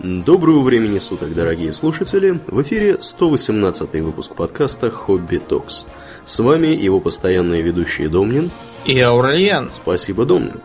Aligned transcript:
Доброго 0.00 0.60
времени 0.60 1.00
суток, 1.00 1.34
дорогие 1.34 1.72
слушатели! 1.72 2.38
В 2.46 2.62
эфире 2.62 3.00
118 3.00 4.00
выпуск 4.00 4.36
подкаста 4.36 4.90
«Хобби 4.92 5.38
Токс». 5.38 5.88
С 6.24 6.38
вами 6.38 6.68
его 6.68 7.00
постоянные 7.00 7.62
ведущие 7.62 8.08
Домнин 8.08 8.52
и 8.84 9.00
Аурельян. 9.00 9.70
Спасибо, 9.72 10.24
Домнин. 10.24 10.60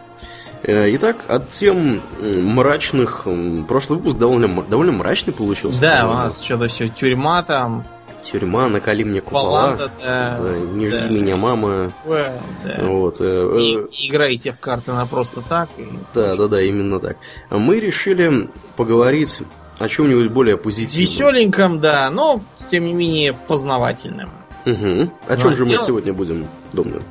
Э, 0.62 0.88
итак, 0.96 1.26
от 1.28 1.50
тем 1.50 2.04
мрачных... 2.22 3.26
Прошлый 3.68 3.98
выпуск 3.98 4.20
довольно, 4.20 4.62
довольно 4.70 4.92
мрачный 4.92 5.34
получился. 5.34 5.82
Да, 5.82 6.08
у 6.08 6.14
нас 6.14 6.40
что-то 6.40 6.68
все 6.68 6.90
тюрьма 6.90 7.42
там, 7.42 7.88
Тюрьма, 8.24 8.70
накали 8.70 9.04
мне 9.04 9.22
купола. 9.22 9.62
Баланда, 9.76 9.92
да, 10.02 10.38
да, 10.40 10.58
не 10.58 10.88
жди 10.88 11.08
да. 11.08 11.10
меня, 11.10 11.36
мама. 11.36 11.92
да. 12.06 12.34
Вот. 12.82 13.18
э, 13.20 13.24
Не, 13.56 13.76
э, 13.78 13.88
играйте 14.08 14.52
в 14.54 14.60
карты 14.60 14.92
на 14.94 15.06
просто 15.06 15.42
так. 15.42 15.70
и- 15.78 15.86
Да, 16.14 16.36
да, 16.36 16.48
да, 16.48 16.62
именно 16.62 17.00
так. 17.00 17.18
Мы 17.50 17.80
решили 17.80 18.50
поговорить 18.78 19.42
о 19.80 19.88
чем-нибудь 19.88 20.30
более 20.32 20.58
позитивном. 20.58 21.02
Веселеньком, 21.34 21.80
да, 21.82 22.10
но 22.10 22.40
тем 22.72 22.86
не 22.86 22.94
менее 22.94 23.34
познавательным. 23.34 24.30
Угу. 24.66 25.12
О 25.28 25.38
чем 25.38 25.50
Ну, 25.50 25.56
же 25.58 25.66
мы 25.66 25.72
дело- 25.72 25.84
сегодня 25.86 26.14
будем, 26.14 26.48
Домнин? 26.72 27.02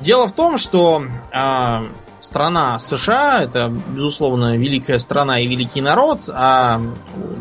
Дело 0.00 0.26
в 0.28 0.32
том, 0.32 0.56
что 0.56 1.02
а, 1.32 1.84
страна 2.22 2.78
США 2.78 3.42
это, 3.44 3.70
безусловно, 3.94 4.56
великая 4.56 4.98
страна 4.98 5.40
и 5.40 5.46
великий 5.46 5.82
народ, 5.82 6.20
а 6.28 6.80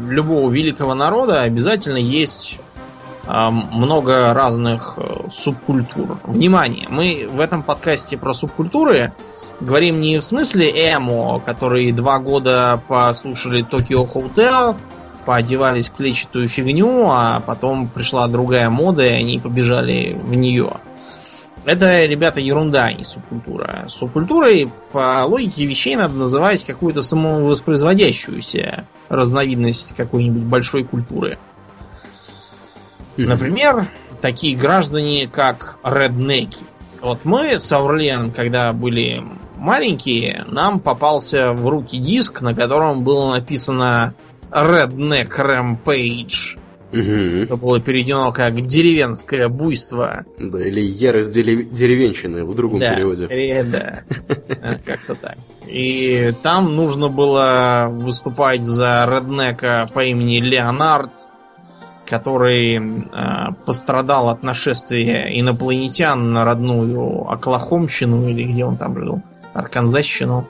любого 0.09 0.51
великого 0.51 0.93
народа 0.93 1.41
обязательно 1.43 1.97
есть 1.97 2.57
а, 2.57 2.74
много 3.27 4.33
разных 4.33 4.95
э, 4.97 5.29
субкультур. 5.31 6.19
Внимание, 6.23 6.87
мы 6.89 7.27
в 7.29 7.39
этом 7.39 7.63
подкасте 7.63 8.17
про 8.17 8.33
субкультуры 8.33 9.13
говорим 9.59 10.01
не 10.01 10.19
в 10.19 10.23
смысле 10.23 10.69
эмо, 10.69 11.39
которые 11.39 11.93
два 11.93 12.19
года 12.19 12.81
послушали 12.87 13.63
Токио 13.63 14.05
Hotel, 14.05 14.75
поодевались 15.25 15.89
в 15.89 15.93
клетчатую 15.93 16.49
фигню, 16.49 17.09
а 17.09 17.39
потом 17.39 17.87
пришла 17.87 18.27
другая 18.27 18.69
мода, 18.69 19.03
и 19.05 19.13
они 19.13 19.39
побежали 19.39 20.13
в 20.13 20.35
нее. 20.35 20.71
Это, 21.65 22.05
ребята, 22.05 22.39
ерунда, 22.39 22.85
а 22.85 22.93
не 22.93 23.03
субкультура. 23.03 23.87
Субкультурой, 23.89 24.69
по 24.91 25.23
логике 25.25 25.65
вещей, 25.65 25.95
надо 25.95 26.13
называть 26.13 26.63
какую-то 26.63 27.01
самовоспроизводящуюся 27.01 28.85
разновидность 29.09 29.95
какой-нибудь 29.95 30.43
большой 30.43 30.83
культуры. 30.83 31.39
Например, 33.17 33.89
такие 34.21 34.55
граждане, 34.57 35.27
как 35.27 35.77
реднеки. 35.83 36.63
Вот 37.01 37.19
мы 37.23 37.59
с 37.59 37.71
Аурлианом, 37.71 38.31
когда 38.31 38.71
были 38.73 39.23
маленькие, 39.57 40.43
нам 40.47 40.79
попался 40.79 41.53
в 41.53 41.67
руки 41.67 41.97
диск, 41.99 42.41
на 42.41 42.53
котором 42.53 43.03
было 43.03 43.31
написано 43.31 44.13
Redneck 44.51 45.29
Rampage. 45.37 46.57
Мгм. 46.91 47.41
Это 47.43 47.57
было 47.57 47.81
переведено 47.81 48.31
как 48.31 48.59
деревенское 48.61 49.49
буйство. 49.49 50.23
Да, 50.39 50.61
или 50.65 50.79
ярость 50.79 51.35
дерев- 51.35 51.69
деревенщины 51.71 52.45
в 52.45 52.55
другом 52.55 52.79
да, 52.79 52.95
переводе. 52.95 53.25
скорее 53.25 53.63
да. 53.65 54.03
Э, 54.47 54.77
Как-то 54.85 55.15
так. 55.15 55.35
И 55.67 56.31
там 56.41 56.75
нужно 56.75 57.09
было 57.09 57.87
выступать 57.91 58.63
за 58.63 59.05
реднека 59.11 59.89
по 59.93 60.05
имени 60.05 60.39
Леонард, 60.39 61.11
который 62.05 62.77
э, 62.77 63.53
пострадал 63.65 64.29
от 64.29 64.43
нашествия 64.43 65.27
инопланетян 65.39 66.31
на 66.31 66.45
родную 66.45 67.29
Оклахомщину, 67.29 68.27
или 68.29 68.43
где 68.43 68.65
он 68.65 68.77
там 68.77 68.97
жил, 68.97 69.21
Арканзасщину. 69.53 70.47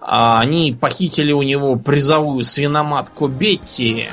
А 0.00 0.40
Они 0.40 0.72
похитили 0.72 1.32
у 1.32 1.42
него 1.42 1.76
призовую 1.76 2.44
свиноматку 2.44 3.28
Бетти, 3.28 4.06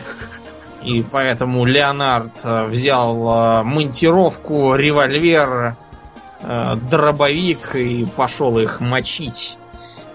и 0.84 1.04
поэтому 1.04 1.66
Леонард 1.66 2.32
э, 2.44 2.66
взял 2.68 3.16
э, 3.16 3.64
монтировку, 3.64 4.76
револьвер, 4.76 5.76
э, 6.42 6.76
дробовик 6.90 7.76
и 7.76 8.06
пошел 8.16 8.58
их 8.60 8.80
мочить 8.80 9.58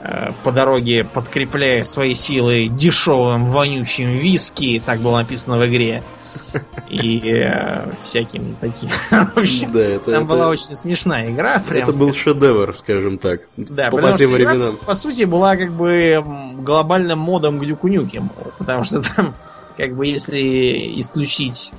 э, 0.00 0.30
по 0.42 0.52
дороге, 0.52 1.04
подкрепляя 1.04 1.84
свои 1.84 2.14
силы 2.14 2.68
дешевым 2.68 3.50
вонючим 3.50 4.08
виски, 4.08 4.82
так 4.84 5.00
было 5.00 5.18
написано 5.18 5.58
в 5.58 5.66
игре, 5.66 6.02
и 6.88 7.20
э, 7.28 7.90
всяким 8.02 8.56
таким. 8.60 8.90
В 9.10 9.38
общем, 9.38 9.72
Да, 9.72 9.80
это, 9.80 10.12
там 10.12 10.14
это- 10.14 10.24
была 10.24 10.48
очень 10.48 10.76
смешная 10.76 11.30
игра. 11.30 11.58
прям 11.60 11.82
это 11.82 11.92
был 11.92 12.12
шедевр, 12.12 12.74
скажем 12.74 13.18
так. 13.18 13.42
да, 13.56 13.90
по, 13.90 14.12
тем 14.12 14.36
игра, 14.36 14.50
временам. 14.52 14.76
по 14.76 14.94
сути, 14.94 15.24
была 15.24 15.56
как 15.56 15.72
бы 15.72 16.22
глобальным 16.58 17.18
модом 17.18 17.60
Нюкему, 17.60 18.30
Потому 18.58 18.84
что 18.84 19.02
там, 19.02 19.34
как 19.76 19.94
бы, 19.94 20.06
если 20.06 21.00
исключить 21.00 21.72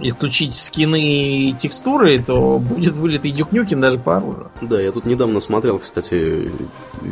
исключить 0.00 0.54
скины 0.54 1.00
и 1.00 1.52
текстуры, 1.54 2.18
то 2.18 2.58
будет 2.58 2.94
вылитый 2.94 3.30
Дюк 3.30 3.52
Нюкем 3.52 3.80
даже 3.80 3.98
по 3.98 4.16
оружию. 4.16 4.50
Да, 4.60 4.80
я 4.80 4.92
тут 4.92 5.04
недавно 5.04 5.40
смотрел, 5.40 5.78
кстати, 5.78 6.50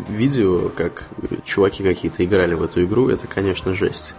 видео, 0.09 0.69
как 0.71 1.09
чуваки 1.45 1.83
какие-то 1.83 2.25
играли 2.25 2.55
в 2.55 2.63
эту 2.63 2.85
игру. 2.85 3.09
Это, 3.09 3.27
конечно, 3.27 3.75
жесть. 3.75 4.15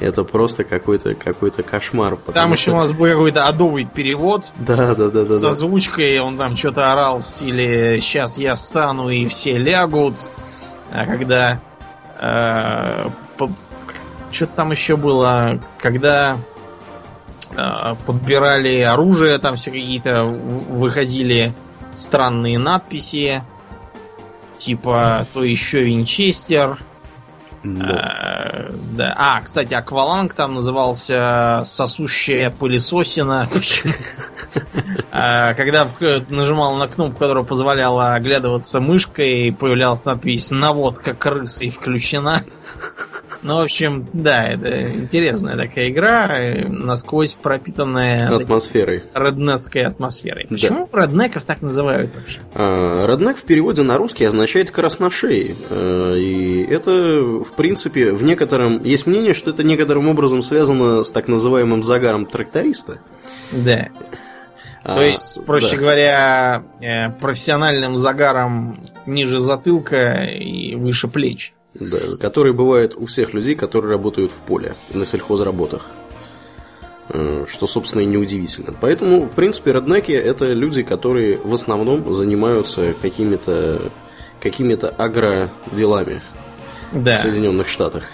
Это 0.00 0.24
просто 0.24 0.64
какой-то 0.64 1.14
какой-то 1.14 1.62
кошмар. 1.62 2.16
Там 2.34 2.52
еще 2.52 2.62
что- 2.62 2.72
у 2.72 2.76
нас 2.76 2.92
был 2.92 3.06
какой-то 3.06 3.46
адовый 3.46 3.84
перевод 3.84 4.44
Да, 4.58 4.94
да, 4.94 5.08
да, 5.08 5.24
да. 5.24 5.32
с 5.38 5.42
озвучкой, 5.44 6.18
он 6.20 6.36
там 6.36 6.56
что-то 6.56 6.92
орал 6.92 7.18
в 7.18 7.24
стиле 7.24 8.00
«Сейчас 8.00 8.38
я 8.38 8.56
встану 8.56 9.08
и 9.10 9.26
все 9.26 9.56
лягут», 9.58 10.14
а 10.90 11.06
когда... 11.06 11.60
что-то 14.30 14.52
там 14.56 14.70
еще 14.72 14.96
было, 14.96 15.60
когда 15.78 16.36
э, 17.56 17.94
подбирали 18.06 18.80
оружие, 18.80 19.38
там 19.38 19.56
все 19.56 19.70
какие-то 19.70 20.24
выходили 20.24 21.52
странные 21.96 22.58
надписи, 22.58 23.42
типа 24.58 25.26
то 25.34 25.42
еще 25.44 25.82
Винчестер, 25.82 26.78
Да. 27.64 28.68
Э, 28.68 28.70
да. 28.96 29.14
А, 29.16 29.40
кстати, 29.40 29.72
Акваланг 29.74 30.34
там 30.34 30.54
назывался 30.54 31.62
сосущая 31.64 32.50
пылесосина. 32.50 33.48
Э, 35.14 35.54
Когда 35.54 35.86
нажимал 36.30 36.74
на 36.76 36.88
кнопку, 36.88 37.18
которая 37.18 37.44
позволяла 37.44 38.14
оглядываться 38.14 38.80
мышкой, 38.80 39.52
появлялась 39.52 40.04
надпись 40.06 40.50
«Наводка 40.50 41.12
крысы 41.12 41.68
включена». 41.68 42.44
Ну, 43.42 43.56
в 43.56 43.60
общем, 43.62 44.06
да, 44.12 44.46
это 44.48 44.90
интересная 44.92 45.56
такая 45.56 45.88
игра, 45.90 46.28
э, 46.38 46.68
насквозь 46.68 47.34
пропитанная 47.34 48.36
Атмосферой. 48.36 49.02
реднетской 49.14 49.82
атмосферой. 49.82 50.46
Да. 50.48 50.54
Почему 50.54 50.88
реднеков 50.92 51.44
так 51.44 51.60
называют 51.60 52.14
вообще? 52.14 52.38
А, 52.54 53.04
Роднек 53.04 53.36
в 53.36 53.44
переводе 53.44 53.82
на 53.82 53.98
русский 53.98 54.24
означает 54.24 54.70
красношей. 54.70 55.56
Э, 55.70 56.16
И 56.16 56.62
это, 56.70 56.90
в 57.42 57.54
принципе, 57.56 58.12
в 58.12 58.22
некотором... 58.22 58.82
Есть 58.84 59.06
мнение, 59.08 59.34
что 59.34 59.50
это 59.50 59.64
некоторым 59.64 60.08
образом 60.08 60.42
связано 60.42 61.02
с 61.02 61.10
так 61.10 61.26
называемым 61.26 61.82
загаром 61.82 62.26
тракториста. 62.26 62.98
Да. 63.50 63.88
А, 64.84 64.96
То 64.96 65.02
есть, 65.02 65.44
проще 65.44 65.72
да. 65.72 65.76
говоря, 65.76 66.62
э, 66.80 67.10
профессиональным 67.20 67.96
загаром 67.96 68.78
ниже 69.06 69.38
затылка 69.40 70.24
и 70.24 70.74
выше 70.76 71.08
плеч. 71.08 71.52
Да, 71.74 71.98
который 72.20 72.52
бывает 72.52 72.94
у 72.96 73.06
всех 73.06 73.32
людей, 73.34 73.54
которые 73.54 73.92
работают 73.92 74.30
в 74.32 74.40
поле, 74.40 74.74
на 74.92 75.04
сельхозработах. 75.06 75.88
Э, 77.08 77.46
Что, 77.48 77.66
собственно, 77.66 78.02
и 78.02 78.06
неудивительно. 78.06 78.74
Поэтому, 78.80 79.22
в 79.26 79.32
принципе, 79.32 79.72
роднеки 79.72 80.12
это 80.12 80.46
люди, 80.46 80.82
которые 80.82 81.38
в 81.38 81.52
основном 81.54 82.12
занимаются 82.14 82.94
какими-то 83.00 83.90
какими-то 84.40 84.88
агроделами 84.88 86.20
Да. 86.90 87.16
в 87.16 87.20
Соединенных 87.20 87.68
Штатах. 87.68 88.04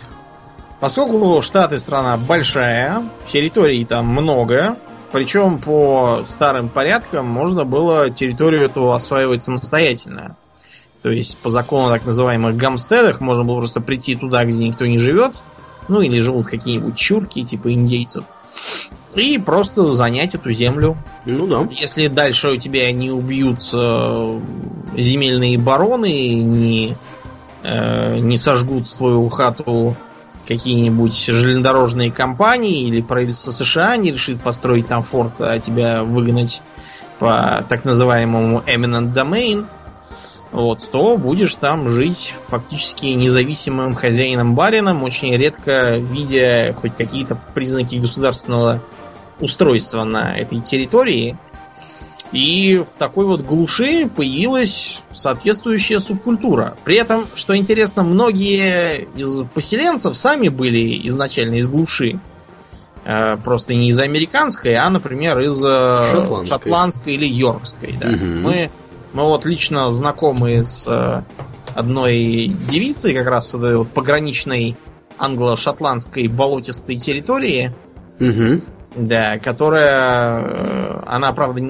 Поскольку 0.79 1.41
Штаты 1.43 1.79
страна 1.79 2.17
большая, 2.19 3.03
территорий 3.33 3.85
там 3.87 4.07
много, 4.07 4.77
причем 5.11 5.59
по 5.59 6.25
старым 6.29 6.69
порядкам 6.69 7.27
можно 7.27 7.65
было 7.65 8.11
территорию 8.11 8.67
эту 8.67 8.93
осваивать 8.93 9.43
самостоятельно. 9.43 10.37
То 11.03 11.11
есть 11.11 11.39
по 11.39 11.51
закону 11.51 11.93
так 11.93 12.05
называемых 12.05 12.57
гамстедах 12.57 13.21
можно 13.21 13.45
было 13.45 13.59
просто 13.59 13.81
прийти 13.81 14.17
туда, 14.17 14.45
где 14.45 14.59
никто 14.59 14.87
не 14.87 14.99
живет, 14.99 15.37
ну 15.89 16.01
или 16.01 16.19
живут 16.19 16.47
какие-нибудь 16.47 16.97
чурки, 16.97 17.45
типа 17.45 17.73
индейцев, 17.73 18.25
и 19.15 19.39
просто 19.39 19.95
занять 19.95 20.35
эту 20.35 20.53
землю. 20.53 20.97
Ну 21.25 21.47
да. 21.47 21.69
Если 21.71 22.09
дальше 22.09 22.51
у 22.51 22.57
тебя 22.57 22.91
не 22.93 23.11
убьют 23.11 23.61
э, 23.73 24.41
земельные 24.97 25.59
бароны, 25.59 26.35
не, 26.35 26.97
э, 27.63 28.19
не 28.19 28.37
сожгут 28.37 28.91
твою 28.97 29.29
хату 29.29 29.97
какие-нибудь 30.47 31.15
железнодорожные 31.15 32.11
компании 32.11 32.89
или 32.89 33.03
правительство 33.03 33.51
США 33.51 33.97
не 33.97 34.13
решит 34.13 34.41
построить 34.41 34.87
там 34.87 35.05
форт, 35.05 35.35
а 35.41 35.59
тебя 35.59 36.03
выгнать 36.03 36.63
по 37.19 37.65
так 37.69 37.85
называемому 37.85 38.63
eminent 38.67 39.13
domain, 39.13 39.67
вот, 40.51 40.89
то 40.91 41.17
будешь 41.17 41.55
там 41.55 41.91
жить 41.91 42.35
фактически 42.49 43.07
независимым 43.07 43.95
хозяином-барином, 43.95 45.03
очень 45.03 45.35
редко 45.37 45.99
видя 45.99 46.75
хоть 46.81 46.97
какие-то 46.97 47.39
признаки 47.55 47.97
государственного 47.97 48.83
устройства 49.41 50.05
на 50.05 50.35
этой 50.35 50.61
территории. 50.61 51.37
И 52.33 52.77
в 52.77 52.99
такой 52.99 53.25
вот 53.25 53.41
глуши 53.41 54.09
появилась 54.15 55.03
соответствующая 55.15 55.99
субкультура. 55.99 56.77
При 56.85 56.99
этом, 56.99 57.25
что 57.35 57.57
интересно, 57.57 58.03
многие 58.03 59.09
из 59.17 59.45
поселенцев 59.55 60.17
сами 60.17 60.49
были 60.49 61.09
изначально 61.09 61.57
из 61.57 61.69
глуши. 61.69 62.21
Э, 63.05 63.39
просто 63.39 63.75
не 63.75 63.89
из 63.89 63.99
американской, 63.99 64.75
а, 64.75 64.91
например, 64.91 65.41
из 65.41 65.65
э, 65.65 65.97
шотландской, 66.11 66.47
шотландской 66.47 67.15
или 67.15 67.27
йоркской. 67.27 67.97
Да. 67.99 68.09
Угу. 68.09 68.25
Мы 68.25 68.71
мы 69.13 69.25
вот 69.25 69.45
лично 69.45 69.91
знакомы 69.91 70.67
с 70.67 70.85
э, 70.87 71.23
одной 71.75 72.47
девицей, 72.71 73.15
как 73.15 73.27
раз 73.27 73.55
этой 73.55 73.77
вот 73.77 73.89
пограничной 73.89 74.77
англо-шотландской 75.19 76.29
болотистой 76.29 76.97
территории. 76.97 77.73
Угу. 78.21 78.61
Да, 78.97 79.39
которая... 79.39 80.41
Э, 80.41 81.03
она, 81.07 81.33
правда, 81.33 81.63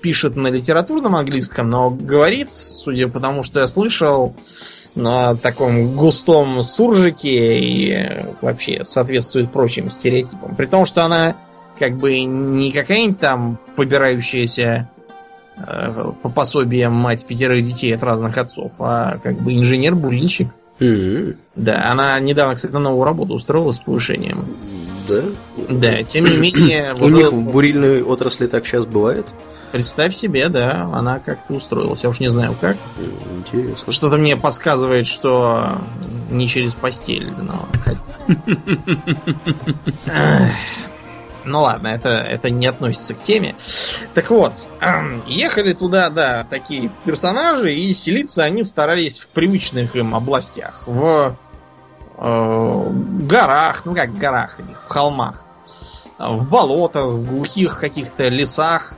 пишет 0.00 0.36
на 0.36 0.48
литературном 0.48 1.16
английском, 1.16 1.70
но 1.70 1.90
говорит, 1.90 2.52
судя 2.52 3.08
по 3.08 3.20
тому, 3.20 3.42
что 3.42 3.60
я 3.60 3.66
слышал, 3.66 4.34
на 4.94 5.34
таком 5.34 5.96
густом 5.96 6.62
суржике 6.62 7.58
и 7.58 8.26
вообще 8.42 8.84
соответствует 8.84 9.50
прочим 9.50 9.90
стереотипам. 9.90 10.54
При 10.54 10.66
том, 10.66 10.84
что 10.84 11.02
она 11.02 11.34
как 11.78 11.96
бы 11.96 12.20
не 12.20 12.70
какая-нибудь 12.72 13.18
там 13.18 13.58
побирающаяся 13.74 14.90
Э, 14.91 14.91
по 16.22 16.28
пособиям 16.28 16.92
мать 16.92 17.26
пятерых 17.26 17.64
детей 17.64 17.94
от 17.94 18.02
разных 18.02 18.36
отцов, 18.36 18.72
а 18.78 19.18
как 19.22 19.40
бы 19.40 19.54
инженер-бурильщик. 19.54 20.48
Mm-hmm. 20.78 21.36
Да, 21.56 21.90
она 21.90 22.18
недавно, 22.18 22.54
кстати, 22.54 22.72
на 22.72 22.80
новую 22.80 23.04
работу 23.04 23.34
устроилась 23.34 23.76
с 23.76 23.80
повышением. 23.80 24.44
Да? 25.08 25.22
Да, 25.68 26.02
тем 26.02 26.24
не 26.24 26.36
менее... 26.36 26.94
У 27.00 27.08
них 27.08 27.32
в 27.32 27.50
бурильной 27.50 28.02
отрасли 28.02 28.46
так 28.46 28.66
сейчас 28.66 28.86
бывает? 28.86 29.26
Представь 29.72 30.14
себе, 30.14 30.48
да, 30.48 30.82
она 30.92 31.18
как-то 31.18 31.54
устроилась. 31.54 32.02
Я 32.02 32.10
уж 32.10 32.20
не 32.20 32.28
знаю 32.28 32.54
как. 32.60 32.76
Интересно. 33.38 33.92
Что-то 33.92 34.18
мне 34.18 34.36
подсказывает, 34.36 35.06
что 35.06 35.78
не 36.30 36.46
через 36.48 36.74
постель, 36.74 37.30
но... 37.30 37.68
Ну 41.44 41.62
ладно, 41.62 41.88
это, 41.88 42.08
это 42.08 42.50
не 42.50 42.66
относится 42.66 43.14
к 43.14 43.22
теме. 43.22 43.54
Так 44.14 44.30
вот, 44.30 44.52
ехали 45.26 45.72
туда, 45.72 46.10
да, 46.10 46.46
такие 46.48 46.90
персонажи, 47.04 47.74
и 47.74 47.92
селиться 47.94 48.44
они 48.44 48.64
старались 48.64 49.18
в 49.18 49.28
привычных 49.28 49.96
им 49.96 50.14
областях. 50.14 50.82
В 50.86 51.34
э, 52.18 52.90
горах, 53.20 53.82
ну 53.84 53.94
как 53.94 54.16
горах, 54.16 54.58
в 54.86 54.88
холмах, 54.88 55.42
в 56.18 56.48
болотах, 56.48 57.06
в 57.06 57.28
глухих 57.28 57.80
каких-то 57.80 58.28
лесах. 58.28 58.94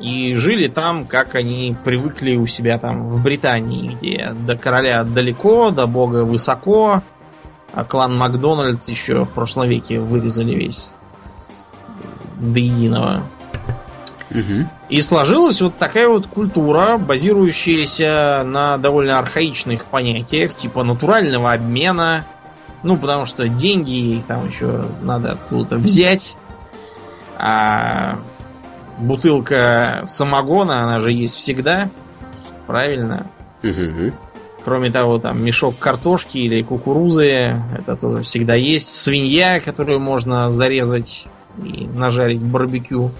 И 0.00 0.34
жили 0.34 0.66
там, 0.66 1.06
как 1.06 1.36
они 1.36 1.76
привыкли 1.84 2.34
у 2.34 2.48
себя 2.48 2.76
там 2.78 3.08
в 3.08 3.22
Британии, 3.22 3.94
где 3.94 4.32
до 4.34 4.56
короля 4.56 5.04
далеко, 5.04 5.70
до 5.70 5.86
бога 5.86 6.24
высоко, 6.24 7.02
а 7.72 7.84
клан 7.84 8.18
Макдональдс 8.18 8.88
еще 8.88 9.24
в 9.24 9.28
прошлом 9.28 9.68
веке 9.68 10.00
вырезали 10.00 10.54
весь 10.54 10.90
до 12.42 12.58
единого. 12.58 13.22
Угу. 14.30 14.66
И 14.88 15.02
сложилась 15.02 15.60
вот 15.60 15.76
такая 15.76 16.08
вот 16.08 16.26
культура, 16.26 16.96
базирующаяся 16.96 18.42
на 18.46 18.78
довольно 18.78 19.18
архаичных 19.18 19.84
понятиях, 19.84 20.54
типа 20.54 20.82
натурального 20.82 21.52
обмена. 21.52 22.24
Ну, 22.82 22.96
потому 22.96 23.26
что 23.26 23.46
деньги 23.48 24.22
там 24.26 24.48
еще 24.48 24.86
надо 25.02 25.32
откуда-то 25.32 25.76
взять. 25.76 26.36
А 27.38 28.18
бутылка 28.98 30.04
самогона, 30.08 30.82
она 30.82 31.00
же 31.00 31.12
есть 31.12 31.36
всегда. 31.36 31.90
Правильно? 32.66 33.26
Угу. 33.62 34.12
Кроме 34.64 34.90
того, 34.90 35.18
там 35.18 35.44
мешок 35.44 35.78
картошки 35.78 36.38
или 36.38 36.62
кукурузы, 36.62 37.56
это 37.76 37.96
тоже 37.96 38.22
всегда 38.22 38.54
есть. 38.54 38.94
Свинья, 38.94 39.60
которую 39.60 40.00
можно 40.00 40.52
зарезать 40.52 41.26
и 41.58 41.86
нажарить 41.86 42.40
барбекю. 42.40 43.10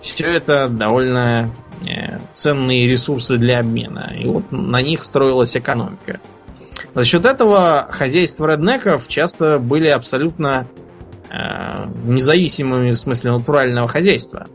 Все 0.00 0.26
это 0.26 0.68
довольно 0.68 1.50
э, 1.82 2.18
ценные 2.32 2.86
ресурсы 2.86 3.38
для 3.38 3.60
обмена. 3.60 4.14
И 4.18 4.26
вот 4.26 4.50
на 4.52 4.80
них 4.82 5.04
строилась 5.04 5.56
экономика. 5.56 6.20
За 6.94 7.04
счет 7.04 7.24
этого 7.24 7.88
хозяйства 7.90 8.50
реднеков 8.50 9.08
часто 9.08 9.58
были 9.58 9.88
абсолютно 9.88 10.66
э, 11.30 11.86
независимыми 12.04 12.92
в 12.92 12.98
смысле 12.98 13.32
натурального 13.32 13.88
хозяйства. 13.88 14.46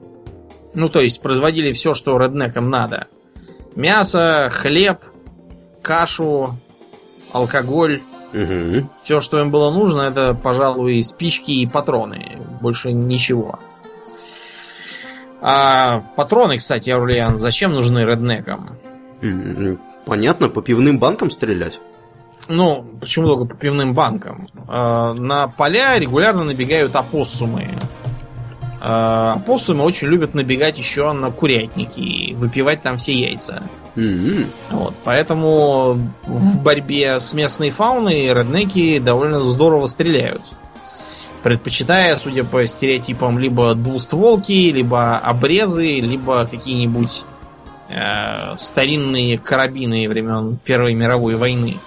Ну, 0.74 0.90
то 0.90 1.02
есть 1.02 1.22
производили 1.22 1.74
все, 1.74 1.94
что 1.94 2.18
реднекам 2.18 2.70
надо. 2.70 3.08
Мясо, 3.76 4.50
хлеб, 4.52 5.00
кашу, 5.82 6.56
алкоголь, 7.34 8.02
Угу. 8.33 8.88
Все, 9.04 9.22
что 9.22 9.39
им 9.39 9.51
было 9.51 9.72
нужно, 9.72 10.01
это, 10.01 10.33
пожалуй, 10.33 11.04
спички 11.04 11.51
и 11.51 11.68
патроны. 11.68 12.39
Больше 12.62 12.92
ничего. 12.92 13.60
А 15.42 16.04
патроны, 16.16 16.57
кстати, 16.57 16.89
Аурлиан, 16.92 17.39
зачем 17.39 17.74
нужны 17.74 18.00
реднекам? 18.00 18.78
Понятно, 20.06 20.50
по 20.50 20.62
пивным 20.62 21.00
банкам 21.00 21.30
стрелять. 21.30 21.81
Ну, 22.48 22.86
почему 23.00 23.28
только 23.28 23.45
по 23.45 23.56
пивным 23.56 23.94
банкам? 23.94 24.48
А, 24.68 25.13
на 25.13 25.48
поля 25.48 25.98
регулярно 26.00 26.44
набегают 26.44 26.95
опоссумы. 26.95 27.69
А, 28.80 29.33
опоссумы 29.33 29.83
очень 29.83 30.07
любят 30.07 30.33
набегать 30.33 30.78
еще 30.78 31.12
на 31.13 31.31
курятники 31.31 32.00
и 32.00 32.33
выпивать 32.33 32.81
там 32.81 32.98
все 32.98 33.13
яйца. 33.13 33.63
Mm-hmm. 33.96 34.46
Вот, 34.72 34.94
поэтому 35.04 35.94
в 36.26 36.58
борьбе 36.62 37.20
с 37.20 37.34
местной 37.34 37.72
фауной 37.72 38.34
реднеки 38.34 39.00
довольно 39.00 39.42
здорово 39.44 39.88
стреляют. 39.88 40.42
Предпочитая, 41.44 42.16
судя 42.18 42.44
по 42.44 42.66
стереотипам, 42.68 43.40
либо 43.40 43.74
двустволки, 43.74 44.72
либо 44.72 45.18
обрезы, 45.18 46.00
либо 46.00 46.46
какие-нибудь 46.46 47.26
э, 47.90 48.56
старинные 48.58 49.40
карабины 49.40 50.08
времен 50.08 50.58
Первой 50.64 50.94
мировой 50.94 51.36
войны. 51.36 51.78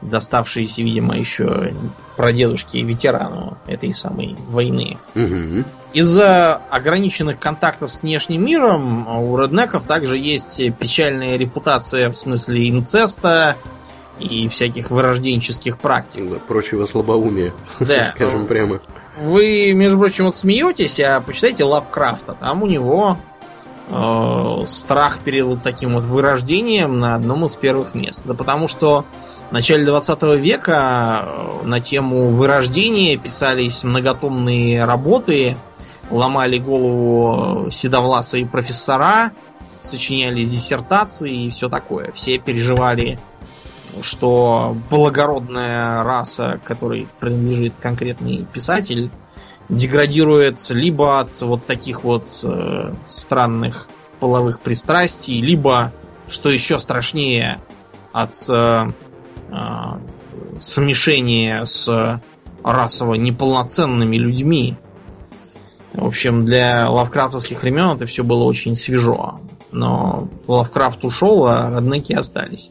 Доставшиеся, 0.00 0.82
видимо, 0.82 1.18
еще 1.18 1.72
прадедушке 2.16 2.82
ветерану 2.82 3.58
этой 3.66 3.92
самой 3.94 4.36
войны. 4.48 4.98
Угу. 5.14 5.64
Из-за 5.92 6.56
ограниченных 6.70 7.38
контактов 7.38 7.92
с 7.92 8.02
внешним 8.02 8.44
миром 8.44 9.08
у 9.08 9.36
реднеков 9.38 9.86
также 9.86 10.18
есть 10.18 10.60
печальная 10.78 11.36
репутация 11.36 12.10
в 12.10 12.16
смысле 12.16 12.68
инцеста 12.70 13.56
и 14.18 14.48
всяких 14.48 14.90
вырожденческих 14.90 15.78
практик. 15.78 16.28
Да, 16.30 16.38
прочего 16.38 16.84
слабоумия, 16.84 17.52
да. 17.80 18.04
скажем 18.14 18.46
прямо. 18.46 18.80
Вы, 19.20 19.72
между 19.74 19.98
прочим, 19.98 20.26
вот 20.26 20.36
смеетесь, 20.36 21.00
а 21.00 21.20
почитайте 21.20 21.64
Лавкрафта. 21.64 22.34
Там 22.34 22.62
у 22.62 22.66
него 22.66 23.18
э, 23.90 24.64
страх 24.68 25.20
перед 25.20 25.44
вот 25.44 25.62
таким 25.62 25.94
вот 25.94 26.04
вырождением 26.04 26.98
на 26.98 27.14
одном 27.14 27.46
из 27.46 27.56
первых 27.56 27.94
мест. 27.94 28.22
Да 28.24 28.34
потому 28.34 28.68
что 28.68 29.04
в 29.50 29.52
начале 29.52 29.84
20 29.84 30.22
века 30.38 31.24
э, 31.24 31.66
на 31.66 31.80
тему 31.80 32.30
вырождения 32.30 33.16
писались 33.16 33.82
многотомные 33.84 34.84
работы, 34.84 35.56
ломали 36.10 36.58
голову 36.58 37.70
седовласые 37.70 38.46
профессора, 38.46 39.32
сочиняли 39.80 40.44
диссертации 40.44 41.46
и 41.46 41.50
все 41.50 41.68
такое. 41.68 42.12
Все 42.12 42.38
переживали, 42.38 43.18
что 44.02 44.76
благородная 44.90 46.02
раса, 46.02 46.60
которой 46.64 47.08
принадлежит 47.20 47.74
конкретный 47.80 48.46
писатель, 48.52 49.10
деградирует 49.68 50.70
либо 50.70 51.20
от 51.20 51.40
вот 51.40 51.66
таких 51.66 52.04
вот 52.04 52.40
э, 52.42 52.92
странных 53.06 53.88
половых 54.20 54.60
пристрастий, 54.60 55.40
либо, 55.40 55.92
что 56.28 56.50
еще 56.50 56.80
страшнее, 56.80 57.60
от 58.12 58.34
э, 58.48 58.90
э, 59.50 59.54
смешения 60.60 61.64
с 61.64 62.20
расово 62.64 63.14
неполноценными 63.14 64.16
людьми, 64.16 64.76
в 65.92 66.06
общем, 66.06 66.44
для 66.44 66.88
лавкрафтовских 66.88 67.62
времен 67.62 67.96
это 67.96 68.06
все 68.06 68.22
было 68.22 68.44
очень 68.44 68.76
свежо. 68.76 69.40
Но 69.72 70.28
Лавкрафт 70.46 71.04
ушел, 71.04 71.46
а 71.46 71.70
роднеки 71.70 72.12
остались. 72.12 72.68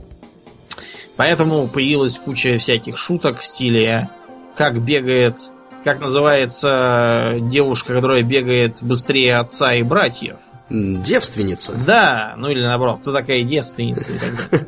Поэтому 1.15 1.67
появилась 1.67 2.17
куча 2.19 2.57
всяких 2.57 2.97
шуток 2.97 3.39
в 3.39 3.45
стиле 3.45 4.09
как 4.55 4.81
бегает, 4.81 5.51
как 5.87 6.01
называется 6.01 7.37
девушка, 7.39 7.93
которая 7.93 8.21
бегает 8.21 8.79
быстрее 8.81 9.37
отца 9.37 9.73
и 9.73 9.83
братьев. 9.83 10.35
Девственница. 10.69 11.75
Да, 11.77 12.35
ну 12.37 12.49
или 12.49 12.61
наоборот, 12.61 12.99
кто 12.99 13.13
такая 13.13 13.43
девственница. 13.43 14.11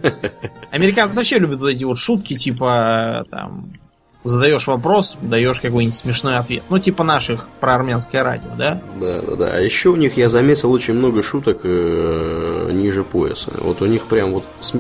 Американцы 0.71 1.15
вообще 1.15 1.39
любят 1.39 1.59
вот 1.59 1.67
эти 1.67 1.83
вот 1.83 1.97
шутки, 1.97 2.37
типа 2.37 3.25
там 3.29 3.73
задаешь 4.23 4.65
вопрос, 4.67 5.17
даешь 5.21 5.59
какой-нибудь 5.59 5.97
смешной 5.97 6.37
ответ. 6.37 6.63
Ну, 6.69 6.79
типа 6.79 7.03
наших 7.03 7.49
про 7.59 7.75
армянское 7.75 8.23
радио, 8.23 8.51
да? 8.57 8.81
Да, 8.97 9.19
да, 9.21 9.35
да. 9.35 9.53
А 9.55 9.59
еще 9.59 9.89
у 9.89 9.97
них 9.97 10.15
я 10.15 10.29
заметил 10.29 10.71
очень 10.71 10.93
много 10.93 11.21
шуток 11.21 11.61
э, 11.65 12.69
ниже 12.71 13.03
пояса. 13.03 13.51
Вот 13.57 13.81
у 13.81 13.87
них 13.87 14.05
прям 14.05 14.31
вот 14.31 14.45
с... 14.61 14.73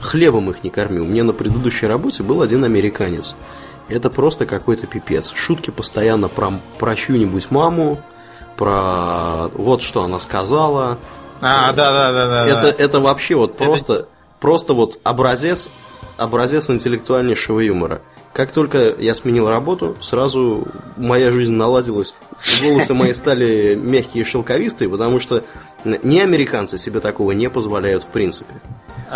хлебом 0.00 0.50
их 0.50 0.64
не 0.64 0.70
кормил. 0.70 1.04
Мне 1.04 1.22
на 1.22 1.32
предыдущей 1.32 1.86
работе 1.86 2.24
был 2.24 2.42
один 2.42 2.64
американец. 2.64 3.36
Это 3.88 4.10
просто 4.10 4.46
какой-то 4.46 4.86
пипец. 4.86 5.32
Шутки 5.34 5.70
постоянно 5.70 6.28
про, 6.28 6.52
про 6.78 6.94
чью-нибудь 6.94 7.50
маму, 7.50 8.00
про 8.56 9.48
вот 9.54 9.82
что 9.82 10.02
она 10.02 10.18
сказала. 10.18 10.98
А, 11.40 11.72
да, 11.72 11.92
да, 11.92 12.12
да, 12.12 12.26
да. 12.28 12.46
Это, 12.46 12.60
да. 12.60 12.84
это 12.84 13.00
вообще 13.00 13.34
вот 13.34 13.56
просто, 13.56 13.92
это... 13.92 14.08
просто 14.40 14.72
вот 14.72 14.98
образец, 15.02 15.70
образец 16.16 16.70
интеллектуальнейшего 16.70 17.60
юмора. 17.60 18.00
Как 18.32 18.50
только 18.50 18.94
я 18.98 19.14
сменил 19.14 19.48
работу, 19.48 19.96
сразу 20.00 20.66
моя 20.96 21.30
жизнь 21.30 21.52
наладилась. 21.52 22.16
Волосы 22.62 22.94
мои 22.94 23.12
стали 23.14 23.74
мягкие 23.76 24.22
и 24.22 24.26
шелковистые, 24.26 24.88
потому 24.88 25.20
что 25.20 25.44
ни 25.84 26.18
американцы 26.18 26.78
себе 26.78 27.00
такого 27.00 27.32
не 27.32 27.48
позволяют 27.48 28.02
в 28.02 28.08
принципе. 28.08 28.54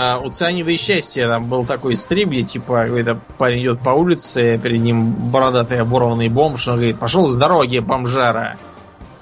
А, 0.00 0.20
у 0.20 0.30
Цианида 0.30 0.70
и 0.70 0.76
счастья 0.76 1.26
там 1.26 1.48
был 1.48 1.64
такой 1.64 1.96
стрим, 1.96 2.30
где 2.30 2.44
типа 2.44 2.84
какой-то 2.84 3.18
парень 3.36 3.62
идет 3.62 3.80
по 3.80 3.90
улице, 3.90 4.56
перед 4.56 4.80
ним 4.80 5.10
бородатый 5.10 5.80
оборванный 5.80 6.28
бомж, 6.28 6.68
он 6.68 6.76
говорит, 6.76 7.00
пошел 7.00 7.28
с 7.28 7.34
дороги, 7.34 7.80
бомжара. 7.80 8.58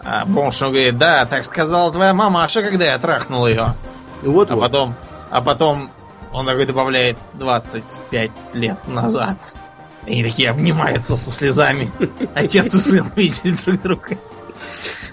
А 0.05 0.27
бомж 0.27 0.61
он 0.61 0.73
говорит, 0.73 0.99
да, 0.99 1.25
так 1.25 1.47
сказала 1.47 1.91
твоя 1.91 2.13
мамаша, 2.13 2.61
когда 2.61 2.85
я 2.85 2.99
трахнул 2.99 3.47
ее. 3.47 3.69
Вот, 4.23 4.51
а 4.51 4.55
вот. 4.55 4.61
потом, 4.61 4.95
а 5.31 5.41
потом 5.41 5.91
он 6.31 6.45
такой 6.45 6.67
добавляет 6.67 7.17
25 7.33 8.31
лет 8.53 8.87
назад. 8.87 9.39
И 10.05 10.13
они 10.13 10.25
такие 10.25 10.51
обнимаются 10.51 11.17
со 11.17 11.31
слезами. 11.31 11.91
Отец 12.35 12.75
и 12.75 12.77
сын 12.77 13.11
видели 13.17 13.57
друг 13.65 13.81
друга. 13.81 14.19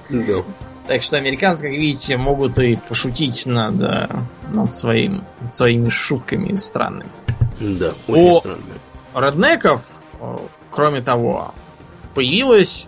Да. 0.10 0.44
Так 0.88 1.02
что 1.02 1.18
американцы, 1.18 1.64
как 1.64 1.72
видите, 1.72 2.18
могут 2.18 2.60
и 2.60 2.76
пошутить 2.76 3.46
над, 3.46 3.82
э, 3.82 4.08
над 4.52 4.76
своим, 4.76 5.24
своими 5.52 5.90
шутками 5.90 6.56
странными. 6.56 7.10
Да, 7.60 7.90
очень 8.08 8.32
О- 8.32 8.36
странно. 8.36 8.58
Реднеков, 9.16 9.82
э, 10.20 10.38
кроме 10.72 11.02
того, 11.02 11.54
появилась 12.14 12.88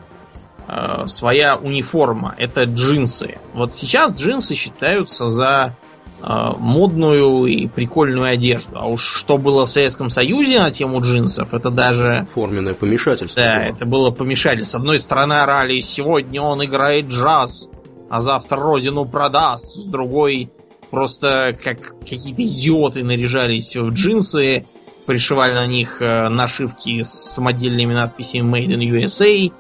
э, 0.68 1.08
своя 1.08 1.56
униформа. 1.56 2.34
Это 2.38 2.64
джинсы. 2.64 3.38
Вот 3.54 3.76
сейчас 3.76 4.20
джинсы 4.20 4.56
считаются 4.56 5.30
за 5.30 5.76
э, 6.22 6.52
модную 6.58 7.46
и 7.46 7.68
прикольную 7.68 8.34
одежду. 8.34 8.78
А 8.78 8.88
уж 8.88 9.04
что 9.04 9.38
было 9.38 9.68
в 9.68 9.70
Советском 9.70 10.10
Союзе 10.10 10.60
на 10.60 10.72
тему 10.72 11.02
джинсов, 11.02 11.54
это 11.54 11.70
даже... 11.70 12.26
Форменное 12.34 12.74
помешательство. 12.74 13.42
Да, 13.42 13.56
было. 13.56 13.64
это 13.64 13.86
было 13.86 14.12
помешали. 14.12 14.64
С 14.64 14.74
одной 14.74 15.00
стороны 15.00 15.34
орали, 15.34 15.80
сегодня 15.82 16.42
он 16.42 16.66
играет 16.66 17.08
джаз, 17.08 17.70
а 18.10 18.22
завтра 18.22 18.58
родину 18.62 19.06
продаст. 19.06 19.66
С 19.66 19.86
другой, 19.86 20.50
просто 20.92 21.56
как 21.62 22.00
какие-то 22.00 22.44
идиоты 22.44 23.04
наряжались 23.04 23.76
в 23.76 23.90
джинсы, 23.90 24.66
пришивали 25.06 25.54
на 25.54 25.68
них 25.68 26.02
э, 26.02 26.30
нашивки 26.30 27.04
с 27.04 27.10
самодельными 27.10 27.94
надписями 27.94 28.60
Made 28.60 28.76
in 28.76 29.04
USA 29.04 29.52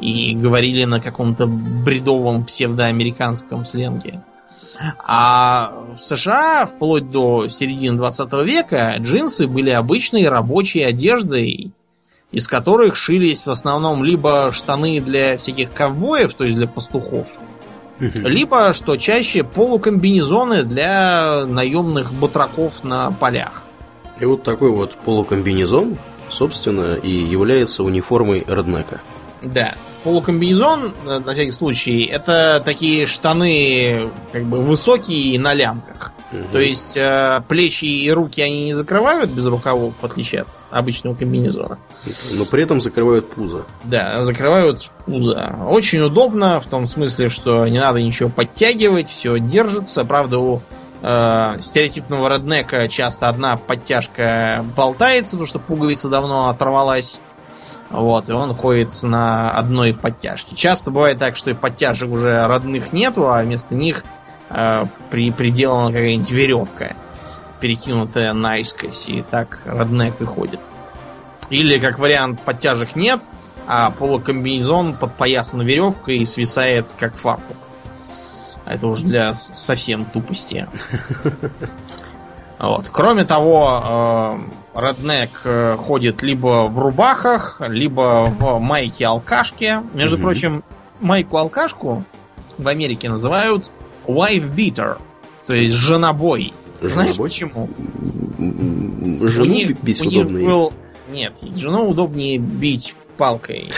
и 0.00 0.34
говорили 0.34 0.84
на 0.84 1.00
каком-то 1.00 1.46
бредовом 1.46 2.44
псевдоамериканском 2.44 3.64
сленге. 3.64 4.22
А 4.98 5.72
в 5.96 5.98
США 6.00 6.66
вплоть 6.66 7.10
до 7.10 7.48
середины 7.48 7.96
20 7.96 8.32
века 8.44 8.96
джинсы 8.98 9.46
были 9.46 9.70
обычной 9.70 10.28
рабочей 10.28 10.82
одеждой, 10.82 11.72
из 12.32 12.48
которых 12.48 12.96
шились 12.96 13.46
в 13.46 13.50
основном 13.50 14.02
либо 14.02 14.50
штаны 14.52 15.00
для 15.00 15.36
всяких 15.36 15.72
ковбоев, 15.72 16.34
то 16.34 16.44
есть 16.44 16.56
для 16.56 16.66
пастухов. 16.66 17.28
Либо, 18.02 18.72
что 18.72 18.96
чаще, 18.96 19.44
полукомбинезоны 19.44 20.64
для 20.64 21.44
наемных 21.46 22.12
батраков 22.12 22.82
на 22.82 23.10
полях. 23.12 23.62
И 24.18 24.24
вот 24.24 24.42
такой 24.42 24.70
вот 24.70 24.96
полукомбинезон, 24.96 25.96
собственно, 26.28 26.94
и 26.94 27.10
является 27.10 27.82
униформой 27.82 28.44
Реднека. 28.46 29.00
Да. 29.42 29.74
Полукомбинезон, 30.04 30.94
э, 31.06 31.18
на 31.20 31.32
всякий 31.32 31.52
случай, 31.52 32.04
это 32.04 32.60
такие 32.64 33.06
штаны 33.06 34.08
как 34.32 34.44
бы 34.44 34.60
высокие 34.60 35.38
на 35.38 35.54
лямках. 35.54 36.12
То 36.50 36.58
есть 36.58 36.96
э, 36.96 37.42
плечи 37.48 37.84
и 37.84 38.10
руки 38.10 38.40
они 38.40 38.64
не 38.64 38.74
закрывают 38.74 39.30
без 39.30 39.46
рукавов, 39.46 39.94
в 40.00 40.04
отличие 40.04 40.42
от 40.42 40.48
обычного 40.70 41.14
комбинезона. 41.14 41.78
Но 42.32 42.44
при 42.46 42.62
этом 42.62 42.80
закрывают 42.80 43.30
пузо. 43.30 43.64
Да, 43.84 44.24
закрывают 44.24 44.90
пузо. 45.04 45.56
Очень 45.68 46.00
удобно, 46.00 46.60
в 46.60 46.68
том 46.68 46.86
смысле, 46.86 47.28
что 47.28 47.66
не 47.68 47.78
надо 47.78 48.00
ничего 48.00 48.28
подтягивать, 48.28 49.10
все 49.10 49.38
держится. 49.38 50.04
Правда, 50.04 50.38
у 50.38 50.62
э, 51.02 51.56
стереотипного 51.60 52.28
реднека 52.28 52.88
часто 52.88 53.28
одна 53.28 53.56
подтяжка 53.56 54.64
болтается, 54.76 55.32
потому 55.32 55.46
что 55.46 55.58
пуговица 55.58 56.08
давно 56.08 56.48
оторвалась. 56.48 57.18
Вот, 57.90 58.30
и 58.30 58.32
он 58.32 58.54
ходит 58.54 58.90
на 59.02 59.50
одной 59.50 59.92
подтяжке. 59.92 60.56
Часто 60.56 60.90
бывает 60.90 61.18
так, 61.18 61.36
что 61.36 61.50
и 61.50 61.54
подтяжек 61.54 62.10
уже 62.10 62.46
родных 62.46 62.94
нету, 62.94 63.28
а 63.28 63.42
вместо 63.42 63.74
них 63.74 64.02
э, 64.52 64.86
при, 65.10 65.30
приделана 65.30 65.88
какая-нибудь 65.92 66.30
веревка, 66.30 66.96
перекинутая 67.60 68.32
наискось, 68.32 69.08
и 69.08 69.22
так 69.22 69.60
роднек 69.64 70.20
и 70.20 70.24
ходит. 70.24 70.60
Или, 71.50 71.78
как 71.78 71.98
вариант, 71.98 72.40
подтяжек 72.40 72.96
нет, 72.96 73.20
а 73.66 73.90
полукомбинезон 73.90 74.94
подпоясан 74.94 75.62
веревкой 75.62 76.18
и 76.18 76.26
свисает 76.26 76.86
как 76.98 77.16
фартук. 77.16 77.56
Это 78.64 78.86
уж 78.86 79.00
для 79.00 79.34
совсем 79.34 80.04
тупости. 80.04 80.68
Вот. 82.58 82.90
Кроме 82.92 83.24
того, 83.24 84.38
э, 84.74 84.80
Реднек 84.80 85.40
э, 85.44 85.76
ходит 85.76 86.22
либо 86.22 86.68
в 86.68 86.78
рубахах, 86.78 87.60
либо 87.66 88.24
в 88.26 88.60
майке-алкашке. 88.60 89.82
Между 89.94 90.16
Мгм. 90.16 90.24
прочим, 90.24 90.64
майку-алкашку 91.00 92.04
в 92.58 92.68
Америке 92.68 93.08
называют 93.08 93.68
wife 94.06 94.54
beater, 94.54 94.98
то 95.46 95.54
есть 95.54 95.74
женобой. 95.74 96.52
Знаешь 96.80 97.14
Женобой? 97.14 97.28
почему? 97.30 97.68
Жену 99.28 99.54
них- 99.54 99.80
бить 99.82 100.00
удобнее. 100.04 100.46
был- 100.46 100.72
Нет, 101.10 101.34
жену 101.56 101.88
удобнее 101.90 102.38
бить 102.38 102.94
палкой. 103.16 103.70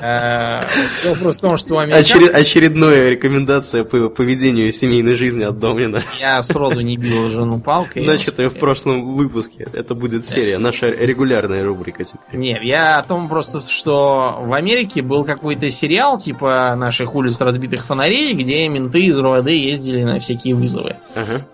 Э, 0.00 0.62
Дело 1.02 1.14
просто 1.14 1.46
в 1.46 1.50
том, 1.50 1.56
что 1.56 1.78
очередная 1.78 3.10
рекомендация 3.10 3.84
по 3.84 4.08
поведению 4.08 4.70
семейной 4.70 5.14
жизни 5.14 5.44
от 5.44 5.58
Домнина. 5.58 6.02
я 6.20 6.42
сроду 6.42 6.80
не 6.80 6.96
бил 6.96 7.30
жену 7.30 7.60
палкой. 7.60 8.04
Начатая 8.04 8.48
в 8.48 8.58
прошлом 8.58 9.14
выпуске. 9.16 9.66
Это 9.72 9.94
будет 9.94 10.24
серия, 10.24 10.58
наша 10.58 10.90
регулярная 10.90 11.64
рубрика 11.64 12.04
теперь. 12.04 12.38
Нет, 12.38 12.62
я 12.62 12.98
о 12.98 13.02
том 13.04 13.28
просто, 13.28 13.60
что 13.60 14.38
в 14.42 14.52
Америке 14.52 15.02
был 15.02 15.24
какой-то 15.24 15.70
сериал 15.70 16.18
типа 16.18 16.74
наших 16.76 17.14
улиц 17.14 17.40
разбитых 17.40 17.86
фонарей, 17.86 18.34
где 18.34 18.68
менты 18.68 19.00
из 19.00 19.18
РОВД 19.18 19.48
ездили 19.48 20.02
на 20.02 20.20
всякие 20.20 20.54
вызовы. 20.54 20.96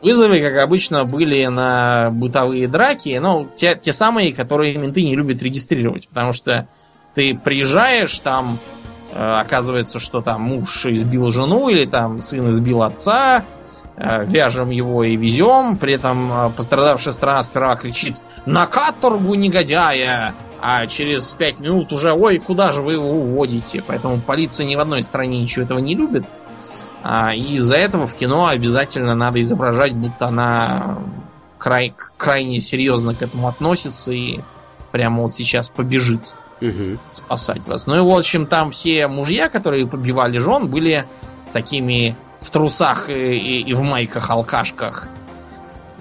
Вызовы, 0.03 0.41
как 0.41 0.63
обычно, 0.63 1.05
были 1.05 1.47
на 1.47 2.11
бытовые 2.11 2.69
драки, 2.69 3.19
ну, 3.21 3.49
те, 3.57 3.79
те 3.81 3.93
самые, 3.93 4.33
которые 4.33 4.77
менты 4.77 5.03
не 5.03 5.15
любят 5.15 5.43
регистрировать, 5.43 6.09
потому 6.09 6.33
что 6.33 6.69
ты 7.15 7.35
приезжаешь, 7.35 8.19
там 8.19 8.59
э, 9.13 9.41
оказывается, 9.41 9.99
что 9.99 10.21
там 10.21 10.43
муж 10.43 10.87
избил 10.87 11.31
жену, 11.31 11.69
или 11.69 11.87
там 11.87 12.21
сын 12.23 12.51
избил 12.53 12.83
отца, 12.83 13.45
э, 13.97 14.25
вяжем 14.27 14.71
его 14.71 15.05
и 15.05 15.17
везем, 15.17 15.77
при 15.77 15.95
этом 15.95 16.33
э, 16.33 16.51
пострадавшая 16.57 17.13
сторона 17.13 17.43
сперва 17.43 17.77
кричит 17.77 18.17
«На 18.47 18.67
каторгу, 18.67 19.35
негодяя!» 19.35 20.35
А 20.65 20.87
через 20.87 21.25
пять 21.31 21.59
минут 21.59 21.93
уже 21.93 22.13
«Ой, 22.13 22.39
куда 22.39 22.73
же 22.73 22.83
вы 22.83 22.93
его 22.93 23.11
уводите?» 23.11 23.83
Поэтому 23.87 24.21
полиция 24.21 24.65
ни 24.65 24.77
в 24.77 24.81
одной 24.81 25.03
стране 25.03 25.41
ничего 25.41 25.65
этого 25.65 25.81
не 25.81 25.97
любит. 25.97 26.25
А, 27.03 27.35
и 27.35 27.57
из-за 27.57 27.75
этого 27.75 28.07
в 28.07 28.15
кино 28.15 28.47
обязательно 28.47 29.17
надо 29.17 29.43
изображать, 29.43 29.93
будто 29.93 30.27
она 30.27 30.99
край, 31.59 31.95
крайне 32.17 32.61
серьезно 32.61 33.13
к 33.15 33.23
этому 33.23 33.49
относится 33.49 34.13
и 34.13 34.39
прямо 34.93 35.23
вот 35.23 35.35
сейчас 35.35 35.69
побежит 35.69 36.33
Мгм. 36.63 36.99
спасать 37.11 37.67
вас. 37.67 37.87
Ну 37.87 37.97
и 37.97 38.01
в 38.01 38.17
общем, 38.17 38.47
там 38.47 38.71
все 38.71 39.09
мужья, 39.09 39.49
которые 39.49 39.87
побивали 39.87 40.39
жен, 40.39 40.69
были 40.69 41.05
такими 41.53 42.17
в 42.41 42.51
трусах 42.51 43.11
и, 43.11 43.13
и- 43.13 43.63
и 43.63 43.75
в 43.75 43.83
майках-алкашках 43.83 45.09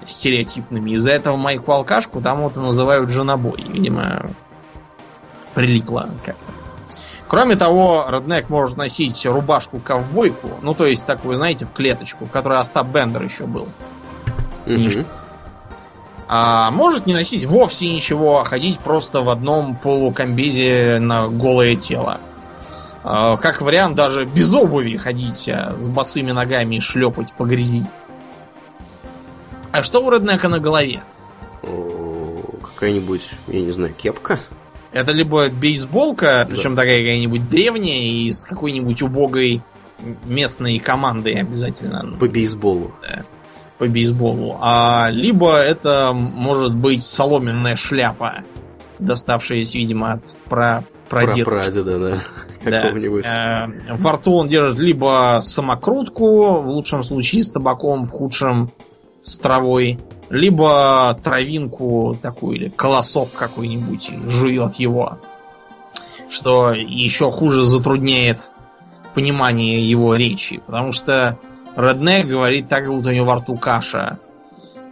стереотипными. 0.06 0.92
Из-за 0.92 1.10
этого 1.12 1.36
майку-алкашку 1.36 2.20
там 2.20 2.42
вот 2.42 2.56
и 2.56 2.60
называют 2.60 3.10
женобой. 3.10 3.64
Видимо, 3.68 4.30
прилипло 5.54 6.08
как-то. 6.24 6.52
Кроме 7.28 7.56
того, 7.56 8.06
Реднек 8.10 8.50
может 8.50 8.76
носить 8.76 9.24
рубашку-ковбойку, 9.24 10.50
ну 10.60 10.74
то 10.74 10.84
есть 10.86 11.06
такую, 11.06 11.36
знаете, 11.36 11.64
в 11.64 11.72
клеточку, 11.72 12.26
в 12.26 12.30
которой 12.30 12.58
Остап 12.58 12.88
Бендер 12.88 13.22
еще 13.22 13.46
был. 13.46 13.68
Мгм. 14.66 15.06
А 16.28 16.70
может 16.70 17.06
не 17.06 17.12
носить 17.12 17.44
вовсе 17.44 17.88
ничего, 17.92 18.40
а 18.40 18.44
ходить 18.44 18.80
просто 18.80 19.22
в 19.22 19.28
одном 19.28 19.76
полукомбезе 19.76 20.98
на 20.98 21.28
голое 21.28 21.76
тело. 21.76 22.18
А, 23.04 23.36
Как 23.36 23.60
вариант, 23.60 23.96
даже 23.96 24.24
без 24.24 24.54
обуви 24.54 24.96
ходить, 24.96 25.48
а 25.48 25.76
с 25.78 25.86
босыми 25.88 26.32
ногами 26.32 26.78
шлепать 26.78 27.32
по 27.34 27.44
грязи. 27.44 27.84
А 29.72 29.82
что 29.82 30.04
у 30.04 30.10
Реднека 30.10 30.48
на 30.48 30.58
голове? 30.58 31.02
Какая-нибудь, 32.74 33.32
я 33.48 33.60
не 33.60 33.70
знаю, 33.70 33.94
кепка? 33.94 34.40
Это 34.92 35.12
либо 35.12 35.48
бейсболка, 35.48 36.46
причем 36.48 36.76
такая 36.76 36.98
какая-нибудь 36.98 37.48
древняя 37.48 38.02
и 38.02 38.32
с 38.32 38.44
какой-нибудь 38.44 39.00
убогой 39.02 39.62
местной 40.24 40.78
командой 40.78 41.40
обязательно 41.40 42.16
По 42.18 42.26
бейсболу. 42.26 42.92
По 43.82 43.88
бейсболу. 43.88 44.58
А 44.60 45.08
либо 45.10 45.56
это 45.56 46.12
может 46.14 46.72
быть 46.72 47.04
соломенная 47.04 47.74
шляпа, 47.74 48.44
доставшаяся, 49.00 49.76
видимо, 49.76 50.12
от 50.12 50.36
про 50.48 50.84
прадедушки. 51.08 51.42
прадеда, 51.42 51.98
да. 51.98 52.22
Да. 52.70 52.82
Какого-нибудь. 52.82 53.26
Э, 53.26 53.66
Во 53.98 54.12
рту 54.12 54.34
он 54.34 54.46
держит 54.46 54.78
либо 54.78 55.40
самокрутку, 55.42 56.60
в 56.60 56.68
лучшем 56.68 57.02
случае 57.02 57.42
с 57.42 57.50
табаком, 57.50 58.06
в 58.06 58.10
худшем 58.10 58.70
с 59.24 59.36
травой, 59.40 59.98
либо 60.30 61.18
травинку 61.24 62.16
такую 62.22 62.58
или 62.58 62.68
колосок 62.68 63.32
какой-нибудь 63.32 64.12
жует 64.28 64.76
его. 64.76 65.18
Что 66.30 66.70
еще 66.72 67.32
хуже 67.32 67.64
затрудняет 67.64 68.52
понимание 69.14 69.90
его 69.90 70.14
речи, 70.14 70.62
потому 70.64 70.92
что 70.92 71.36
Реднек 71.76 72.26
говорит 72.26 72.68
так, 72.68 72.86
будто 72.86 73.08
у 73.08 73.12
него 73.12 73.26
во 73.26 73.36
рту 73.36 73.56
каша. 73.56 74.18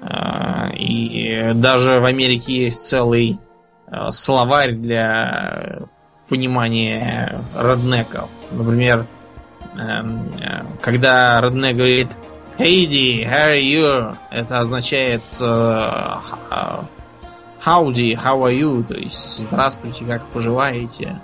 Э, 0.02 0.72
И 0.76 1.52
даже 1.54 2.00
в 2.00 2.04
Америке 2.04 2.64
есть 2.64 2.86
целый 2.86 3.38
э, 3.86 4.12
словарь 4.12 4.72
для 4.74 5.80
понимания 6.28 7.40
реднеков. 7.56 8.28
Например, 8.52 9.06
эм, 9.76 10.22
э, 10.40 10.64
когда 10.80 11.40
реднек 11.40 11.76
говорит 11.76 12.08
Hey, 12.58 13.24
how 13.24 13.48
are 13.48 13.58
you? 13.58 14.16
Это 14.30 14.60
означает 14.60 15.22
э, 15.40 15.90
Howdy, 17.64 18.14
how 18.16 18.40
are 18.42 18.52
you? 18.58 18.82
То 18.84 18.94
есть 18.94 19.38
здравствуйте, 19.48 20.04
как 20.04 20.22
поживаете? 20.26 21.20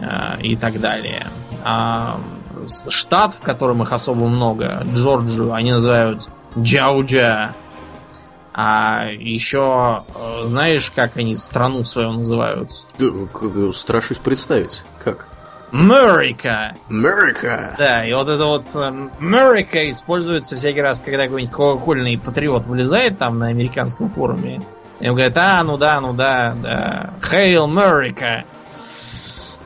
Э, 0.00 0.40
И 0.40 0.56
так 0.56 0.80
далее. 0.80 1.26
А 1.64 2.18
штат, 2.88 3.34
в 3.34 3.40
котором 3.40 3.82
их 3.82 3.92
особо 3.92 4.26
много, 4.26 4.82
Джорджию, 4.94 5.52
они 5.52 5.72
называют 5.72 6.28
Джауджа. 6.58 7.54
А 8.58 9.08
еще 9.10 10.02
э, 10.14 10.46
знаешь, 10.46 10.90
как 10.94 11.18
они 11.18 11.36
страну 11.36 11.84
свою 11.84 12.12
называют? 12.12 12.70
Э, 12.98 13.70
Страшусь 13.74 14.18
представить. 14.18 14.82
Как? 15.04 15.26
Америка. 15.72 16.74
Америка! 16.88 17.74
Да, 17.78 18.06
и 18.06 18.14
вот 18.14 18.28
это 18.28 18.44
вот 18.46 18.74
Америка 18.74 19.90
используется 19.90 20.56
всякий 20.56 20.80
раз, 20.80 21.02
когда 21.02 21.24
какой-нибудь 21.24 21.54
колокольный 21.54 22.18
патриот 22.18 22.64
вылезает 22.66 23.18
там 23.18 23.38
на 23.38 23.48
американском 23.48 24.10
форуме. 24.10 24.62
И 25.00 25.08
он 25.08 25.16
говорит, 25.16 25.36
а, 25.36 25.62
ну 25.62 25.76
да, 25.76 26.00
ну 26.00 26.14
да, 26.14 26.56
да. 26.62 27.10
Hail 27.20 27.66
America! 27.66 28.44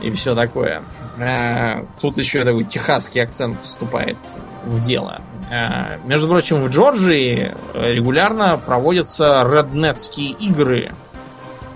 И 0.00 0.10
все 0.12 0.34
такое. 0.34 0.82
А, 1.18 1.84
Тут 2.00 2.18
еще 2.18 2.44
такой 2.44 2.64
техасский 2.64 3.22
акцент 3.22 3.60
вступает 3.62 4.16
в 4.64 4.82
дело. 4.82 5.22
А, 5.50 5.98
Между 6.04 6.28
прочим, 6.28 6.60
в 6.60 6.68
Джорджии 6.68 7.54
регулярно 7.74 8.58
проводятся 8.64 9.46
реднетские 9.50 10.32
игры. 10.32 10.92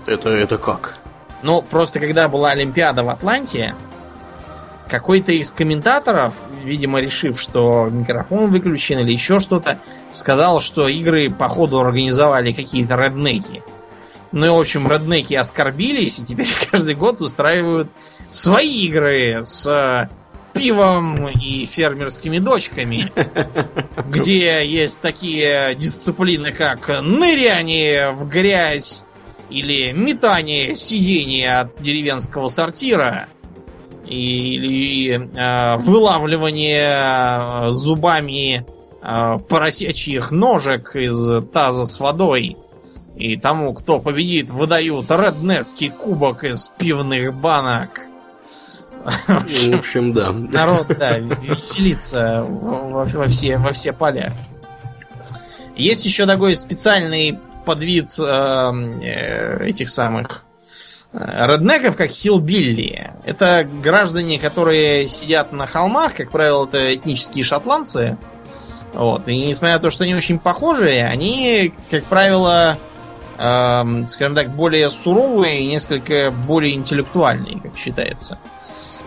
Это, 0.05 0.29
это 0.29 0.57
как? 0.57 0.95
Ну, 1.41 1.61
просто 1.61 1.99
когда 1.99 2.27
была 2.27 2.51
Олимпиада 2.51 3.03
в 3.03 3.09
Атланте, 3.09 3.75
какой-то 4.87 5.31
из 5.31 5.51
комментаторов, 5.51 6.33
видимо, 6.63 6.99
решив, 7.01 7.41
что 7.41 7.89
микрофон 7.91 8.51
выключен 8.51 8.99
или 8.99 9.13
еще 9.13 9.39
что-то, 9.39 9.79
сказал, 10.13 10.61
что 10.61 10.87
игры, 10.87 11.29
походу, 11.29 11.79
организовали 11.79 12.53
какие-то 12.53 12.95
реднеки. 12.95 13.63
Ну 14.35 14.45
и, 14.45 14.49
в 14.49 14.59
общем, 14.59 14.91
реднеки 14.91 15.33
оскорбились, 15.33 16.19
и 16.19 16.25
теперь 16.25 16.49
каждый 16.71 16.93
год 16.93 17.21
устраивают 17.21 17.87
свои 18.31 18.85
игры 18.85 19.45
с 19.45 19.65
э, 19.65 20.09
пивом 20.51 21.29
и 21.29 21.65
фермерскими 21.65 22.39
дочками, 22.39 23.13
где 24.09 24.67
есть 24.67 24.99
такие 24.99 25.73
дисциплины, 25.75 26.51
как 26.51 26.89
ныряние 27.01 28.11
в 28.11 28.27
грязь 28.27 29.05
или 29.49 29.93
метание 29.93 30.75
сидения 30.75 31.61
от 31.61 31.81
деревенского 31.81 32.49
сортира, 32.49 33.29
или 34.05 35.15
э, 35.15 35.77
вылавливание 35.77 37.69
э, 37.69 37.71
зубами 37.71 38.65
э, 39.01 39.37
поросячьих 39.47 40.31
ножек 40.31 40.93
из 40.97 41.41
таза 41.53 41.85
с 41.85 42.01
водой. 42.01 42.57
И 43.15 43.37
тому, 43.37 43.73
кто 43.73 43.99
победит, 43.99 44.49
выдают 44.49 45.09
реднетский 45.09 45.89
кубок 45.89 46.43
из 46.43 46.69
пивных 46.77 47.33
банок. 47.33 48.01
В 49.27 49.75
общем, 49.75 50.13
да. 50.13 50.31
Народ, 50.31 50.87
да, 50.87 51.17
веселится 51.19 52.43
во, 52.47 53.05
все, 53.27 53.57
во 53.57 53.69
все 53.69 53.93
поля. 53.93 54.33
Есть 55.75 56.05
еще 56.05 56.25
такой 56.25 56.57
специальный 56.57 57.37
подвид 57.65 58.11
э, 58.17 58.23
э, 58.23 59.65
этих 59.67 59.89
самых 59.89 60.43
э, 61.13 61.17
реднеков, 61.19 61.97
как 61.97 62.09
хилбилли. 62.09 63.11
Это 63.25 63.67
граждане, 63.83 64.39
которые 64.39 65.07
сидят 65.07 65.51
на 65.51 65.67
холмах, 65.67 66.15
как 66.15 66.31
правило, 66.31 66.65
это 66.65 66.95
этнические 66.95 67.43
шотландцы. 67.43 68.17
Вот. 68.93 69.27
И 69.27 69.37
несмотря 69.37 69.75
на 69.75 69.81
то, 69.81 69.91
что 69.91 70.03
они 70.05 70.15
очень 70.15 70.39
похожие, 70.39 71.05
они, 71.05 71.73
как 71.91 72.05
правило, 72.05 72.77
эм, 73.37 74.07
скажем 74.09 74.35
так, 74.35 74.49
более 74.55 74.91
суровые 74.91 75.61
и 75.61 75.67
несколько 75.67 76.31
более 76.47 76.75
интеллектуальные, 76.75 77.59
как 77.59 77.77
считается. 77.77 78.37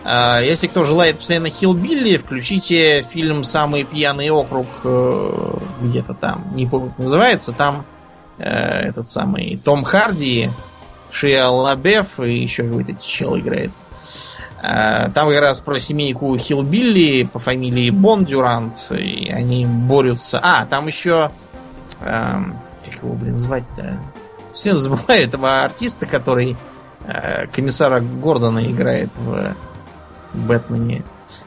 А, 0.03 0.39
Если 0.41 0.67
кто 0.67 0.85
желает 0.85 1.17
постоянно 1.17 1.49
Хилбилли, 1.49 2.17
включите 2.17 3.03
фильм 3.11 3.43
«Самый 3.43 3.83
пьяный 3.83 4.29
округ» 4.29 4.67
э, 4.83 5.57
где-то 5.81 6.13
там, 6.13 6.45
не 6.53 6.65
помню, 6.65 6.89
как 6.89 6.99
называется. 6.99 7.51
Там 7.51 7.85
э, 8.37 8.43
этот 8.43 9.09
самый 9.09 9.59
Том 9.63 9.83
Харди, 9.83 10.49
Шиа 11.11 11.49
Лабеф 11.49 12.19
и 12.19 12.39
еще 12.39 12.63
какой-то 12.63 12.95
чел 13.03 13.37
играет. 13.37 13.71
А, 14.61 15.09
Там 15.11 15.29
как 15.29 15.41
раз 15.41 15.59
про 15.59 15.79
семейку 15.79 16.37
Хилбилли 16.37 17.23
по 17.23 17.39
фамилии 17.39 17.89
Бондюрант, 17.89 18.91
и 18.91 19.29
они 19.29 19.65
борются. 19.65 20.39
А, 20.41 20.65
там 20.65 20.87
еще... 20.87 21.29
эм, 22.01 22.57
как 22.85 23.03
его, 23.03 23.13
блин, 23.13 23.37
звать-то? 23.37 23.99
Все 24.53 24.75
забываю 24.75 25.23
этого 25.23 25.61
артиста, 25.63 26.05
который 26.05 26.57
э, 27.05 27.47
комиссара 27.47 27.99
Гордона 27.99 28.65
играет 28.65 29.09
в 29.17 29.55
Бэтмене. 30.33 31.03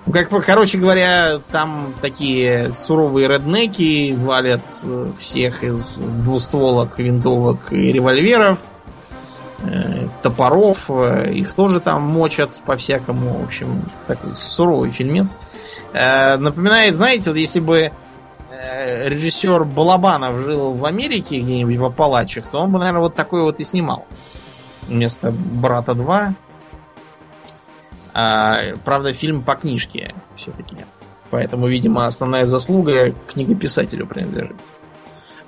Ну, 0.07 0.13
как, 0.13 0.29
короче 0.45 0.79
говоря, 0.79 1.41
там 1.51 1.95
такие 2.01 2.73
суровые 2.75 3.29
реднеки 3.29 4.13
валят 4.15 4.63
э, 4.83 5.07
всех 5.21 5.63
из 5.63 5.97
двустволок, 5.97 6.99
винтовок 6.99 7.73
и 7.73 7.93
револьверов, 7.93 8.59
э, 9.61 10.09
топоров. 10.23 10.85
э, 10.89 11.33
Их 11.35 11.55
тоже 11.55 11.81
там 11.81 12.03
мочат 12.03 12.51
по-всякому. 12.67 13.39
В 13.41 13.45
общем, 13.45 13.85
такой 14.07 14.33
суровый 14.37 14.91
фильмец. 14.91 15.35
Э, 15.93 16.37
Напоминает, 16.37 16.97
знаете, 16.97 17.31
вот 17.31 17.37
если 17.37 17.61
бы 17.61 17.93
режиссер 18.63 19.65
Балабанов 19.65 20.39
жил 20.41 20.73
в 20.73 20.85
Америке 20.85 21.41
где-нибудь 21.41 21.77
в 21.77 21.85
Апалачах, 21.85 22.47
то 22.51 22.59
он 22.59 22.73
бы, 22.73 22.79
наверное, 22.79 23.03
вот 23.03 23.15
такой 23.15 23.43
вот 23.43 23.61
и 23.61 23.65
снимал. 23.65 24.07
Вместо 24.87 25.33
«Брата 25.33 25.93
2». 25.93 26.35
А, 28.15 28.61
правда, 28.85 29.13
фильм 29.13 29.43
по 29.43 29.55
книжке 29.55 30.15
все-таки. 30.37 30.77
Поэтому, 31.31 31.67
видимо, 31.67 32.07
основная 32.07 32.47
заслуга 32.47 33.13
книгописателю 33.27 34.07
принадлежит. 34.07 34.57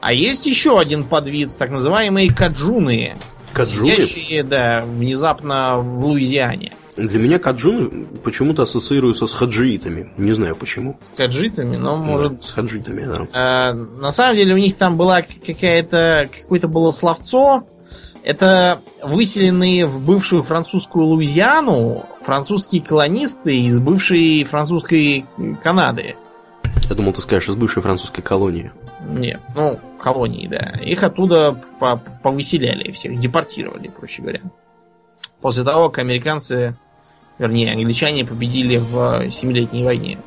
А 0.01 0.13
есть 0.13 0.47
еще 0.47 0.79
один 0.79 1.05
подвид, 1.05 1.57
так 1.57 1.71
называемые 1.71 2.29
каджуны. 2.29 3.17
Каджуны? 3.53 3.97
Сидящие, 3.97 4.43
да, 4.43 4.83
внезапно 4.83 5.77
в 5.79 6.05
Луизиане. 6.05 6.73
Для 6.97 7.19
меня 7.19 7.39
каджуны 7.39 8.07
почему-то 8.23 8.63
ассоциируются 8.63 9.27
с 9.27 9.33
хаджиитами. 9.33 10.13
Не 10.17 10.33
знаю 10.33 10.55
почему. 10.55 10.99
С 11.15 11.17
каджитами, 11.17 11.77
но 11.77 11.97
может... 11.97 12.37
Да, 12.37 12.43
с 12.43 12.51
хаджитами, 12.51 13.05
да. 13.05 13.29
А, 13.33 13.73
на 13.73 14.13
самом 14.13 14.37
деле 14.37 14.55
у 14.55 14.59
них 14.59 14.77
там 14.77 14.97
была 14.97 15.23
какая-то... 15.23 16.29
Какое-то 16.43 16.69
было 16.69 16.93
словцо. 16.93 17.65
Это 18.23 18.79
выселенные 19.03 19.87
в 19.87 20.05
бывшую 20.05 20.45
французскую 20.45 21.05
Луизиану 21.07 22.07
французские 22.25 22.81
колонисты 22.81 23.55
из 23.55 23.81
бывшей 23.81 24.45
французской 24.45 25.27
Канады. 25.63 26.17
Я 26.89 26.95
думал, 26.95 27.13
ты 27.13 27.21
скажешь, 27.21 27.51
из 27.51 27.57
бывшей 27.57 27.83
французской 27.83 28.23
колонии. 28.23 28.73
Нет, 29.07 29.41
ну, 29.55 29.79
колонии, 29.99 30.47
да. 30.49 30.79
Их 30.83 31.03
оттуда 31.03 31.61
повыселяли 32.23 32.93
всех, 32.93 33.19
депортировали, 33.19 33.89
проще 33.89 34.23
говоря. 34.23 34.41
После 35.41 35.63
того, 35.63 35.91
как 35.91 35.99
американцы, 35.99 36.77
вернее, 37.39 37.73
англичане 37.73 38.25
победили 38.25 38.77
в 38.77 39.31
Семилетней 39.31 39.85
войне. 39.85 40.19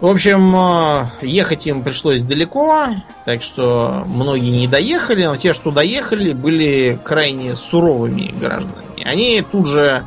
В 0.00 0.06
общем, 0.06 0.54
э, 0.54 1.06
ехать 1.22 1.66
им 1.66 1.82
пришлось 1.82 2.22
далеко, 2.22 2.88
так 3.24 3.42
что 3.42 4.02
многие 4.06 4.50
не 4.50 4.68
доехали, 4.68 5.24
но 5.24 5.36
те, 5.38 5.54
что 5.54 5.70
доехали, 5.70 6.34
были 6.34 6.98
крайне 7.02 7.56
суровыми 7.56 8.34
гражданами. 8.38 9.02
Они 9.04 9.42
тут 9.50 9.66
же 9.66 10.04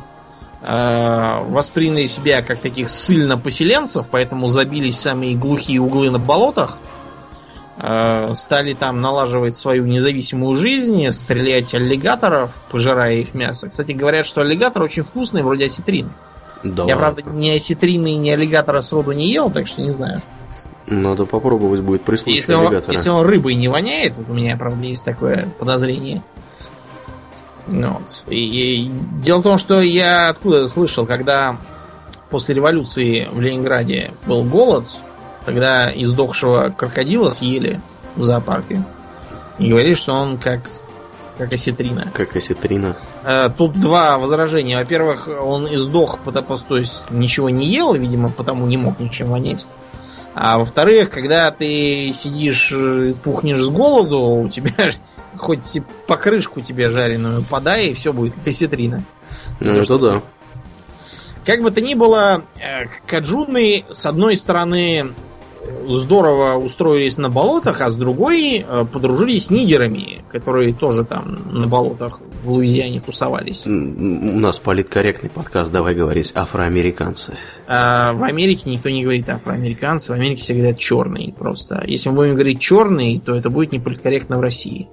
э, 0.62 1.38
восприняли 1.48 2.06
себя 2.06 2.42
как 2.42 2.60
таких 2.60 2.88
ссыльно-поселенцев, 2.88 4.06
поэтому 4.08 4.46
забились 4.46 4.94
в 4.94 5.00
самые 5.00 5.34
глухие 5.34 5.80
углы 5.80 6.10
на 6.10 6.20
болотах, 6.20 6.78
э, 6.84 6.89
стали 8.36 8.74
там 8.74 9.00
налаживать 9.00 9.56
свою 9.56 9.86
независимую 9.86 10.56
жизнь, 10.56 11.10
стрелять 11.12 11.72
аллигаторов, 11.74 12.52
пожирая 12.70 13.16
их 13.16 13.34
мясо. 13.34 13.68
Кстати, 13.68 13.92
говорят, 13.92 14.26
что 14.26 14.42
аллигатор 14.42 14.82
очень 14.82 15.02
вкусный, 15.02 15.42
вроде 15.42 15.66
осетрин. 15.66 16.10
Да 16.62 16.84
Я, 16.84 16.96
ладно. 16.96 17.22
правда, 17.22 17.22
ни 17.38 17.48
осетрины, 17.48 18.16
ни 18.16 18.30
аллигатора 18.30 18.82
сроду 18.82 19.12
не 19.12 19.32
ел, 19.32 19.50
так 19.50 19.66
что 19.66 19.80
не 19.80 19.90
знаю. 19.90 20.20
Надо 20.86 21.24
попробовать 21.24 21.80
будет 21.80 22.02
при 22.02 22.16
случае 22.16 22.36
если 22.36 22.52
аллигатора. 22.52 22.90
Он, 22.90 22.96
если 22.96 23.08
он 23.10 23.26
рыбой 23.26 23.54
не 23.54 23.68
воняет, 23.68 24.16
вот 24.16 24.28
у 24.28 24.34
меня, 24.34 24.56
правда, 24.56 24.84
есть 24.84 25.04
такое 25.04 25.48
подозрение. 25.58 26.22
Ну 27.66 27.92
вот. 27.92 28.24
И, 28.28 28.84
и 28.84 28.90
дело 29.22 29.38
в 29.38 29.42
том, 29.42 29.58
что 29.58 29.80
я 29.80 30.28
откуда 30.28 30.68
слышал, 30.68 31.06
когда 31.06 31.56
после 32.28 32.54
революции 32.54 33.28
в 33.30 33.40
Ленинграде 33.40 34.12
был 34.26 34.42
голод, 34.44 34.86
тогда 35.44 35.90
издохшего 35.92 36.72
крокодила 36.76 37.30
съели 37.30 37.80
в 38.16 38.22
зоопарке. 38.22 38.82
И 39.58 39.68
говорили, 39.68 39.94
что 39.94 40.12
он 40.14 40.38
как 40.38 40.62
как 41.38 41.54
осетрина. 41.54 42.10
Как 42.12 42.36
осетрина. 42.36 42.98
Э, 43.24 43.48
тут 43.56 43.72
два 43.72 44.18
возражения. 44.18 44.76
Во-первых, 44.76 45.26
он 45.26 45.74
издох, 45.74 46.18
потому, 46.18 46.58
то 46.58 46.76
есть 46.76 47.10
ничего 47.10 47.48
не 47.48 47.66
ел, 47.66 47.94
видимо, 47.94 48.28
потому 48.28 48.66
не 48.66 48.76
мог 48.76 49.00
ничем 49.00 49.28
вонять. 49.30 49.64
А 50.34 50.58
во-вторых, 50.58 51.10
когда 51.10 51.50
ты 51.50 52.12
сидишь, 52.14 52.74
пухнешь 53.24 53.62
с 53.62 53.68
голоду, 53.68 54.18
у 54.20 54.48
тебя 54.48 54.90
хоть 55.38 55.80
покрышку 56.06 56.60
тебе 56.60 56.90
жареную 56.90 57.42
подай, 57.42 57.88
и 57.88 57.94
все 57.94 58.12
будет 58.12 58.34
как 58.34 58.48
осетрина. 58.48 59.04
Ну, 59.60 59.70
это 59.72 59.98
да. 59.98 60.22
Как 61.46 61.62
бы 61.62 61.70
то 61.70 61.80
ни 61.80 61.94
было, 61.94 62.44
э, 62.58 62.86
каджуны, 63.06 63.86
с 63.90 64.04
одной 64.04 64.36
стороны, 64.36 65.14
здорово 65.88 66.56
устроились 66.56 67.18
на 67.18 67.28
болотах, 67.28 67.80
а 67.80 67.90
с 67.90 67.94
другой 67.94 68.64
э, 68.66 68.84
подружились 68.90 69.46
с 69.46 69.50
нигерами, 69.50 70.22
которые 70.30 70.74
тоже 70.74 71.04
там 71.04 71.38
на 71.50 71.66
болотах 71.66 72.20
в 72.42 72.50
Луизиане 72.50 73.00
тусовались. 73.00 73.66
У 73.66 74.38
нас 74.38 74.58
политкорректный 74.58 75.30
подкаст, 75.30 75.72
давай 75.72 75.94
говорить 75.94 76.32
афроамериканцы. 76.34 77.36
А 77.66 78.12
в 78.12 78.22
Америке 78.22 78.70
никто 78.70 78.88
не 78.88 79.02
говорит 79.02 79.28
афроамериканцы, 79.28 80.12
в 80.12 80.14
Америке 80.14 80.42
все 80.42 80.54
говорят 80.54 80.78
черный 80.78 81.34
просто. 81.36 81.82
Если 81.86 82.08
мы 82.08 82.16
будем 82.16 82.32
говорить 82.32 82.60
черный, 82.60 83.20
то 83.24 83.34
это 83.34 83.50
будет 83.50 83.72
не 83.72 83.78
политкорректно 83.78 84.38
в 84.38 84.40
России. 84.40 84.88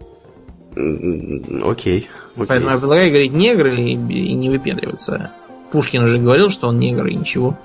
Окей. 0.75 1.63
окей. 1.63 2.07
Поэтому 2.35 2.71
я 2.71 2.77
предлагаю 2.77 3.09
говорить 3.09 3.33
негры 3.33 3.81
и, 3.81 3.93
и 3.93 4.33
не 4.33 4.49
выпендриваться. 4.49 5.31
Пушкин 5.71 6.03
уже 6.03 6.17
говорил, 6.17 6.49
что 6.49 6.67
он 6.67 6.79
негр 6.79 7.07
и 7.07 7.15
ничего 7.15 7.57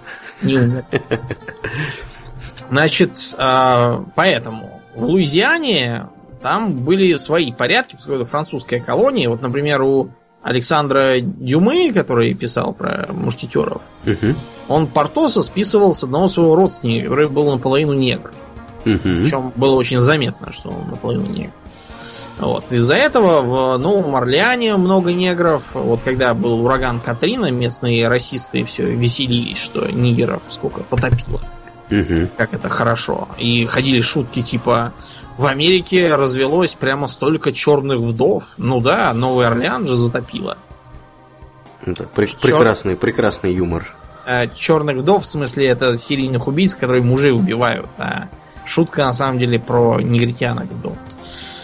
не 0.42 0.56
умер. 0.56 0.84
Значит, 2.72 3.34
а, 3.36 4.02
поэтому 4.14 4.80
в 4.94 5.04
Луизиане 5.04 6.06
там 6.40 6.78
были 6.78 7.16
свои 7.16 7.52
порядки, 7.52 7.96
поскольку 7.96 8.22
это 8.22 8.30
французская 8.30 8.80
колония. 8.80 9.28
Вот, 9.28 9.42
например, 9.42 9.82
у 9.82 10.08
Александра 10.42 11.20
Дюмы, 11.20 11.92
который 11.92 12.32
писал 12.32 12.72
про 12.72 13.10
мушкетеров, 13.12 13.82
угу. 14.06 14.34
он 14.68 14.86
Портоса 14.86 15.42
списывал 15.42 15.94
с 15.94 16.02
одного 16.02 16.28
своего 16.28 16.56
родственника, 16.56 17.10
который 17.10 17.28
был 17.28 17.50
наполовину 17.50 17.92
негр. 17.92 18.32
Угу. 18.86 19.00
Причем 19.02 19.52
было 19.54 19.74
очень 19.74 20.00
заметно, 20.00 20.50
что 20.54 20.70
он 20.70 20.88
наполовину 20.88 21.26
негр. 21.26 21.52
Вот. 22.38 22.72
Из-за 22.72 22.94
этого 22.94 23.42
в 23.42 23.76
Новом 23.76 24.16
Орлеане 24.16 24.78
много 24.78 25.12
негров. 25.12 25.62
Вот 25.74 26.00
когда 26.04 26.32
был 26.32 26.64
ураган 26.64 27.00
Катрина, 27.00 27.50
местные 27.50 28.08
расисты 28.08 28.64
все 28.64 28.84
веселились, 28.84 29.58
что 29.58 29.92
нигеров 29.92 30.40
сколько 30.48 30.82
потопило. 30.84 31.36
Угу. 31.36 31.61
Как 32.36 32.54
это 32.54 32.68
хорошо. 32.68 33.28
И 33.38 33.66
ходили 33.66 34.00
шутки 34.00 34.42
типа 34.42 34.92
в 35.38 35.46
Америке 35.46 36.14
развелось 36.14 36.74
прямо 36.74 37.08
столько 37.08 37.52
черных 37.52 37.98
вдов. 37.98 38.44
Ну 38.58 38.80
да, 38.80 39.12
Новый 39.14 39.46
Орлеан 39.46 39.86
же 39.86 39.96
затопило. 39.96 40.58
Это 41.84 42.04
пр- 42.04 42.28
Чер... 42.28 42.38
прекрасный, 42.40 42.96
прекрасный 42.96 43.54
юмор. 43.54 43.94
А, 44.24 44.46
черных 44.46 44.98
вдов, 44.98 45.24
в 45.24 45.26
смысле, 45.26 45.66
это 45.66 45.96
серийных 45.98 46.46
убийц, 46.46 46.74
которые 46.74 47.02
мужей 47.02 47.32
убивают. 47.32 47.88
А 47.98 48.28
шутка 48.66 49.04
на 49.04 49.14
самом 49.14 49.38
деле 49.38 49.58
про 49.58 50.00
негритянок 50.00 50.70
вдов. 50.70 50.96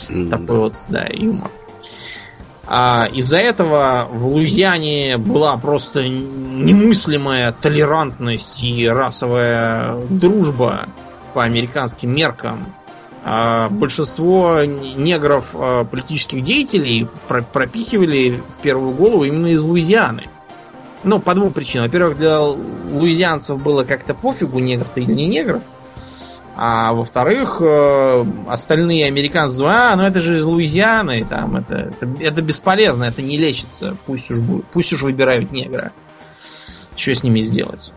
Такой 0.08 0.46
да. 0.46 0.54
вот, 0.54 0.74
да, 0.88 1.06
юмор. 1.10 1.50
А 2.70 3.08
из-за 3.10 3.38
этого 3.38 4.08
в 4.10 4.26
Луизиане 4.26 5.16
была 5.16 5.56
просто 5.56 6.06
немыслимая 6.06 7.52
толерантность 7.52 8.62
и 8.62 8.86
расовая 8.86 9.96
дружба 10.10 10.86
по 11.32 11.44
американским 11.44 12.14
меркам. 12.14 12.66
А 13.24 13.68
большинство 13.70 14.64
негров 14.64 15.46
а, 15.54 15.84
политических 15.84 16.42
деятелей 16.42 17.08
пропихивали 17.52 18.40
в 18.58 18.62
первую 18.62 18.94
голову 18.94 19.24
именно 19.24 19.46
из 19.48 19.62
Луизианы. 19.62 20.28
Ну, 21.04 21.20
по 21.20 21.34
двум 21.34 21.52
причинам. 21.52 21.86
Во-первых, 21.86 22.18
для 22.18 22.40
луизианцев 22.40 23.62
было 23.62 23.84
как-то 23.84 24.14
пофигу, 24.14 24.58
негр 24.58 24.84
ты 24.94 25.02
или 25.02 25.12
не 25.12 25.26
негр. 25.26 25.60
Во-вторых, 26.92 27.58
э, 27.60 28.24
остальные 28.48 29.06
американцы 29.06 29.62
а, 29.62 29.94
ну 29.94 30.02
это 30.02 30.20
же 30.20 30.38
из 30.38 30.44
Луизианы, 30.44 31.24
там 31.24 31.54
это, 31.54 31.92
это, 32.00 32.08
это 32.18 32.42
бесполезно, 32.42 33.04
это 33.04 33.22
не 33.22 33.38
лечится, 33.38 33.96
пусть 34.06 34.28
уж, 34.28 34.38
пусть 34.72 34.92
уж 34.92 35.02
выбирают 35.02 35.52
негра. 35.52 35.92
Что 36.96 37.14
с 37.14 37.22
ними 37.22 37.42
сделать? 37.42 37.92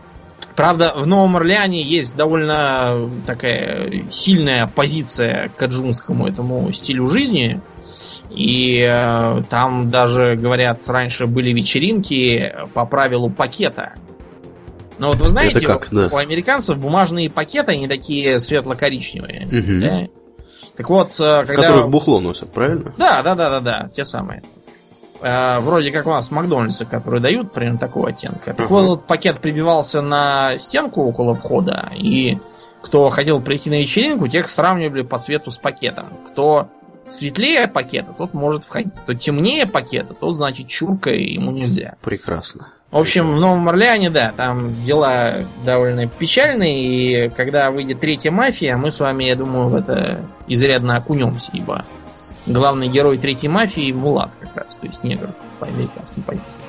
Правда, 0.54 0.92
в 0.94 1.08
Новом 1.08 1.36
Орлеане 1.36 1.82
есть 1.82 2.14
довольно 2.14 3.10
такая 3.26 4.04
сильная 4.12 4.68
позиция 4.68 5.50
к 5.56 5.60
аджунскому 5.60 6.28
этому 6.28 6.72
стилю 6.72 7.08
жизни. 7.08 7.60
И 8.30 8.78
э, 8.78 9.42
там 9.50 9.90
даже, 9.90 10.36
говорят, 10.36 10.88
раньше 10.88 11.26
были 11.26 11.52
вечеринки 11.52 12.54
по 12.74 12.86
правилу 12.86 13.28
пакета. 13.28 13.94
Но 15.02 15.08
вот 15.08 15.16
вы 15.16 15.30
знаете, 15.30 15.58
Это 15.58 15.66
как? 15.66 15.88
Да. 15.90 16.08
у 16.12 16.16
американцев 16.16 16.78
бумажные 16.78 17.28
пакеты, 17.28 17.72
они 17.72 17.88
такие 17.88 18.38
светло-коричневые. 18.38 19.46
Угу. 19.46 19.80
Да? 19.80 20.08
Так 20.76 20.88
вот, 20.88 21.18
э, 21.18 21.44
когда... 21.44 21.62
В 21.62 21.66
которых 21.66 21.88
бухло 21.88 22.20
носят, 22.20 22.52
правильно? 22.52 22.94
Да, 22.96 23.20
да, 23.24 23.34
да, 23.34 23.50
да, 23.50 23.60
да, 23.60 23.90
те 23.92 24.04
самые. 24.04 24.44
Э, 25.20 25.58
вроде 25.58 25.90
как 25.90 26.06
у 26.06 26.10
нас 26.10 26.30
Макдональдсы, 26.30 26.84
которые 26.84 27.20
дают 27.20 27.52
примерно 27.52 27.80
такого 27.80 28.10
оттенка. 28.10 28.54
Так 28.54 28.60
uh 28.60 28.68
вот, 28.68 29.08
пакет 29.08 29.40
прибивался 29.40 30.02
на 30.02 30.56
стенку 30.58 31.02
около 31.02 31.34
входа, 31.34 31.90
и 31.96 32.38
кто 32.80 33.10
хотел 33.10 33.40
прийти 33.40 33.70
на 33.70 33.80
вечеринку, 33.80 34.28
тех 34.28 34.46
сравнивали 34.46 35.02
по 35.02 35.18
цвету 35.18 35.50
с 35.50 35.56
пакетом. 35.56 36.10
Кто 36.30 36.68
светлее 37.08 37.68
пакета, 37.68 38.14
тот 38.16 38.34
может 38.34 38.64
входить. 38.64 38.94
Кто 39.02 39.14
темнее 39.14 39.66
пакета, 39.66 40.14
тот, 40.14 40.36
значит, 40.36 40.68
чурка, 40.68 41.10
и 41.10 41.34
ему 41.34 41.50
нельзя. 41.50 41.96
Прекрасно. 42.02 42.68
В 42.90 42.98
общем, 42.98 43.36
в 43.36 43.40
Новом 43.40 43.68
Орлеане, 43.68 44.10
да, 44.10 44.34
там 44.36 44.68
дела 44.84 45.36
довольно 45.64 46.06
печальные, 46.06 47.26
и 47.26 47.28
когда 47.30 47.70
выйдет 47.70 48.00
третья 48.00 48.30
мафия, 48.30 48.76
мы 48.76 48.92
с 48.92 49.00
вами, 49.00 49.24
я 49.24 49.34
думаю, 49.34 49.68
в 49.68 49.76
это 49.76 50.20
изрядно 50.46 50.96
окунемся, 50.96 51.50
ибо 51.54 51.86
главный 52.44 52.88
герой 52.88 53.16
третьей 53.16 53.48
мафии 53.48 53.92
Мулат 53.92 54.32
как 54.40 54.56
раз, 54.56 54.76
то 54.76 54.86
есть 54.86 55.02
негр 55.04 55.30
по 55.58 55.66
американским 55.66 56.22
позициям. 56.22 56.60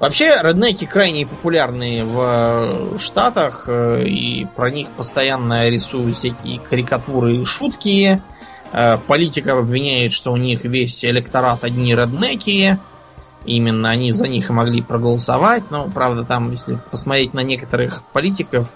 Вообще, 0.00 0.38
реднеки 0.42 0.86
крайне 0.86 1.26
популярны 1.26 2.04
в 2.04 2.98
Штатах, 2.98 3.64
э, 3.68 4.04
и 4.04 4.44
про 4.44 4.70
них 4.70 4.88
постоянно 4.90 5.68
рисуют 5.68 6.18
всякие 6.18 6.58
карикатуры 6.58 7.36
и 7.36 7.44
шутки. 7.44 8.20
Э, 8.76 8.98
политика 8.98 9.56
обвиняет, 9.56 10.12
что 10.12 10.32
у 10.32 10.36
них 10.36 10.64
весь 10.64 11.04
электорат 11.04 11.62
одни 11.62 11.94
реднеки, 11.94 12.80
именно 13.44 13.88
они 13.88 14.10
за 14.10 14.26
них 14.26 14.50
могли 14.50 14.82
проголосовать. 14.82 15.70
Но, 15.70 15.88
правда, 15.88 16.24
там, 16.24 16.50
если 16.50 16.80
посмотреть 16.90 17.34
на 17.34 17.44
некоторых 17.44 18.02
политиков, 18.12 18.68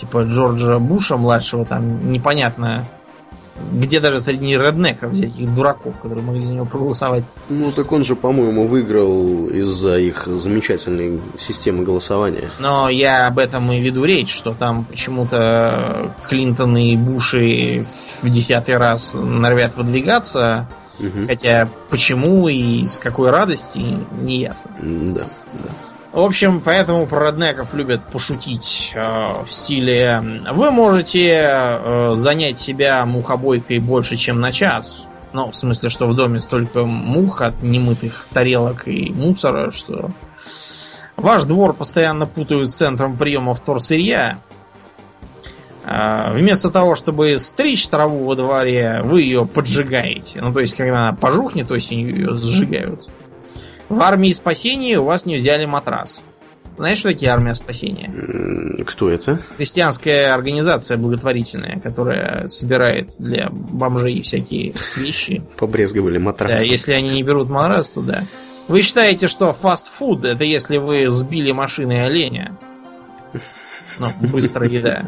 типа 0.00 0.22
Джорджа 0.22 0.78
Буша 0.78 1.18
младшего, 1.18 1.66
там 1.66 2.10
непонятно, 2.10 2.86
Где 3.72 4.00
даже 4.00 4.20
среди 4.20 4.46
реднеков 4.56 5.12
всяких 5.12 5.54
дураков, 5.54 5.98
которые 5.98 6.24
могли 6.24 6.42
за 6.42 6.52
него 6.52 6.66
проголосовать. 6.66 7.24
Ну, 7.48 7.72
так 7.72 7.90
он 7.92 8.04
же, 8.04 8.16
по-моему, 8.16 8.66
выиграл 8.66 9.48
из-за 9.48 9.98
их 9.98 10.26
замечательной 10.26 11.20
системы 11.36 11.84
голосования. 11.84 12.50
Но 12.58 12.88
я 12.88 13.26
об 13.26 13.38
этом 13.38 13.70
и 13.72 13.80
веду 13.80 14.04
речь, 14.04 14.34
что 14.34 14.52
там 14.52 14.84
почему-то 14.84 16.14
Клинтон 16.28 16.76
и 16.76 16.96
Буши 16.96 17.86
в 18.22 18.28
десятый 18.28 18.76
раз 18.76 19.12
норовят 19.14 19.76
выдвигаться, 19.76 20.68
угу. 20.98 21.26
хотя 21.26 21.68
почему 21.90 22.48
и 22.48 22.88
с 22.88 22.98
какой 22.98 23.30
радости, 23.30 23.98
не 24.20 24.40
ясно. 24.40 24.70
Да, 24.80 25.24
да. 25.54 25.70
В 26.16 26.20
общем, 26.20 26.62
поэтому 26.64 27.06
про 27.06 27.20
роднеков 27.20 27.74
любят 27.74 28.02
пошутить 28.10 28.90
э, 28.94 29.44
в 29.44 29.50
стиле 29.50 30.22
«Вы 30.50 30.70
можете 30.70 31.28
э, 31.28 32.14
занять 32.16 32.58
себя 32.58 33.04
мухобойкой 33.04 33.80
больше, 33.80 34.16
чем 34.16 34.40
на 34.40 34.50
час». 34.50 35.06
Ну, 35.34 35.50
в 35.50 35.54
смысле, 35.54 35.90
что 35.90 36.06
в 36.06 36.14
доме 36.14 36.40
столько 36.40 36.86
мух 36.86 37.42
от 37.42 37.62
немытых 37.62 38.28
тарелок 38.32 38.88
и 38.88 39.10
мусора, 39.10 39.72
что 39.72 40.10
ваш 41.18 41.44
двор 41.44 41.74
постоянно 41.74 42.24
путают 42.24 42.70
с 42.70 42.76
центром 42.76 43.18
приема 43.18 43.54
вторсырья. 43.54 44.38
Э, 45.84 46.32
вместо 46.32 46.70
того, 46.70 46.94
чтобы 46.94 47.38
стричь 47.38 47.86
траву 47.88 48.24
во 48.24 48.36
дворе, 48.36 49.02
вы 49.04 49.20
ее 49.20 49.44
поджигаете. 49.44 50.40
Ну, 50.40 50.50
то 50.54 50.60
есть, 50.60 50.74
когда 50.74 51.08
она 51.08 51.12
пожухнет, 51.14 51.70
есть 51.70 51.90
ее 51.90 52.38
сжигают. 52.38 53.06
В 53.88 54.02
армии 54.02 54.32
спасения 54.32 54.98
у 54.98 55.04
вас 55.04 55.26
не 55.26 55.36
взяли 55.36 55.64
матрас. 55.64 56.22
Знаешь, 56.76 56.98
что 56.98 57.08
такие 57.08 57.30
армия 57.30 57.54
спасения? 57.54 58.10
Кто 58.84 59.08
это? 59.08 59.40
Христианская 59.56 60.34
организация 60.34 60.98
благотворительная, 60.98 61.80
которая 61.80 62.48
собирает 62.48 63.14
для 63.18 63.48
бомжей 63.50 64.20
всякие 64.22 64.74
вещи. 64.96 65.42
Побрезговали 65.56 66.18
матрас. 66.18 66.60
Да, 66.60 66.64
если 66.64 66.92
они 66.92 67.10
не 67.10 67.22
берут 67.22 67.48
матрас, 67.48 67.88
то 67.88 68.02
да. 68.02 68.22
Вы 68.68 68.82
считаете, 68.82 69.28
что 69.28 69.54
фастфуд 69.54 70.24
это 70.24 70.44
если 70.44 70.76
вы 70.76 71.08
сбили 71.08 71.52
машиной 71.52 72.04
оленя? 72.04 72.58
Ну, 73.98 74.08
быстрая 74.20 74.68
еда. 74.68 75.06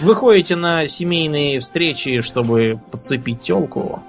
Вы 0.00 0.14
ходите 0.14 0.54
на 0.54 0.86
семейные 0.86 1.58
встречи, 1.58 2.20
чтобы 2.20 2.78
подцепить 2.92 3.42
телку. 3.42 4.02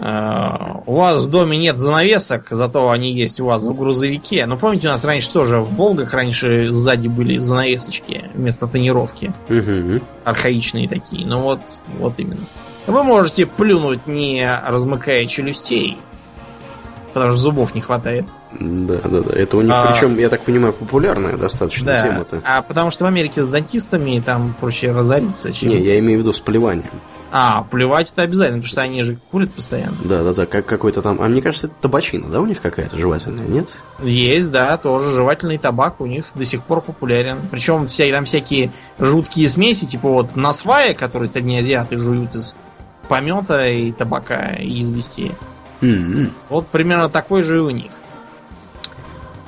Э, 0.00 0.80
у 0.86 0.94
вас 0.94 1.24
в 1.24 1.30
доме 1.30 1.58
нет 1.58 1.78
занавесок, 1.78 2.46
зато 2.50 2.90
они 2.90 3.12
есть 3.12 3.40
у 3.40 3.46
вас 3.46 3.62
в 3.62 3.76
грузовике. 3.76 4.46
Но 4.46 4.56
помните, 4.56 4.88
у 4.88 4.90
нас 4.90 5.04
раньше 5.04 5.32
тоже 5.32 5.58
в 5.58 5.74
Волгах 5.74 6.14
раньше 6.14 6.72
сзади 6.72 7.08
были 7.08 7.38
занавесочки 7.38 8.30
вместо 8.34 8.66
тонировки. 8.66 9.32
Угу. 9.48 10.00
Архаичные 10.24 10.88
такие. 10.88 11.26
Ну 11.26 11.40
вот, 11.40 11.60
вот 11.98 12.14
именно. 12.18 12.44
Вы 12.86 13.02
можете 13.02 13.44
плюнуть, 13.44 14.06
не 14.06 14.48
размыкая 14.64 15.26
челюстей, 15.26 15.98
потому 17.12 17.32
что 17.32 17.42
зубов 17.42 17.74
не 17.74 17.80
хватает. 17.80 18.24
Да, 18.58 19.00
да, 19.04 19.20
да. 19.20 19.36
Это 19.36 19.58
у 19.58 19.60
них, 19.60 19.72
а, 19.74 19.86
причем, 19.86 20.16
я 20.16 20.30
так 20.30 20.40
понимаю, 20.40 20.72
популярная 20.72 21.36
достаточно 21.36 21.86
да, 21.86 22.02
тема-то. 22.02 22.40
А 22.44 22.62
потому 22.62 22.90
что 22.90 23.04
в 23.04 23.08
Америке 23.08 23.42
с 23.42 23.48
дантистами 23.48 24.22
там 24.24 24.54
проще 24.58 24.92
разориться, 24.92 25.52
чем... 25.52 25.68
Не, 25.68 25.80
я 25.80 25.98
имею 25.98 26.20
в 26.20 26.22
виду 26.22 26.32
с 26.32 26.40
поливанием. 26.40 26.88
А, 27.30 27.64
плевать 27.64 28.10
это 28.10 28.22
обязательно, 28.22 28.58
потому 28.58 28.70
что 28.70 28.80
они 28.80 29.02
же 29.02 29.18
курят 29.30 29.52
постоянно. 29.52 29.96
Да, 30.02 30.22
да, 30.22 30.32
да, 30.32 30.46
как 30.46 30.64
какой-то 30.64 31.02
там. 31.02 31.20
А 31.20 31.28
мне 31.28 31.42
кажется, 31.42 31.66
это 31.66 31.76
табачина, 31.82 32.28
да, 32.28 32.40
у 32.40 32.46
них 32.46 32.60
какая-то 32.60 32.96
жевательная, 32.96 33.46
нет? 33.46 33.68
Есть, 34.02 34.50
да, 34.50 34.76
тоже 34.78 35.12
жевательный 35.12 35.58
табак 35.58 36.00
у 36.00 36.06
них 36.06 36.26
до 36.34 36.46
сих 36.46 36.62
пор 36.64 36.80
популярен. 36.80 37.38
Причем 37.50 37.86
вся, 37.86 38.10
там 38.10 38.24
всякие 38.24 38.70
жуткие 38.98 39.48
смеси, 39.50 39.84
типа 39.84 40.08
вот 40.08 40.36
насвая, 40.36 40.94
которые 40.94 41.30
среднеазиаты 41.30 41.98
жуют 41.98 42.34
из 42.34 42.54
помета 43.08 43.68
и 43.68 43.92
табака 43.92 44.54
и 44.58 44.80
извести. 44.80 45.34
Mm-hmm. 45.82 46.30
Вот 46.48 46.68
примерно 46.68 47.08
такой 47.08 47.42
же 47.42 47.58
и 47.58 47.60
у 47.60 47.70
них. 47.70 47.92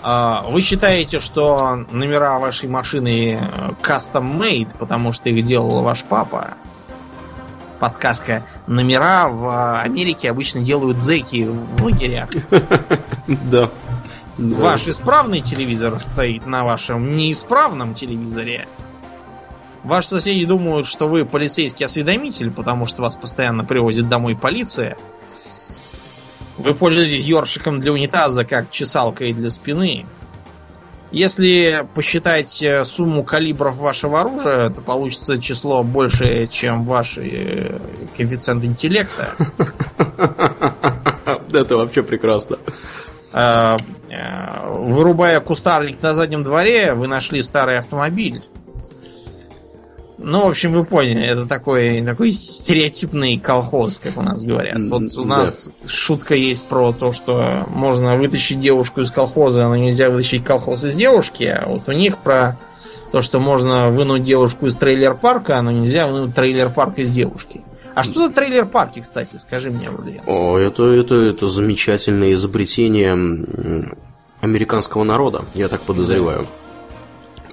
А, 0.03 0.47
вы 0.49 0.61
считаете, 0.61 1.21
что 1.21 1.85
номера 1.91 2.39
вашей 2.39 2.69
машины 2.69 3.39
э, 3.41 3.71
custom-made, 3.83 4.71
потому 4.79 5.13
что 5.13 5.29
их 5.29 5.45
делал 5.45 5.83
ваш 5.83 6.05
папа? 6.05 6.55
Подсказка. 7.81 8.47
Номера 8.67 9.29
в 9.29 9.81
Америке 9.83 10.31
обычно 10.31 10.61
делают 10.61 10.99
зэки 10.99 11.45
в 11.49 11.83
лагерях. 11.83 12.29
Да. 13.51 13.71
Ваш 14.39 14.89
исправный 14.89 15.41
телевизор 15.41 16.01
стоит 16.01 16.47
на 16.47 16.65
вашем 16.65 17.11
неисправном 17.13 17.95
телевизоре. 17.95 18.67
Ваши 19.85 20.09
соседи 20.09 20.45
думают, 20.45 20.87
что 20.87 21.09
вы 21.09 21.25
полицейский 21.25 21.87
осведомитель, 21.87 22.51
потому 22.51 22.87
что 22.87 23.03
вас 23.03 23.17
постоянно 23.17 23.65
привозит 23.65 24.09
домой 24.09 24.37
полиция. 24.37 24.97
Вы 26.59 26.75
пользуетесь 26.75 27.25
ёршиком 27.25 27.81
для 27.81 27.93
унитаза, 27.93 28.45
как 28.45 28.71
чесалкой 28.71 29.33
для 29.33 29.51
спины. 29.51 30.05
Если 31.13 31.87
посчитать 31.95 32.63
э, 32.63 32.85
сумму 32.85 33.25
калибров 33.25 33.77
вашего 33.77 34.21
оружия, 34.21 34.71
то 34.71 34.81
получится 34.81 35.41
число 35.41 35.83
больше, 35.83 36.47
чем 36.47 36.85
ваш 36.85 37.19
э, 37.19 37.81
коэффициент 38.17 38.65
интеллекта. 38.65 39.31
Это 41.53 41.77
вообще 41.77 42.05
прекрасно. 42.05 42.59
Э, 43.33 43.77
вырубая 44.69 45.41
кустарник 45.41 46.01
на 46.01 46.15
заднем 46.15 46.45
дворе, 46.45 46.95
вы 46.95 47.09
нашли 47.09 47.43
старый 47.43 47.79
автомобиль. 47.79 48.45
Ну, 50.23 50.47
в 50.47 50.51
общем, 50.51 50.73
вы 50.73 50.85
поняли, 50.85 51.27
это 51.27 51.47
такой, 51.47 52.03
такой 52.03 52.33
стереотипный 52.33 53.39
колхоз, 53.39 53.99
как 53.99 54.19
у 54.19 54.23
нас 54.23 54.43
говорят. 54.43 54.79
Вот 54.91 55.17
у 55.17 55.25
нас 55.25 55.71
да. 55.83 55.89
шутка 55.89 56.35
есть 56.35 56.65
про 56.67 56.93
то, 56.93 57.13
что 57.13 57.67
можно 57.71 58.17
вытащить 58.17 58.61
девушку 58.61 59.01
из 59.01 59.11
колхоза, 59.11 59.67
но 59.67 59.77
нельзя 59.77 60.11
вытащить 60.11 60.45
колхоз 60.45 60.85
из 60.85 60.95
девушки. 60.95 61.45
А 61.45 61.67
вот 61.67 61.89
у 61.89 61.93
них 61.93 62.19
про 62.19 62.59
то, 63.13 63.23
что 63.23 63.41
можно 63.41 63.91
вынуть 63.91 64.23
девушку 64.23 64.67
из 64.67 64.77
трейлер-парка, 64.77 65.61
но 65.63 65.71
нельзя 65.71 66.07
вынуть 66.07 66.35
трейлер-парк 66.35 66.99
из 66.99 67.11
девушки. 67.11 67.63
А 67.95 68.05
что 68.05 68.29
за 68.29 68.35
трейлер-парки, 68.35 69.01
кстати, 69.01 69.37
скажи 69.39 69.71
мне, 69.71 69.89
Владимир? 69.91 70.23
О, 70.27 70.59
это, 70.59 70.85
это, 70.85 71.15
это 71.15 71.49
замечательное 71.49 72.35
изобретение 72.35 73.13
американского 74.41 75.05
народа, 75.05 75.45
я 75.55 75.69
так 75.69 75.81
подозреваю. 75.81 76.47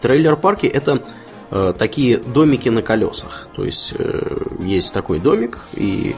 Трейлер-парки 0.02 0.68
это 0.68 1.02
такие 1.50 2.18
домики 2.18 2.68
на 2.70 2.82
колесах. 2.82 3.48
То 3.56 3.64
есть 3.64 3.94
э, 3.98 4.38
есть 4.60 4.94
такой 4.94 5.20
домик, 5.20 5.60
и 5.74 6.16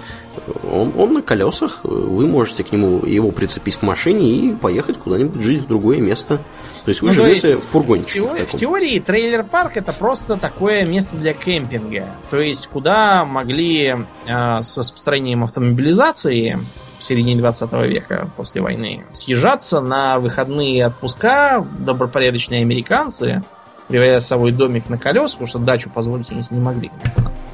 он, 0.63 0.92
он 0.98 1.13
на 1.13 1.22
колесах. 1.22 1.82
Вы 1.84 2.26
можете 2.26 2.63
к 2.63 2.72
нему 2.72 3.06
его 3.06 3.32
прицепить 3.32 3.78
к 3.78 3.84
машине 3.84 4.32
и 4.32 4.56
поехать 4.56 4.98
куда-нибудь 4.98 5.42
жить 5.42 5.62
в 5.62 5.68
другое 5.68 6.00
место. 6.00 6.38
То 6.86 6.89
есть 6.89 7.02
вы 7.02 7.10
ну, 7.10 7.13
живете 7.13 7.50
есть, 7.50 7.63
в 7.63 7.68
фургончике. 7.68 8.22
В, 8.22 8.24
теории, 8.24 8.46
в 8.46 8.52
теории 8.52 9.00
трейлер-парк 9.00 9.78
это 9.78 9.94
просто 9.94 10.38
такое 10.38 10.84
место 10.86 11.15
для 11.15 11.34
кемпинга. 11.34 12.08
То 12.32 12.39
есть 12.39 12.68
куда 12.68 13.24
могли 13.24 13.98
э, 14.26 14.62
с 14.63 14.78
распространением 14.78 15.44
автомобилизации 15.44 16.58
в 16.98 17.04
середине 17.04 17.39
20 17.39 17.72
века 17.88 18.30
после 18.36 18.62
войны 18.62 19.06
съезжаться 19.13 19.80
на 19.80 20.20
выходные 20.20 20.88
отпуска 20.88 21.65
добропорядочные 21.78 22.62
американцы– 22.62 23.44
привозя 23.89 24.21
с 24.21 24.28
собой 24.28 24.52
домик 24.52 24.89
на 24.89 24.97
колесах, 24.97 25.34
потому 25.34 25.47
что 25.47 25.60
дачу 25.60 25.89
позволить 25.89 26.32
они 26.32 26.43
не 26.49 26.60
могли. 26.60 26.91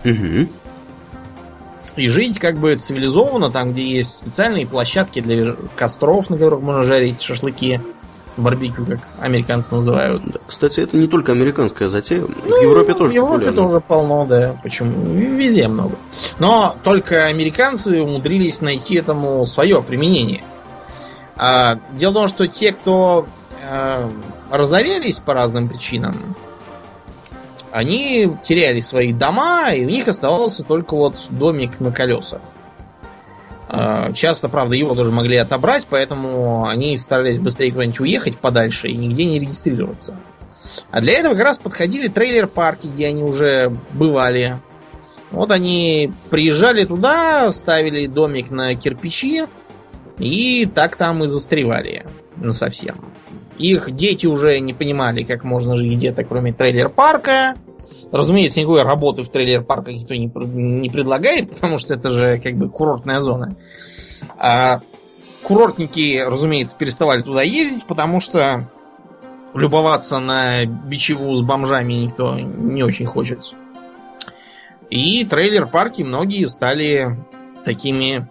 Угу. 0.04 0.48
И 1.96 2.08
жить 2.10 2.40
как 2.40 2.58
бы 2.58 2.76
цивилизованно, 2.76 3.50
там, 3.50 3.72
где 3.72 3.84
есть 3.84 4.18
специальные 4.18 4.68
площадки 4.68 5.22
для 5.22 5.56
костров, 5.76 6.30
на 6.30 6.38
которых 6.38 6.62
можно 6.62 6.84
жарить 6.84 7.22
шашлыки, 7.22 7.80
барбекю, 8.38 8.86
как 8.86 9.00
американцы 9.20 9.74
называют. 9.74 10.22
Кстати, 10.46 10.82
это 10.82 10.98
не 10.98 11.08
только 11.08 11.32
американская 11.32 11.88
затея, 11.88 12.22
ну, 12.22 12.28
в 12.28 12.62
Европе 12.62 12.94
тоже 12.94 13.14
В 13.14 13.16
Европе 13.16 13.46
популярно. 13.46 13.64
тоже 13.64 13.80
полно, 13.80 14.26
да, 14.26 14.60
почему? 14.62 15.14
Везде 15.16 15.70
много. 15.70 15.96
Но 16.38 16.76
только 16.84 17.28
американцы 17.28 18.02
умудрились 18.02 18.60
найти 18.60 18.96
этому 18.96 19.48
свое 19.48 19.82
применение. 19.82 20.44
А, 21.38 21.80
дело 21.94 22.12
в 22.12 22.14
том, 22.16 22.28
что 22.28 22.48
те, 22.48 22.74
кто 22.74 23.26
а, 23.70 24.10
разорялись 24.58 25.20
по 25.20 25.34
разным 25.34 25.70
причинам, 25.70 26.36
они 27.72 28.32
теряли 28.44 28.80
свои 28.80 29.12
дома, 29.12 29.74
и 29.74 29.84
у 29.84 29.90
них 29.90 30.08
оставался 30.08 30.64
только 30.64 30.96
вот 30.96 31.16
домик 31.30 31.82
на 31.82 31.92
колесах. 31.92 32.42
А, 33.68 34.14
часто, 34.14 34.48
правда, 34.48 34.76
его 34.76 34.96
тоже 34.96 35.12
могли 35.12 35.36
отобрать, 35.36 35.86
поэтому 35.90 36.68
они 36.68 36.98
старались 36.98 37.38
быстрее 37.38 37.72
куда-нибудь 37.72 38.00
уехать 38.00 38.38
подальше 38.38 38.88
и 38.88 38.96
нигде 38.96 39.26
не 39.26 39.40
регистрироваться. 39.40 40.16
А 40.92 41.02
для 41.02 41.20
этого 41.20 41.34
как 41.34 41.44
раз 41.44 41.58
подходили 41.58 42.08
трейлер-парки, 42.08 42.88
где 42.88 43.08
они 43.08 43.24
уже 43.24 43.76
бывали. 43.92 44.60
Вот 45.32 45.52
они 45.52 46.14
приезжали 46.30 46.86
туда, 46.86 47.52
ставили 47.52 48.08
домик 48.08 48.52
на 48.52 48.76
кирпичи, 48.76 49.48
и 50.18 50.66
так 50.66 50.96
там 50.96 51.24
и 51.24 51.28
застревали 51.28 52.06
насовсем. 52.38 52.96
Их 53.58 53.96
дети 53.96 54.26
уже 54.26 54.60
не 54.60 54.74
понимали, 54.74 55.24
как 55.24 55.44
можно 55.44 55.76
жить 55.76 55.94
где-то, 55.94 56.24
кроме 56.24 56.52
трейлер-парка. 56.52 57.56
Разумеется, 58.12 58.60
никакой 58.60 58.84
работы 58.84 59.24
в 59.24 59.30
трейлер-парках 59.30 59.94
никто 59.94 60.14
не, 60.14 60.32
не 60.46 60.90
предлагает, 60.90 61.50
потому 61.54 61.80
что 61.80 61.94
это 61.94 62.12
же 62.12 62.40
как 62.40 62.56
бы 62.56 62.70
курортная 62.70 63.22
зона. 63.22 63.56
А 64.38 64.80
курортники, 65.44 66.24
разумеется, 66.26 66.76
переставали 66.76 67.22
туда 67.22 67.44
ездить, 67.44 67.86
потому 67.86 68.20
что 68.20 68.70
любоваться 69.54 70.20
на 70.20 70.66
бичеву 70.66 71.36
с 71.36 71.42
бомжами 71.42 71.94
никто 71.94 72.38
не 72.38 72.84
очень 72.84 73.06
хочет. 73.06 73.40
И 74.90 75.24
трейлер-парки 75.26 76.04
многие 76.04 76.46
стали 76.48 77.18
такими 77.64 78.28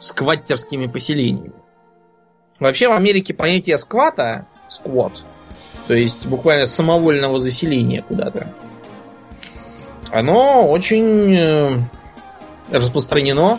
скваттерскими 0.00 0.86
поселениями. 0.86 1.52
Вообще 2.60 2.88
в 2.88 2.92
Америке 2.92 3.34
понятие 3.34 3.78
сквата, 3.78 4.46
сквот, 4.68 5.22
то 5.86 5.94
есть 5.94 6.26
буквально 6.26 6.66
самовольного 6.66 7.38
заселения 7.38 8.02
куда-то, 8.02 8.52
оно 10.10 10.68
очень 10.68 11.34
э, 11.34 11.78
распространено. 12.70 13.58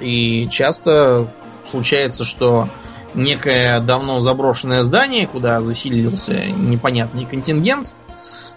И 0.00 0.48
часто 0.48 1.28
случается, 1.70 2.24
что 2.24 2.68
некое 3.14 3.80
давно 3.80 4.20
заброшенное 4.20 4.82
здание, 4.84 5.26
куда 5.26 5.60
заселился 5.60 6.46
непонятный 6.46 7.24
контингент, 7.24 7.94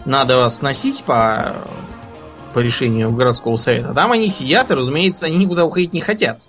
надо 0.04 0.48
сносить 0.50 1.04
по, 1.04 1.54
по 2.54 2.60
решению 2.60 3.10
городского 3.10 3.56
совета. 3.56 3.92
Там 3.92 4.12
они 4.12 4.28
сидят, 4.28 4.70
и, 4.70 4.74
разумеется, 4.74 5.26
они 5.26 5.38
никуда 5.38 5.64
уходить 5.64 5.92
не 5.92 6.00
хотят. 6.00 6.40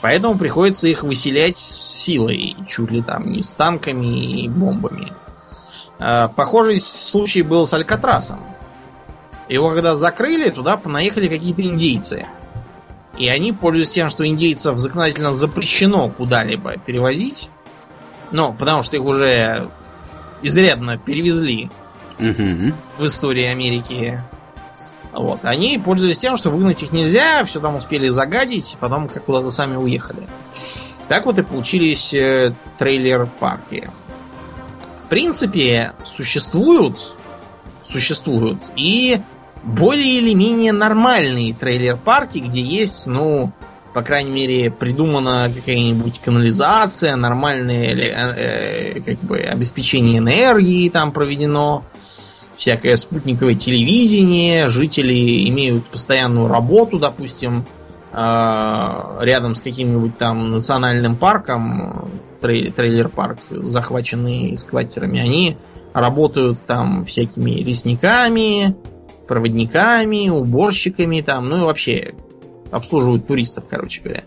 Поэтому 0.00 0.38
приходится 0.38 0.86
их 0.86 1.02
выселять 1.02 1.58
силой, 1.58 2.56
чуть 2.68 2.90
ли 2.90 3.02
там 3.02 3.32
не 3.32 3.42
с 3.42 3.52
танками 3.52 4.42
и 4.42 4.48
бомбами. 4.48 5.12
А, 5.98 6.28
похожий 6.28 6.80
случай 6.80 7.42
был 7.42 7.66
с 7.66 7.72
Алькатрасом. 7.72 8.40
Его 9.48 9.70
когда 9.70 9.96
закрыли, 9.96 10.50
туда 10.50 10.76
понаехали 10.76 11.26
какие-то 11.26 11.62
индейцы. 11.62 12.26
И 13.16 13.28
они, 13.28 13.52
пользуясь 13.52 13.90
тем, 13.90 14.10
что 14.10 14.26
индейцев 14.26 14.78
законодательно 14.78 15.34
запрещено 15.34 16.08
куда-либо 16.10 16.76
перевозить, 16.76 17.50
ну, 18.30 18.52
потому 18.52 18.82
что 18.84 18.96
их 18.96 19.04
уже 19.04 19.68
изрядно 20.42 20.98
перевезли 20.98 21.70
угу. 22.18 22.74
в 22.98 23.06
истории 23.06 23.44
Америки. 23.44 24.22
Вот. 25.18 25.40
Они 25.42 25.78
пользовались 25.78 26.20
тем, 26.20 26.36
что 26.36 26.50
выгнать 26.50 26.82
их 26.82 26.92
нельзя, 26.92 27.44
все 27.44 27.58
там 27.58 27.74
успели 27.74 28.08
загадить, 28.08 28.76
потом 28.78 29.08
как 29.08 29.24
куда-то 29.24 29.50
сами 29.50 29.74
уехали. 29.74 30.22
Так 31.08 31.26
вот 31.26 31.38
и 31.38 31.42
получились 31.42 32.14
э, 32.14 32.52
трейлер-парки. 32.78 33.90
В 35.04 35.08
принципе, 35.08 35.94
существуют, 36.06 37.16
существуют 37.90 38.60
и 38.76 39.20
более 39.64 40.18
или 40.18 40.34
менее 40.34 40.70
нормальные 40.70 41.52
трейлер-парки, 41.52 42.38
где 42.38 42.60
есть, 42.60 43.08
ну, 43.08 43.50
по 43.94 44.02
крайней 44.02 44.30
мере, 44.30 44.70
придумана 44.70 45.50
какая-нибудь 45.52 46.20
канализация, 46.20 47.16
нормальное 47.16 47.92
э, 47.92 49.00
как 49.00 49.18
бы 49.20 49.38
обеспечение 49.38 50.18
энергии 50.18 50.88
там 50.90 51.10
проведено, 51.10 51.84
всякое 52.58 52.96
спутниковое 52.96 53.54
телевидение, 53.54 54.68
жители 54.68 55.48
имеют 55.48 55.86
постоянную 55.86 56.48
работу, 56.48 56.98
допустим, 56.98 57.64
э, 58.12 59.18
рядом 59.20 59.54
с 59.54 59.62
каким-нибудь 59.62 60.18
там 60.18 60.50
национальным 60.50 61.16
парком, 61.16 62.10
трейлер-парк, 62.40 63.38
захваченный 63.50 64.58
скваттерами, 64.58 65.20
они 65.20 65.56
работают 65.94 66.66
там 66.66 67.06
всякими 67.06 67.52
лесниками, 67.52 68.76
проводниками, 69.26 70.28
уборщиками 70.28 71.20
там, 71.20 71.48
ну 71.48 71.58
и 71.58 71.64
вообще 71.64 72.14
обслуживают 72.70 73.26
туристов, 73.26 73.64
короче 73.70 74.00
говоря. 74.02 74.24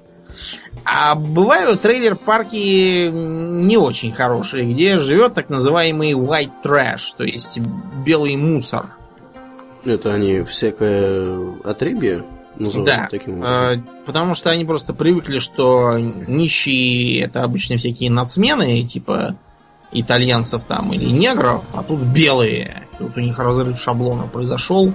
А 0.84 1.16
бывают 1.16 1.82
трейлер-парки 1.82 3.10
не 3.10 3.78
очень 3.78 4.12
хорошие, 4.12 4.72
где 4.72 4.98
живет 4.98 5.34
так 5.34 5.50
называемый 5.50 6.14
white 6.14 6.52
trash, 6.64 7.14
то 7.18 7.24
есть 7.24 7.60
белый 8.06 8.36
мусор. 8.36 8.88
Это 9.86 10.14
они 10.14 10.42
всякое 10.42 11.56
отребье 11.64 12.24
называют 12.58 12.86
да, 12.86 13.08
таким 13.10 13.40
образом? 13.40 13.54
Э, 13.54 13.84
потому 14.06 14.36
что 14.36 14.50
они 14.50 14.66
просто 14.66 14.94
привыкли, 14.94 15.40
что 15.40 15.98
нищие 15.98 17.24
это 17.24 17.44
обычно 17.44 17.78
всякие 17.78 18.12
нацмены, 18.12 18.84
типа 18.84 19.38
итальянцев 19.92 20.64
там 20.68 20.94
или 20.94 21.06
негров, 21.06 21.64
а 21.74 21.84
тут 21.84 22.00
белые. 22.00 22.88
Тут 22.98 23.18
у 23.18 23.20
них 23.20 23.38
разрыв 23.40 23.80
шаблона 23.80 24.28
произошел, 24.28 24.94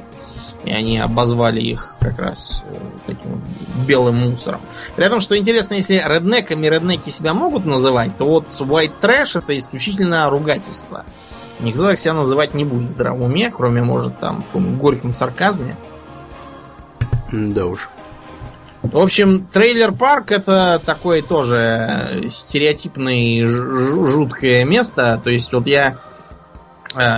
и 0.66 0.72
они 0.72 0.98
обозвали 0.98 1.60
их 1.60 1.94
как 2.00 2.18
раз 2.18 2.62
э, 2.68 2.76
таким 3.06 3.40
белым 3.86 4.16
мусором. 4.16 4.60
При 4.96 5.06
этом, 5.06 5.20
что 5.20 5.38
интересно, 5.38 5.74
если 5.74 5.94
реднеками 5.94 6.66
реднеки 6.66 7.10
себя 7.10 7.32
могут 7.34 7.64
называть, 7.64 8.16
то 8.18 8.26
вот 8.26 8.48
white 8.48 8.94
trash 9.00 9.38
это 9.38 9.56
исключительно 9.56 10.28
ругательство. 10.28 11.04
Никто 11.60 11.84
так 11.84 11.98
себя 11.98 12.12
называть 12.12 12.52
не 12.52 12.64
будет 12.64 12.90
в 12.90 12.92
здравом 12.92 13.22
уме, 13.22 13.50
кроме, 13.50 13.82
может, 13.82 14.18
там, 14.18 14.44
в 14.52 14.76
горьком 14.76 15.14
сарказме. 15.14 15.76
Да 17.32 17.66
уж. 17.66 17.88
В 18.82 18.98
общем, 18.98 19.46
трейлер-парк 19.52 20.32
это 20.32 20.80
такое 20.84 21.22
тоже 21.22 22.28
стереотипное 22.30 23.46
жуткое 23.46 24.64
место. 24.64 25.20
То 25.22 25.30
есть 25.30 25.52
вот 25.52 25.66
я 25.66 25.88
э, 25.88 25.94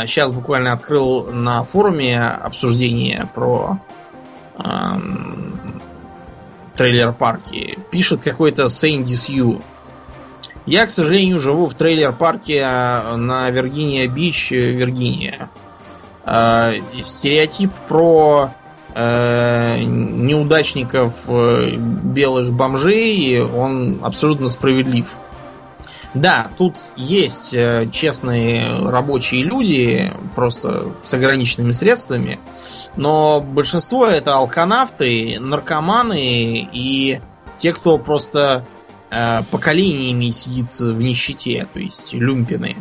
сейчас 0.07 0.33
буквально 0.33 0.73
открыл 0.73 1.31
на 1.33 1.65
форуме 1.65 2.21
обсуждение 2.21 3.29
про 3.35 3.79
э, 4.57 4.63
трейлер-парки. 6.77 7.79
Пишет 7.91 8.21
какой-то 8.21 8.69
Сэнди 8.69 9.15
Сью. 9.15 9.61
Я, 10.67 10.87
к 10.87 10.91
сожалению, 10.91 11.39
живу 11.39 11.69
в 11.69 11.75
трейлер-парке 11.75 12.59
э, 12.59 13.17
на 13.17 13.51
Виргиния-Бич, 13.51 14.51
Виргиния. 14.51 15.49
Э, 16.27 16.75
стереотип 17.05 17.73
про 17.89 18.51
э, 18.95 19.83
неудачников 19.83 21.15
э, 21.27 21.77
белых 21.77 22.53
бомжей, 22.53 23.41
он 23.43 24.01
абсолютно 24.03 24.49
справедлив. 24.49 25.07
Да, 26.19 26.51
тут 26.59 26.75
есть 26.97 27.53
э, 27.53 27.89
честные 27.93 28.89
рабочие 28.89 29.43
люди, 29.43 30.13
просто 30.35 30.93
с 31.05 31.13
ограниченными 31.13 31.73
средствами, 31.73 32.39
но 32.97 33.41
большинство 33.41 34.07
это 34.07 34.35
алканавты, 34.35 35.39
наркоманы 35.41 36.69
и 36.73 37.21
те, 37.59 37.73
кто 37.73 37.99
просто 37.99 38.65
э, 39.11 39.43
поколениями 39.51 40.31
сидит 40.31 40.79
в 40.79 41.01
нищете, 41.01 41.69
то 41.73 41.79
есть 41.79 42.13
люмпины. 42.13 42.77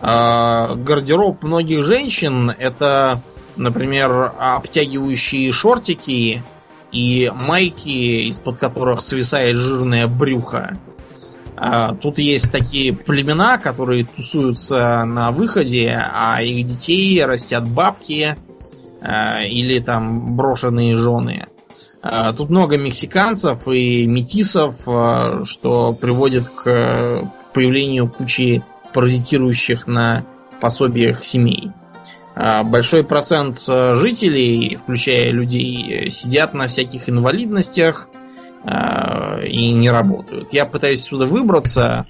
Э, 0.00 0.74
гардероб 0.76 1.42
многих 1.42 1.84
женщин 1.84 2.50
это 2.50 3.22
Например, 3.56 4.34
обтягивающие 4.38 5.50
шортики 5.50 6.42
и 6.92 7.32
майки, 7.34 8.28
из-под 8.28 8.58
которых 8.58 9.00
свисает 9.00 9.56
жирное 9.56 10.06
брюхо. 10.06 10.76
А, 11.56 11.94
тут 11.94 12.18
есть 12.18 12.52
такие 12.52 12.92
племена, 12.92 13.56
которые 13.56 14.04
тусуются 14.04 15.04
на 15.04 15.30
выходе, 15.30 15.98
а 16.12 16.42
их 16.42 16.66
детей 16.66 17.24
растят 17.24 17.66
бабки 17.66 18.36
а, 19.00 19.42
или 19.42 19.80
там 19.80 20.36
брошенные 20.36 20.96
жены. 20.96 21.46
А, 22.02 22.34
тут 22.34 22.50
много 22.50 22.76
мексиканцев 22.76 23.66
и 23.68 24.06
метисов, 24.06 24.74
что 25.44 25.96
приводит 25.98 26.46
к 26.48 27.30
появлению 27.54 28.10
кучи 28.10 28.62
паразитирующих 28.92 29.86
на 29.86 30.24
пособиях 30.60 31.24
семей. 31.24 31.70
Большой 32.64 33.02
процент 33.02 33.64
э, 33.66 33.94
жителей, 33.94 34.76
включая 34.76 35.30
людей, 35.30 36.10
сидят 36.10 36.52
на 36.52 36.68
всяких 36.68 37.08
инвалидностях 37.08 38.10
и 38.66 39.72
не 39.72 39.90
работают. 39.90 40.52
Я 40.52 40.66
пытаюсь 40.66 41.02
сюда 41.02 41.26
выбраться 41.26 42.06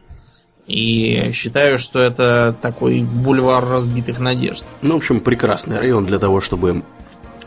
и 0.66 1.30
считаю, 1.32 1.78
что 1.78 2.00
это 2.00 2.56
такой 2.60 3.02
бульвар 3.02 3.64
разбитых 3.68 4.18
надежд. 4.18 4.64
Ну, 4.82 4.94
в 4.94 4.96
общем, 4.96 5.20
прекрасный 5.20 5.78
район 5.78 6.06
для 6.06 6.18
того, 6.18 6.40
чтобы 6.40 6.82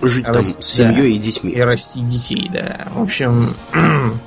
жить 0.01 0.25
Расти, 0.25 0.53
там 0.53 0.61
с 0.61 0.65
семьей 0.65 0.95
да, 0.95 1.07
и 1.07 1.17
детьми. 1.17 1.51
И 1.51 1.59
расти 1.59 2.01
детей, 2.01 2.49
да. 2.53 2.87
В 2.93 3.01
общем, 3.01 3.53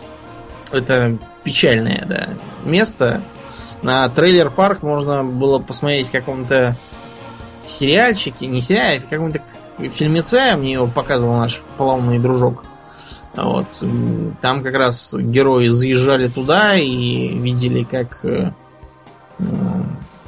это 0.72 1.16
печальное 1.44 2.04
да, 2.06 2.28
место. 2.68 3.22
На 3.82 4.08
трейлер-парк 4.08 4.82
можно 4.82 5.24
было 5.24 5.58
посмотреть 5.58 6.08
в 6.08 6.12
каком-то 6.12 6.76
сериальчике, 7.66 8.46
не 8.46 8.60
сериале, 8.60 9.00
в 9.00 9.08
каком-то 9.08 9.40
фильмеце, 9.94 10.54
мне 10.56 10.72
его 10.72 10.86
показывал 10.86 11.38
наш 11.38 11.62
поломный 11.78 12.18
дружок. 12.18 12.64
Вот. 13.34 13.66
Там 14.40 14.62
как 14.62 14.74
раз 14.74 15.14
герои 15.14 15.68
заезжали 15.68 16.28
туда 16.28 16.76
и 16.76 17.28
видели, 17.38 17.82
как 17.82 18.24
э, 18.24 18.52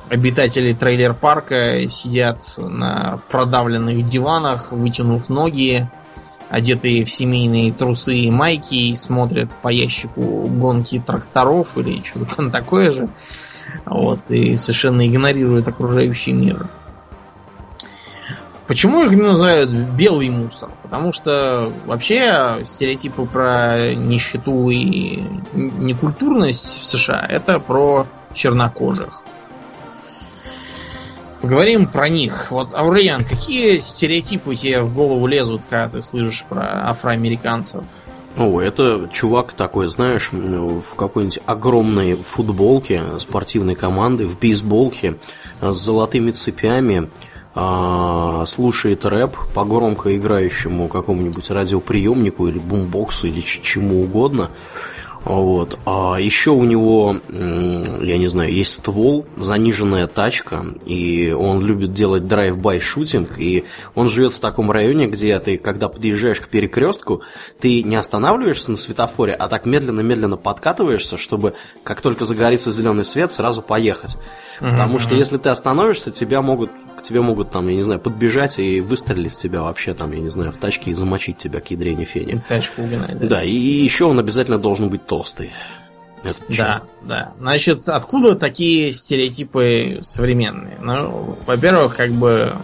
обитатели 0.08 0.72
трейлер-парка 0.72 1.88
сидят 1.88 2.54
на 2.56 3.20
продавленных 3.30 4.06
диванах, 4.06 4.72
вытянув 4.72 5.28
ноги, 5.28 5.88
одетые 6.48 7.04
в 7.04 7.10
семейные 7.10 7.72
трусы 7.72 8.16
и 8.16 8.30
майки, 8.30 8.74
и 8.74 8.96
смотрят 8.96 9.50
по 9.62 9.68
ящику 9.68 10.46
гонки 10.48 11.02
тракторов 11.04 11.68
или 11.76 12.02
что-то 12.04 12.36
там 12.36 12.50
такое 12.50 12.90
же. 12.90 13.08
Вот, 13.84 14.30
и 14.30 14.56
совершенно 14.56 15.06
игнорируют 15.06 15.66
окружающий 15.68 16.32
мир. 16.32 16.68
Почему 18.66 19.04
их 19.04 19.12
называют 19.12 19.70
белый 19.70 20.30
мусор? 20.30 20.70
Потому 20.82 21.12
что 21.12 21.70
вообще 21.84 22.62
стереотипы 22.64 23.26
про 23.26 23.94
нищету 23.94 24.70
и 24.70 25.22
некультурность 25.52 26.80
в 26.80 26.86
США 26.86 27.26
это 27.28 27.60
про 27.60 28.06
чернокожих. 28.32 29.20
Поговорим 31.42 31.86
про 31.88 32.08
них. 32.08 32.50
Вот, 32.50 32.72
Аурлиан, 32.72 33.22
какие 33.22 33.80
стереотипы 33.80 34.56
тебе 34.56 34.80
в 34.80 34.94
голову 34.94 35.26
лезут, 35.26 35.60
когда 35.68 35.90
ты 35.90 36.02
слышишь 36.02 36.46
про 36.48 36.88
афроамериканцев? 36.88 37.84
О, 38.38 38.62
это 38.62 39.10
чувак 39.12 39.52
такой, 39.52 39.88
знаешь, 39.88 40.30
в 40.32 40.96
какой-нибудь 40.96 41.40
огромной 41.44 42.16
футболке 42.16 43.02
спортивной 43.18 43.74
команды, 43.74 44.26
в 44.26 44.40
бейсболке, 44.40 45.18
с 45.60 45.76
золотыми 45.76 46.30
цепями, 46.30 47.10
слушает 47.54 49.04
рэп 49.04 49.36
по 49.54 49.64
громко 49.64 50.16
играющему 50.16 50.88
какому-нибудь 50.88 51.50
радиоприемнику 51.50 52.48
или 52.48 52.58
бумбоксу 52.58 53.28
или 53.28 53.40
чему 53.40 54.02
угодно. 54.02 54.50
Вот. 55.24 55.78
А 55.86 56.16
еще 56.16 56.50
у 56.50 56.64
него, 56.64 57.16
я 57.30 58.18
не 58.18 58.26
знаю, 58.26 58.52
есть 58.52 58.74
ствол, 58.74 59.24
заниженная 59.36 60.06
тачка, 60.06 60.66
и 60.84 61.30
он 61.30 61.64
любит 61.64 61.94
делать 61.94 62.26
drive-by 62.28 62.78
shooting, 62.78 63.38
и 63.38 63.64
он 63.94 64.06
живет 64.06 64.34
в 64.34 64.40
таком 64.40 64.70
районе, 64.70 65.06
где 65.06 65.38
ты, 65.38 65.56
когда 65.56 65.88
подъезжаешь 65.88 66.40
к 66.40 66.48
перекрестку, 66.48 67.22
ты 67.58 67.82
не 67.82 67.96
останавливаешься 67.96 68.70
на 68.70 68.76
светофоре, 68.76 69.32
а 69.32 69.48
так 69.48 69.64
медленно-медленно 69.64 70.36
подкатываешься, 70.36 71.16
чтобы 71.16 71.54
как 71.84 72.02
только 72.02 72.26
загорится 72.26 72.70
зеленый 72.70 73.06
свет, 73.06 73.32
сразу 73.32 73.62
поехать. 73.62 74.18
Потому 74.60 74.98
что 74.98 75.14
если 75.14 75.38
ты 75.38 75.48
остановишься, 75.48 76.10
тебя 76.10 76.42
могут 76.42 76.70
тебе 77.04 77.20
могут 77.20 77.50
там, 77.50 77.68
я 77.68 77.74
не 77.74 77.82
знаю, 77.82 78.00
подбежать 78.00 78.58
и 78.58 78.80
выстрелить 78.80 79.32
в 79.32 79.38
тебя 79.38 79.62
вообще 79.62 79.94
там, 79.94 80.10
я 80.12 80.20
не 80.20 80.30
знаю, 80.30 80.50
в 80.50 80.56
тачке 80.56 80.90
и 80.90 80.94
замочить 80.94 81.38
тебя 81.38 81.60
к 81.60 81.70
ядрене 81.70 82.04
фене. 82.04 82.44
Тачку 82.48 82.82
угнать, 82.82 83.18
да. 83.18 83.26
Да, 83.26 83.44
и, 83.44 83.52
и 83.52 83.84
еще 83.84 84.06
он 84.06 84.18
обязательно 84.18 84.58
должен 84.58 84.88
быть 84.88 85.06
толстый. 85.06 85.52
Это 86.24 86.38
да, 86.48 86.82
да. 87.02 87.32
Значит, 87.38 87.88
откуда 87.88 88.34
такие 88.34 88.92
стереотипы 88.92 90.00
современные? 90.02 90.78
Ну, 90.80 91.36
во-первых, 91.46 91.96
как 91.96 92.10
бы 92.12 92.54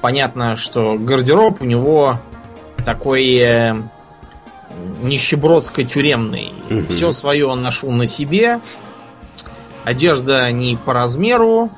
понятно, 0.00 0.56
что 0.56 0.96
гардероб 0.96 1.60
у 1.60 1.64
него 1.64 2.20
такой 2.84 3.34
э, 3.38 3.74
нищебродско-тюремный. 5.02 6.52
Угу. 6.70 6.86
Все 6.88 7.12
свое 7.12 7.46
он 7.46 7.62
ношу 7.62 7.90
на 7.90 8.06
себе. 8.06 8.60
Одежда 9.84 10.50
не 10.52 10.76
по 10.76 10.92
размеру, 10.92 11.70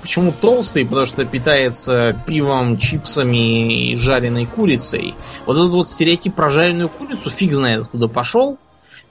почему 0.00 0.32
толстый? 0.32 0.84
Потому 0.84 1.06
что 1.06 1.24
питается 1.24 2.16
пивом, 2.26 2.78
чипсами 2.78 3.92
и 3.92 3.96
жареной 3.96 4.46
курицей. 4.46 5.14
Вот 5.46 5.56
этот 5.56 5.70
вот 5.70 5.90
стереотип 5.90 6.34
про 6.34 6.50
жареную 6.50 6.88
курицу 6.88 7.30
фиг 7.30 7.52
знает 7.52 7.82
откуда 7.82 8.08
пошел. 8.08 8.58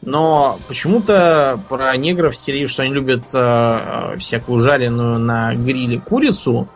Но 0.02 0.60
почему-то 0.68 1.60
про 1.70 1.96
негров 1.96 2.36
стереотип, 2.36 2.70
что 2.70 2.84
они 2.84 2.94
любят 2.94 3.24
э, 3.34 4.16
всякую 4.18 4.60
жареную 4.60 5.18
на 5.20 5.56
гриле 5.56 6.00
курицу 6.00 6.68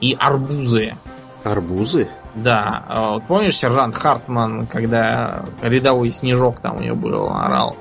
и 0.00 0.16
арбузы. 0.18 0.94
Арбузы? 1.42 2.08
Да. 2.36 2.84
Вот 2.88 3.24
помнишь, 3.26 3.56
сержант 3.56 3.96
Хартман, 3.96 4.66
когда 4.66 5.44
рядовой 5.62 6.12
снежок 6.12 6.60
там 6.60 6.76
у 6.76 6.80
него 6.80 6.96
был, 6.96 7.28
орал? 7.30 7.76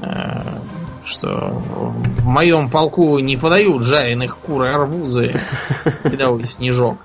Э, 0.00 0.58
что 1.08 1.50
в 2.18 2.26
моем 2.26 2.70
полку 2.70 3.18
не 3.18 3.36
подают 3.36 3.82
жареных 3.82 4.36
кур 4.38 4.64
и 4.64 4.68
арбузы. 4.68 5.34
Кидовый 6.04 6.44
снежок. 6.46 6.98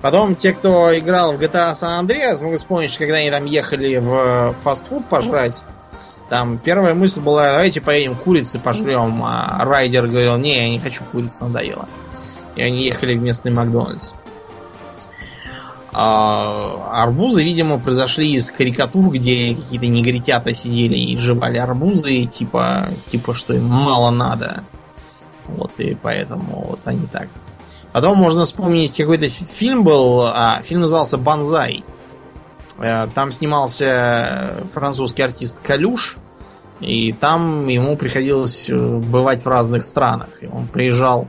Потом 0.00 0.34
те, 0.36 0.52
кто 0.52 0.96
играл 0.96 1.36
в 1.36 1.40
GTA 1.40 1.78
San 1.78 2.00
Andreas, 2.00 2.42
могут 2.42 2.60
вспомнить, 2.60 2.96
когда 2.96 3.16
они 3.16 3.30
там 3.30 3.44
ехали 3.44 3.96
в 3.96 4.54
фастфуд 4.62 5.04
пожрать. 5.06 5.56
Там 6.28 6.58
первая 6.58 6.94
мысль 6.94 7.20
была, 7.20 7.52
давайте 7.52 7.80
поедем 7.80 8.14
курицы 8.14 8.58
пожрем. 8.58 9.22
А 9.24 9.64
Райдер 9.64 10.06
говорил, 10.06 10.36
не, 10.36 10.56
я 10.56 10.68
не 10.68 10.78
хочу 10.78 11.02
курицы, 11.10 11.44
надоело. 11.44 11.88
И 12.54 12.62
они 12.62 12.84
ехали 12.84 13.16
в 13.16 13.22
местный 13.22 13.50
Макдональдс. 13.50 14.10
А, 15.92 17.02
арбузы, 17.02 17.42
видимо, 17.42 17.78
произошли 17.78 18.32
из 18.32 18.50
карикатур, 18.50 19.10
где 19.10 19.54
какие-то 19.54 19.86
негритята 19.86 20.54
сидели 20.54 20.98
и 20.98 21.16
жевали 21.16 21.58
арбузы, 21.58 22.24
типа, 22.24 22.88
типа, 23.10 23.34
что 23.34 23.54
им 23.54 23.64
мало 23.64 24.10
надо. 24.10 24.64
Вот, 25.46 25.72
и 25.78 25.94
поэтому 25.94 26.66
вот 26.68 26.80
они 26.84 27.06
так. 27.06 27.28
Потом 27.92 28.18
можно 28.18 28.44
вспомнить, 28.44 28.94
какой-то 28.94 29.28
фильм 29.28 29.82
был, 29.82 30.22
а, 30.22 30.60
фильм 30.64 30.82
назывался 30.82 31.16
«Бонзай». 31.16 31.84
Э, 32.78 33.08
там 33.12 33.32
снимался 33.32 34.64
французский 34.72 35.22
артист 35.22 35.58
Калюш, 35.62 36.16
и 36.80 37.12
там 37.12 37.66
ему 37.66 37.96
приходилось 37.96 38.68
э, 38.68 38.76
бывать 38.76 39.44
в 39.44 39.48
разных 39.48 39.84
странах. 39.84 40.42
И 40.42 40.46
он 40.46 40.68
приезжал 40.68 41.28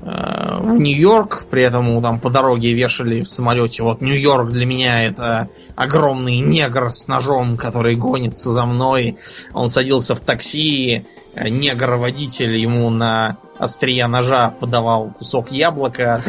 в 0.00 0.78
Нью-Йорк, 0.78 1.46
при 1.50 1.62
этом 1.62 2.00
там 2.02 2.20
по 2.20 2.30
дороге 2.30 2.72
вешали 2.72 3.22
в 3.22 3.28
самолете. 3.28 3.82
Вот 3.82 4.00
Нью-Йорк 4.00 4.50
для 4.50 4.64
меня 4.66 5.02
это 5.04 5.48
огромный 5.74 6.38
негр 6.38 6.90
с 6.92 7.08
ножом, 7.08 7.56
который 7.56 7.96
гонится 7.96 8.52
за 8.52 8.64
мной. 8.64 9.16
Он 9.52 9.68
садился 9.68 10.14
в 10.14 10.20
такси, 10.20 11.04
э, 11.34 11.48
негр-водитель 11.48 12.56
ему 12.56 12.90
на 12.90 13.38
острия 13.58 14.06
ножа 14.06 14.50
подавал 14.50 15.10
кусок 15.18 15.50
яблока 15.50 16.22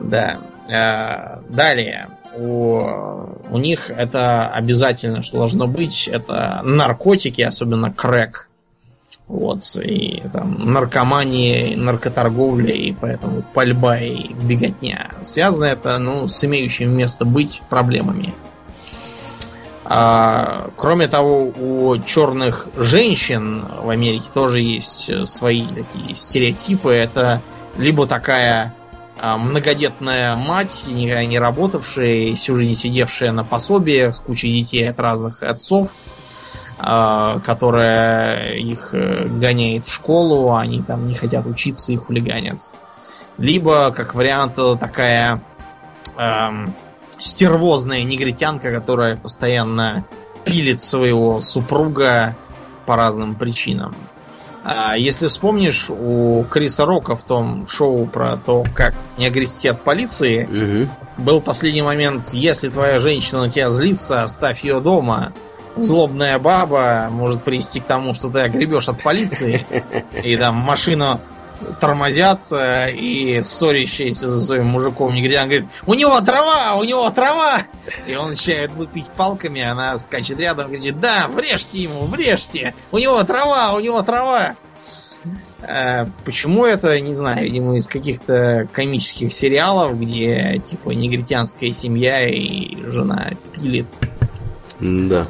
Да. 0.00 0.38
Э, 0.68 1.40
далее. 1.48 2.08
У, 2.36 2.82
у 3.50 3.58
них 3.58 3.90
это 3.90 4.48
обязательно, 4.48 5.22
что 5.22 5.38
должно 5.38 5.68
быть, 5.68 6.08
это 6.08 6.62
наркотики, 6.64 7.42
особенно 7.42 7.92
крэк 7.92 8.43
вот, 9.26 9.64
и 9.76 10.22
там 10.32 10.72
наркомания, 10.72 11.76
наркоторговля, 11.76 12.74
и 12.74 12.92
поэтому 12.92 13.42
пальба 13.42 13.98
и 13.98 14.34
беготня. 14.34 15.12
Связано 15.24 15.64
это, 15.64 15.98
ну, 15.98 16.28
с 16.28 16.44
имеющими 16.44 16.92
место 16.92 17.24
быть 17.24 17.62
проблемами. 17.70 18.34
А, 19.86 20.70
кроме 20.76 21.08
того, 21.08 21.52
у 21.58 21.98
черных 22.06 22.68
женщин 22.76 23.64
в 23.82 23.90
Америке 23.90 24.26
тоже 24.32 24.60
есть 24.60 25.10
свои 25.28 25.66
такие 25.66 26.16
стереотипы. 26.16 26.90
Это 26.90 27.42
либо 27.76 28.06
такая 28.06 28.74
а, 29.18 29.36
многодетная 29.36 30.36
мать, 30.36 30.84
никогда 30.86 31.24
не 31.24 31.38
работавшая, 31.38 32.34
всю 32.34 32.56
жизнь 32.56 32.80
сидевшая 32.80 33.32
на 33.32 33.44
пособие 33.44 34.12
с 34.12 34.18
кучей 34.18 34.52
детей 34.52 34.88
от 34.88 34.98
разных 34.98 35.42
отцов, 35.42 35.90
которая 36.76 38.54
их 38.54 38.94
э, 38.94 39.26
гоняет 39.28 39.86
в 39.86 39.92
школу, 39.92 40.52
а 40.52 40.60
они 40.60 40.82
там 40.82 41.06
не 41.06 41.14
хотят 41.14 41.46
учиться 41.46 41.92
и 41.92 41.96
хулиганят. 41.96 42.58
Либо, 43.38 43.90
как 43.90 44.14
вариант, 44.14 44.56
такая 44.78 45.42
эм, 46.16 46.74
стервозная 47.18 48.04
негритянка, 48.04 48.72
которая 48.72 49.16
постоянно 49.16 50.04
пилит 50.44 50.82
своего 50.82 51.40
супруга 51.40 52.36
по 52.86 52.96
разным 52.96 53.34
причинам. 53.34 53.94
А 54.62 54.96
если 54.96 55.26
вспомнишь, 55.26 55.90
у 55.90 56.44
Криса 56.48 56.86
Рока 56.86 57.16
в 57.16 57.22
том 57.22 57.68
шоу 57.68 58.06
про 58.06 58.38
то, 58.38 58.64
как 58.74 58.94
не 59.18 59.26
огрести 59.26 59.68
от 59.68 59.82
полиции, 59.82 60.44
угу. 60.44 60.90
был 61.18 61.40
последний 61.42 61.82
момент, 61.82 62.30
если 62.32 62.70
твоя 62.70 62.98
женщина 62.98 63.42
на 63.42 63.50
тебя 63.50 63.70
злится, 63.70 64.22
оставь 64.22 64.64
ее 64.64 64.80
дома, 64.80 65.32
злобная 65.76 66.38
баба 66.38 67.08
может 67.10 67.42
привести 67.42 67.80
к 67.80 67.84
тому, 67.84 68.14
что 68.14 68.30
ты 68.30 68.40
огребешь 68.40 68.88
от 68.88 69.02
полиции, 69.02 69.66
и 70.22 70.36
там 70.36 70.56
машину 70.56 71.20
тормозят, 71.80 72.40
и 72.52 73.40
ссорящийся 73.42 74.28
за 74.28 74.44
своим 74.44 74.66
мужиком 74.66 75.14
негритян 75.14 75.48
говорит, 75.48 75.68
у 75.86 75.94
него 75.94 76.20
трава, 76.20 76.74
у 76.74 76.84
него 76.84 77.08
трава! 77.10 77.66
И 78.06 78.14
он 78.14 78.30
начинает 78.30 78.72
выпить 78.72 79.06
палками, 79.08 79.62
она 79.62 79.98
скачет 79.98 80.38
рядом 80.38 80.66
и 80.66 80.76
говорит, 80.76 81.00
да, 81.00 81.28
врежьте 81.28 81.82
ему, 81.82 82.04
врежьте! 82.06 82.74
У 82.90 82.98
него 82.98 83.22
трава, 83.24 83.74
у 83.74 83.80
него 83.80 84.02
трава! 84.02 84.56
А, 85.62 86.06
почему 86.24 86.66
это, 86.66 87.00
не 87.00 87.14
знаю, 87.14 87.44
видимо, 87.44 87.76
из 87.76 87.86
каких-то 87.86 88.68
комических 88.72 89.32
сериалов, 89.32 89.98
где, 89.98 90.58
типа, 90.58 90.90
негритянская 90.90 91.72
семья 91.72 92.28
и 92.28 92.76
жена 92.82 93.30
пилит. 93.52 93.86
Да. 94.80 95.28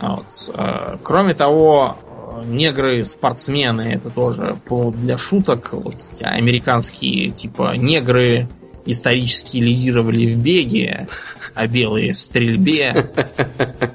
Вот. 0.00 0.50
Э, 0.54 0.96
кроме 1.02 1.34
того, 1.34 1.96
негры-спортсмены 2.44 3.94
это 3.94 4.10
тоже 4.10 4.56
повод 4.66 5.00
для 5.00 5.18
шуток. 5.18 5.70
Вот 5.72 5.96
американские 6.20 7.30
типа 7.30 7.74
негры 7.76 8.48
исторически 8.86 9.58
лидировали 9.58 10.34
в 10.34 10.38
беге, 10.38 11.08
а 11.54 11.66
белые 11.66 12.12
в 12.12 12.20
стрельбе 12.20 13.10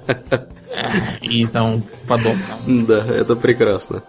и 1.22 1.46
тому 1.46 1.82
подобное. 2.08 2.86
Да, 2.88 3.06
это 3.06 3.36
прекрасно. 3.36 4.04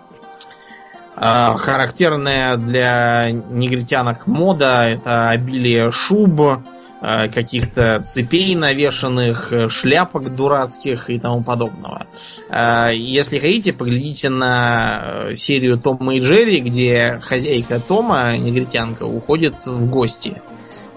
А, 1.17 1.57
характерная 1.57 2.57
для 2.57 3.31
негритянок 3.31 4.27
мода 4.27 4.89
это 4.89 5.29
обилие 5.29 5.91
шуб, 5.93 6.41
а, 6.41 6.63
каких-то 7.01 8.03
цепей 8.05 8.55
навешанных, 8.55 9.53
шляпок 9.71 10.35
дурацких 10.35 11.09
и 11.09 11.19
тому 11.19 11.43
подобного. 11.43 12.07
А, 12.51 12.91
если 12.91 13.39
хотите, 13.39 13.73
поглядите 13.73 14.29
на 14.29 15.35
серию 15.35 15.79
Тома 15.79 16.17
и 16.17 16.21
Джерри, 16.21 16.61
где 16.61 17.19
хозяйка 17.23 17.81
Тома, 17.81 18.37
негритянка, 18.37 19.05
уходит 19.05 19.55
в 19.65 19.89
гости. 19.89 20.43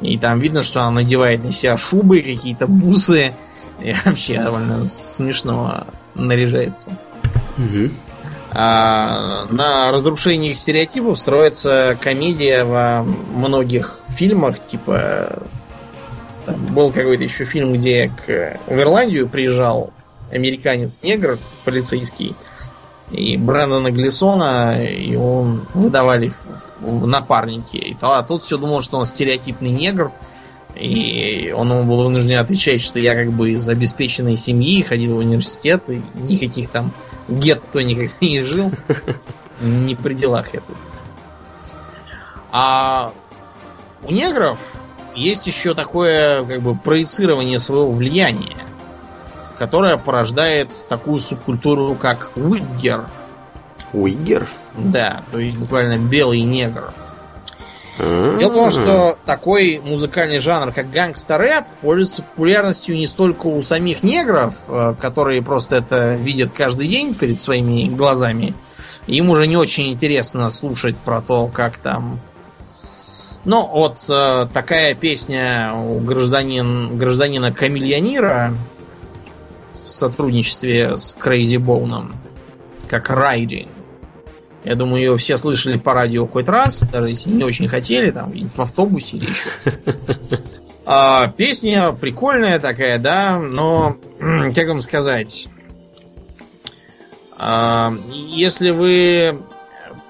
И 0.02 0.18
там 0.18 0.40
видно, 0.40 0.64
что 0.64 0.82
она 0.82 0.92
надевает 0.92 1.44
на 1.44 1.52
себя 1.52 1.78
шубы, 1.78 2.22
какие-то 2.22 2.68
бусы. 2.68 3.34
И 3.82 3.94
вообще 4.06 4.40
довольно 4.40 4.88
смешно 4.88 5.88
наряжается. 6.16 6.90
Угу. 7.58 7.90
А 8.56 9.46
на 9.50 9.92
разрушении 9.92 10.54
стереотипов 10.54 11.18
строится 11.18 11.98
комедия 12.00 12.66
во 12.66 13.04
многих 13.04 14.00
фильмах, 14.16 14.60
типа 14.60 15.44
был 16.48 16.92
какой-то 16.92 17.24
еще 17.24 17.46
фильм, 17.46 17.74
где 17.74 18.10
к 18.10 18.60
в 18.68 18.80
Ирландию 18.80 19.28
приезжал 19.30 19.92
американец-негр 20.32 21.38
полицейский, 21.64 22.36
и 23.12 23.38
Брэндона 23.38 23.92
Глисона, 23.92 24.84
и 24.84 25.16
он 25.16 25.66
выдавали 25.74 26.34
в 26.80 27.06
напарники. 27.06 27.78
И 27.78 27.98
а 28.02 28.24
тот 28.24 28.44
все 28.44 28.58
думал, 28.58 28.82
что 28.82 28.98
он 28.98 29.06
стереотипный 29.06 29.70
негр, 29.70 30.12
и 30.76 31.54
он 31.56 31.72
ему 31.72 31.84
был 31.84 32.04
вынужден 32.04 32.40
отвечать, 32.40 32.82
что 32.82 33.00
я 33.00 33.14
как 33.14 33.32
бы 33.32 33.52
из 33.52 33.68
обеспеченной 33.70 34.38
семьи, 34.38 34.82
ходил 34.82 35.16
в 35.16 35.20
университет, 35.20 35.84
и 35.88 36.02
никаких 36.16 36.70
там 36.70 36.92
гетто 37.28 37.80
никогда 37.80 38.16
не 38.22 38.42
жил. 38.42 38.72
Не 39.62 39.96
при 39.96 40.16
делах 40.16 40.54
я 40.54 40.62
тут. 40.62 40.76
А 42.52 43.14
у 44.04 44.12
негров 44.12 44.58
есть 45.16 45.48
еще 45.48 45.74
такое 45.74 46.44
как 46.46 46.62
бы 46.62 46.76
проецирование 46.76 47.60
своего 47.60 47.92
влияния, 47.92 48.58
которое 49.58 49.98
порождает 49.98 50.70
такую 50.90 51.20
субкультуру, 51.20 51.96
как 51.96 52.32
уиггер. 52.36 53.06
Уиггер? 53.94 54.48
Да, 54.76 55.24
то 55.32 55.40
есть 55.40 55.58
буквально 55.58 55.98
белый 55.98 56.42
негр. 56.42 56.94
Дело 58.00 58.50
в 58.50 58.56
том, 58.56 58.72
что 58.72 59.18
такой 59.24 59.80
музыкальный 59.84 60.40
жанр, 60.40 60.72
как 60.72 60.90
гангстер-рэп, 60.90 61.66
пользуется 61.82 62.24
популярностью 62.24 62.96
не 62.96 63.06
столько 63.06 63.46
у 63.46 63.62
самих 63.62 64.02
негров, 64.02 64.56
э, 64.68 64.96
которые 65.00 65.44
просто 65.44 65.76
это 65.76 66.16
видят 66.16 66.54
каждый 66.58 66.88
день 66.88 67.14
перед 67.14 67.40
своими 67.40 67.88
глазами. 67.90 68.56
Им 69.06 69.30
уже 69.30 69.46
не 69.46 69.58
очень 69.58 69.92
интересно 69.92 70.50
слушать 70.50 70.98
про 70.98 71.22
то, 71.22 71.48
как 71.48 71.78
там... 71.78 72.20
Ну, 73.46 73.68
вот 73.68 73.98
э, 74.10 74.48
такая 74.54 74.96
песня 74.96 75.74
у 75.76 76.00
гражданин, 76.00 76.98
гражданина 76.98 77.52
Камильянира 77.52 78.54
в 79.84 79.90
сотрудничестве 79.90 80.98
с 80.98 81.14
Крейзи 81.14 81.58
Боуном, 81.58 82.16
как 82.88 83.10
Райдинг. 83.10 83.70
Я 84.64 84.76
думаю, 84.76 85.02
ее 85.02 85.18
все 85.18 85.38
слышали 85.38 85.78
по 85.78 85.94
радио 85.94 86.26
хоть 86.26 86.48
раз, 86.48 86.80
даже 86.90 87.10
если 87.10 87.32
не 87.32 87.44
очень 87.44 87.68
хотели, 87.68 88.12
там, 88.12 88.32
в 88.32 88.62
автобусе 88.62 89.18
или 89.18 89.26
еще. 89.26 89.50
А, 90.86 91.28
песня 91.28 91.94
прикольная 91.94 92.60
такая, 92.60 93.00
да, 93.00 93.40
но, 93.40 93.96
как 94.20 94.68
вам 94.68 94.82
сказать, 94.82 95.48
а, 97.38 97.94
если 98.12 98.72
вы 98.72 99.40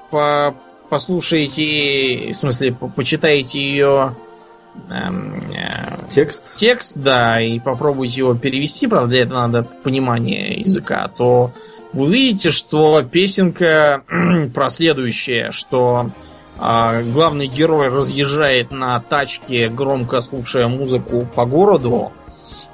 по 0.09 0.55
послушаете, 0.93 2.33
в 2.33 2.37
смысле, 2.37 2.71
по 2.71 2.87
почитаете 2.87 3.59
ее 3.59 4.15
эм, 4.91 5.51
э, 5.51 5.97
текст, 6.07 6.55
текст, 6.55 6.91
да, 6.95 7.41
и 7.41 7.59
попробуйте 7.59 8.19
его 8.19 8.35
перевести, 8.35 8.85
правда, 8.85 9.07
для 9.07 9.21
этого 9.23 9.47
надо 9.47 9.63
понимание 9.63 10.59
языка, 10.59 11.09
то 11.17 11.51
вы 11.93 12.13
видите, 12.13 12.51
что 12.51 13.01
песенка 13.01 14.03
про 14.53 14.69
следующее, 14.69 15.51
что 15.51 16.11
э, 16.61 17.03
главный 17.11 17.47
герой 17.47 17.87
разъезжает 17.87 18.69
на 18.69 18.99
тачке, 18.99 19.69
громко 19.69 20.21
слушая 20.21 20.67
музыку 20.67 21.27
по 21.33 21.47
городу, 21.47 22.11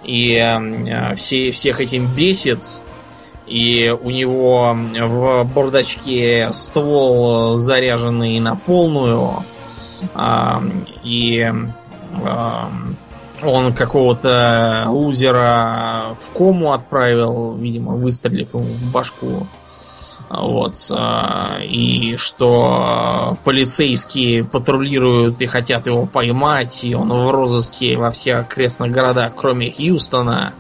и 0.04 0.34
э, 0.36 1.16
все, 1.16 1.52
всех 1.52 1.80
этим 1.80 2.14
бесит, 2.14 2.60
и 3.50 3.90
у 3.90 4.10
него 4.10 4.76
в 4.76 5.44
бардачке 5.54 6.50
ствол 6.54 7.56
заряженный 7.58 8.40
на 8.40 8.56
полную, 8.56 9.44
э, 10.16 10.62
и 11.04 11.40
э, 11.42 11.54
он 13.44 13.74
какого-то 13.74 14.86
лузера 14.88 16.18
в 16.22 16.38
кому 16.38 16.74
отправил, 16.74 17.56
видимо, 17.56 17.94
выстрелив 17.94 18.54
ему 18.54 18.64
в 18.64 18.92
башку. 18.92 19.48
Вот. 20.30 20.76
А, 20.92 21.60
и 21.64 22.16
что 22.18 23.38
полицейские 23.44 24.44
патрулируют 24.44 25.42
и 25.42 25.48
хотят 25.48 25.88
его 25.88 26.06
поймать, 26.06 26.84
и 26.84 26.94
он 26.94 27.12
в 27.12 27.32
розыске 27.32 27.98
во 27.98 28.12
всех 28.12 28.42
окрестных 28.42 28.92
городах, 28.92 29.34
кроме 29.36 29.72
Хьюстона. 29.72 30.54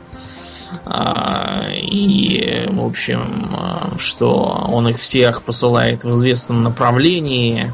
А, 0.86 1.70
и, 1.72 2.68
в 2.70 2.86
общем, 2.86 3.50
а, 3.58 3.92
что 3.98 4.34
он 4.70 4.88
их 4.88 5.00
всех 5.00 5.44
посылает 5.44 6.04
в 6.04 6.16
известном 6.18 6.64
направлении. 6.64 7.74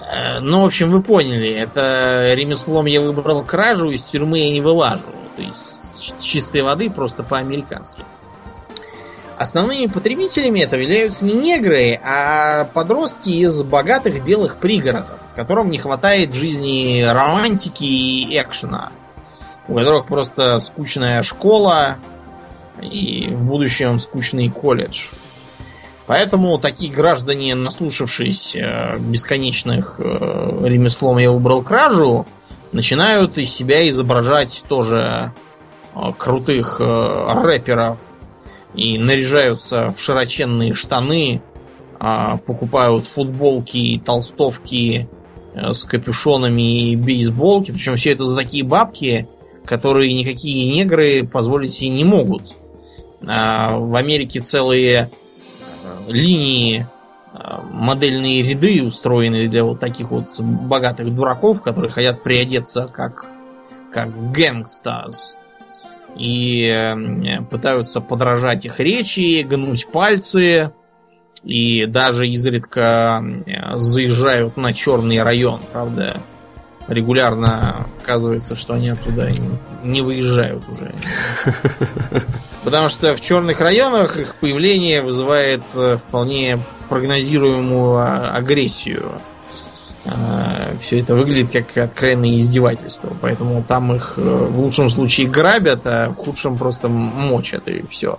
Э, 0.00 0.40
ну, 0.40 0.62
в 0.62 0.66
общем, 0.66 0.90
вы 0.90 1.02
поняли, 1.02 1.52
это 1.54 2.34
ремеслом 2.34 2.86
я 2.86 3.00
выбрал 3.00 3.44
кражу, 3.44 3.90
из 3.90 4.04
тюрьмы 4.04 4.40
я 4.40 4.50
не 4.50 4.60
вылажу. 4.60 5.06
То 5.36 5.42
есть 5.42 5.68
чистой 6.20 6.62
воды 6.62 6.90
просто 6.90 7.22
по-американски. 7.22 8.02
Основными 9.36 9.86
потребителями 9.86 10.60
этого 10.60 10.80
являются 10.80 11.24
не 11.24 11.34
негры, 11.34 11.94
а 12.02 12.64
подростки 12.64 13.28
из 13.28 13.62
богатых 13.62 14.24
белых 14.24 14.56
пригородов, 14.56 15.20
которым 15.36 15.70
не 15.70 15.78
хватает 15.78 16.34
жизни 16.34 17.02
романтики 17.02 17.84
и 17.84 18.36
экшена, 18.36 18.90
у 19.68 19.74
которых 19.74 20.06
просто 20.06 20.58
скучная 20.60 21.22
школа 21.22 21.98
и 22.80 23.28
в 23.28 23.44
будущем 23.44 24.00
скучный 24.00 24.48
колледж. 24.48 25.08
Поэтому 26.08 26.58
такие 26.58 26.90
граждане, 26.90 27.54
наслушавшись 27.54 28.56
э, 28.56 28.98
бесконечных 28.98 30.00
э, 30.02 30.02
ремеслом 30.64 31.18
я 31.18 31.30
выбрал 31.30 31.62
кражу, 31.62 32.26
начинают 32.72 33.36
из 33.36 33.52
себя 33.52 33.86
изображать 33.90 34.64
тоже 34.68 35.34
э, 35.94 35.98
крутых 36.16 36.80
рэперов 36.80 37.98
и 38.74 38.96
наряжаются 38.96 39.92
в 39.94 40.00
широченные 40.00 40.72
штаны, 40.72 41.42
а, 42.00 42.36
покупают 42.36 43.08
футболки 43.08 43.76
и 43.76 43.98
толстовки 43.98 45.08
с 45.54 45.84
капюшонами 45.84 46.90
и 46.90 46.96
бейсболки. 46.96 47.72
Причем 47.72 47.96
все 47.96 48.12
это 48.12 48.24
за 48.24 48.36
такие 48.36 48.62
бабки, 48.62 49.26
которые 49.68 50.14
никакие 50.14 50.72
негры 50.72 51.26
позволить 51.26 51.74
себе 51.74 51.90
не 51.90 52.04
могут. 52.04 52.42
А, 53.26 53.76
в 53.78 53.94
Америке 53.94 54.40
целые 54.40 55.10
линии, 56.08 56.86
а, 57.34 57.62
модельные 57.70 58.42
ряды 58.42 58.82
устроены 58.82 59.46
для 59.48 59.64
вот 59.64 59.78
таких 59.78 60.10
вот 60.10 60.40
богатых 60.40 61.14
дураков, 61.14 61.60
которые 61.60 61.92
хотят 61.92 62.22
приодеться 62.22 62.88
как, 62.90 63.26
как 63.92 64.32
гэнгстаз. 64.32 65.34
И 66.16 66.96
пытаются 67.50 68.00
подражать 68.00 68.64
их 68.64 68.80
речи, 68.80 69.42
гнуть 69.42 69.86
пальцы, 69.86 70.72
и 71.44 71.86
даже 71.86 72.26
изредка 72.26 73.22
заезжают 73.76 74.56
на 74.56 74.72
черный 74.72 75.22
район, 75.22 75.60
правда. 75.70 76.16
Регулярно 76.88 77.86
оказывается, 78.02 78.56
что 78.56 78.74
они 78.74 78.88
оттуда 78.88 79.30
не 79.82 80.00
выезжают 80.00 80.62
уже. 80.68 80.94
Потому 82.64 82.88
что 82.88 83.14
в 83.14 83.20
черных 83.20 83.60
районах 83.60 84.16
их 84.16 84.34
появление 84.36 85.02
вызывает 85.02 85.62
э, 85.74 85.98
вполне 85.98 86.58
прогнозируемую 86.88 87.98
а, 87.98 88.30
агрессию. 88.34 89.20
А, 90.06 90.72
Все 90.82 91.00
это 91.00 91.14
выглядит 91.14 91.52
как 91.52 91.76
откровенное 91.76 92.38
издевательство. 92.38 93.14
Поэтому 93.20 93.62
там 93.62 93.94
их 93.94 94.14
э, 94.16 94.20
в 94.22 94.58
лучшем 94.58 94.88
случае 94.88 95.28
грабят, 95.28 95.82
а 95.84 96.08
в 96.08 96.14
худшем 96.14 96.56
просто 96.56 96.88
мочат 96.88 97.68
и 97.68 97.84
все. 97.90 98.18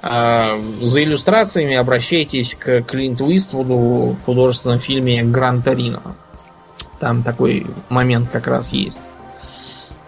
А, 0.00 0.58
за 0.80 1.02
иллюстрациями 1.02 1.74
обращайтесь 1.74 2.54
к 2.54 2.82
Клинту 2.82 3.34
Иствуду 3.34 4.16
в 4.18 4.24
художественном 4.24 4.80
фильме 4.80 5.22
Гран 5.22 5.62
Торино. 5.62 6.16
Там 7.00 7.22
такой 7.22 7.66
момент 7.88 8.30
как 8.30 8.46
раз 8.46 8.70
есть 8.70 8.98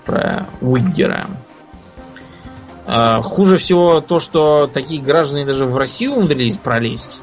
про 0.04 0.46
Уиггера. 0.60 1.28
А, 2.86 3.20
хуже 3.20 3.58
всего 3.58 4.00
то, 4.00 4.20
что 4.20 4.70
такие 4.72 5.02
граждане 5.02 5.44
даже 5.44 5.66
в 5.66 5.76
Россию 5.76 6.12
умудрились 6.12 6.56
пролезть. 6.56 7.20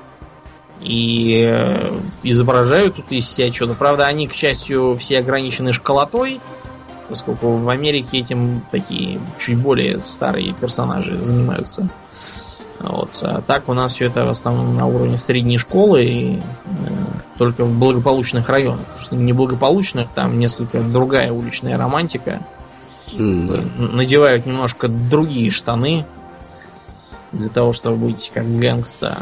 И 0.81 1.45
э, 1.47 1.91
изображают 2.23 2.95
тут 2.95 3.09
из 3.11 3.29
себя 3.29 3.53
что-то. 3.53 3.73
Правда, 3.73 4.05
они, 4.05 4.27
к 4.27 4.33
счастью, 4.33 4.97
все 4.99 5.19
ограничены 5.19 5.71
школотой, 5.71 6.41
поскольку 7.07 7.53
в 7.53 7.69
Америке 7.69 8.19
этим 8.19 8.65
такие 8.69 9.21
чуть 9.39 9.57
более 9.57 9.99
старые 9.99 10.51
персонажи 10.53 11.15
занимаются. 11.17 11.87
Вот. 12.83 13.17
А 13.21 13.41
так 13.41 13.69
у 13.69 13.73
нас 13.73 13.93
все 13.93 14.05
это 14.05 14.25
в 14.25 14.29
основном 14.29 14.75
на 14.75 14.85
уровне 14.85 15.17
средней 15.17 15.57
школы 15.57 16.03
и 16.03 16.35
э, 16.35 16.41
только 17.37 17.63
в 17.63 17.79
благополучных 17.79 18.49
районах. 18.49 18.85
Потому 18.85 19.05
что 19.05 19.15
неблагополучных 19.15 20.09
там 20.09 20.37
несколько 20.37 20.81
другая 20.81 21.31
уличная 21.31 21.77
романтика. 21.77 22.41
Да. 23.13 23.63
Надевают 23.77 24.45
немножко 24.45 24.89
другие 24.89 25.49
штаны 25.49 26.05
для 27.31 27.47
того, 27.47 27.71
чтобы 27.71 28.07
быть 28.07 28.31
как 28.33 28.45
гэнгста. 28.45 29.19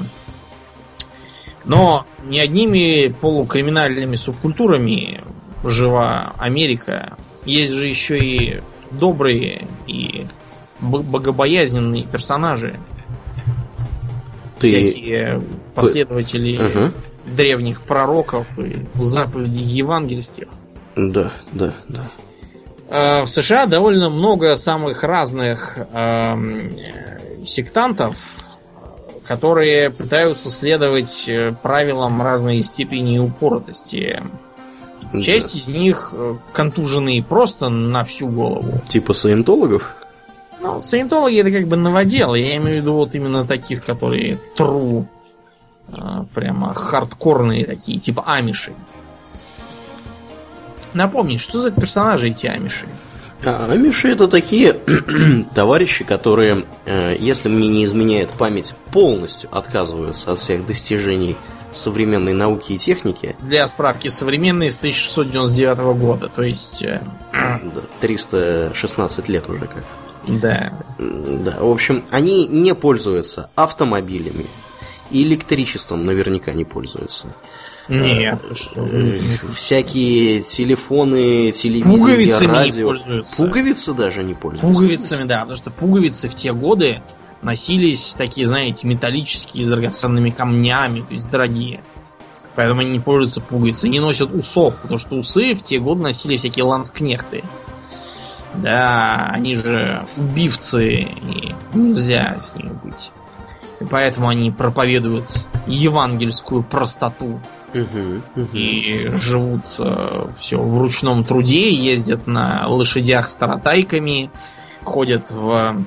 Но 1.64 2.08
не 2.24 2.40
одними 2.40 3.10
полукриминальными 3.10 4.16
субкультурами 4.16 5.24
жива 5.64 6.34
Америка. 6.40 7.16
Есть 7.46 7.74
же 7.74 7.88
еще 7.88 8.18
и 8.18 8.62
добрые 8.90 9.68
и 9.86 10.26
богобоязненные 10.80 12.06
персонажи. 12.06 12.80
Ты... 14.62 14.92
Всякие 14.92 15.42
последователи 15.76 16.56
ага. 16.58 16.92
древних 17.26 17.82
пророков 17.82 18.48
и 18.58 18.78
заповедей 19.02 19.64
евангельских. 19.64 20.48
Да, 20.96 21.34
да, 21.52 21.74
да. 21.88 22.10
Э, 22.90 23.24
в 23.24 23.28
США 23.28 23.66
довольно 23.66 24.10
много 24.10 24.56
самых 24.56 25.04
разных 25.04 25.78
сектантов, 27.46 28.16
которые 29.32 29.92
пытаются 29.92 30.52
следовать 30.52 31.24
э, 31.28 31.54
правилам 31.64 32.22
разной 32.22 32.62
степени 32.64 33.18
упоротости. 33.18 34.22
Да. 35.14 35.22
Часть 35.22 35.56
из 35.56 35.68
них 35.68 36.14
э, 36.14 36.36
контужены 36.52 37.24
просто 37.24 37.70
на 37.70 38.04
всю 38.04 38.28
голову. 38.28 38.82
Типа 38.90 39.14
саентологов? 39.14 39.96
Ну, 40.62 40.82
саентологи 40.82 41.40
это 41.40 41.52
как 41.52 41.68
бы 41.68 41.76
новодел. 41.76 42.36
Я 42.36 42.56
имею 42.58 42.78
в 42.78 42.82
виду 42.82 42.94
вот 42.94 43.16
именно 43.16 43.46
таких, 43.46 43.84
которые 43.84 44.38
тру, 44.56 45.08
прямо 46.34 46.74
хардкорные 46.74 47.66
такие, 47.66 48.00
типа 48.00 48.24
амиши. 48.26 48.74
Напомни, 50.94 51.38
что 51.38 51.62
за 51.62 51.72
персонажи 51.72 52.30
эти 52.30 52.46
амиши? 52.46 52.86
А, 53.44 53.68
амиши 53.72 54.10
это 54.10 54.28
такие 54.28 54.74
товарищи, 55.56 56.04
которые, 56.04 56.66
э, 56.86 57.16
если 57.20 57.50
мне 57.50 57.68
не 57.70 57.86
изменяет 57.86 58.30
память, 58.32 58.76
полностью 58.92 59.50
отказываются 59.56 60.34
от 60.34 60.40
всех 60.40 60.66
достижений 60.66 61.38
современной 61.72 62.34
науки 62.34 62.74
и 62.74 62.78
техники. 62.78 63.36
Для 63.40 63.68
справки, 63.68 64.10
современные 64.10 64.72
с 64.72 64.78
1699 64.78 65.78
года, 65.98 66.30
то 66.30 66.44
есть... 66.44 66.84
Э, 66.84 67.02
да, 67.32 67.82
316 68.02 69.30
лет 69.30 69.50
уже 69.50 69.66
как. 69.68 69.84
Да. 70.28 70.74
Да, 71.00 71.58
в 71.60 71.70
общем, 71.70 72.04
они 72.12 72.48
не 72.48 72.76
пользуются 72.76 73.50
автомобилями, 73.56 74.46
и 75.10 75.24
электричеством 75.24 76.06
наверняка 76.06 76.54
не 76.54 76.66
пользуются. 76.66 77.28
Нет, 77.88 78.40
э, 78.76 79.20
Всякие 79.54 80.42
телефоны, 80.42 81.52
телевизоры, 81.52 82.48
радио. 82.48 82.96
Пуговицы 83.36 83.94
даже 83.94 84.24
не 84.24 84.34
пользуются. 84.34 84.80
Пуговицами, 84.80 85.28
да, 85.28 85.42
потому 85.42 85.58
что 85.58 85.72
пуговицы 85.72 86.30
в 86.30 86.36
те 86.36 86.54
годы 86.54 87.02
носились 87.42 88.16
такие, 88.18 88.48
знаете, 88.48 88.88
металлические, 88.88 89.66
с 89.66 89.68
драгоценными 89.68 90.30
камнями, 90.30 91.02
то 91.02 91.14
есть 91.14 91.30
дорогие. 91.30 91.84
Поэтому 92.56 92.82
они 92.82 92.92
не 92.92 93.00
пользуются 93.00 93.42
пуговицей, 93.42 93.90
не 93.90 94.00
носят 94.00 94.34
усов, 94.34 94.76
потому 94.76 95.00
что 95.00 95.16
усы 95.16 95.54
в 95.56 95.64
те 95.64 95.80
годы 95.80 96.04
носили 96.04 96.38
всякие 96.38 96.66
ланскнехты. 96.66 97.44
Да, 98.56 99.30
они 99.32 99.56
же 99.56 100.06
убивцы, 100.18 100.94
и 100.94 101.56
нельзя 101.74 102.38
с 102.44 102.56
ними 102.56 102.74
быть. 102.84 103.12
И 103.80 103.86
поэтому 103.86 104.28
они 104.28 104.52
проповедуют 104.52 105.46
евангельскую 105.68 106.64
простоту. 106.64 107.40
И 108.54 109.10
живут 109.14 109.64
э, 109.80 110.28
все 110.38 110.58
в 110.58 110.78
ручном 110.78 111.24
труде, 111.24 111.72
ездят 111.72 112.28
на 112.28 112.68
лошадях 112.68 113.30
с 113.30 113.36
таратайками, 113.36 114.30
ходят 114.84 115.32
в 115.32 115.86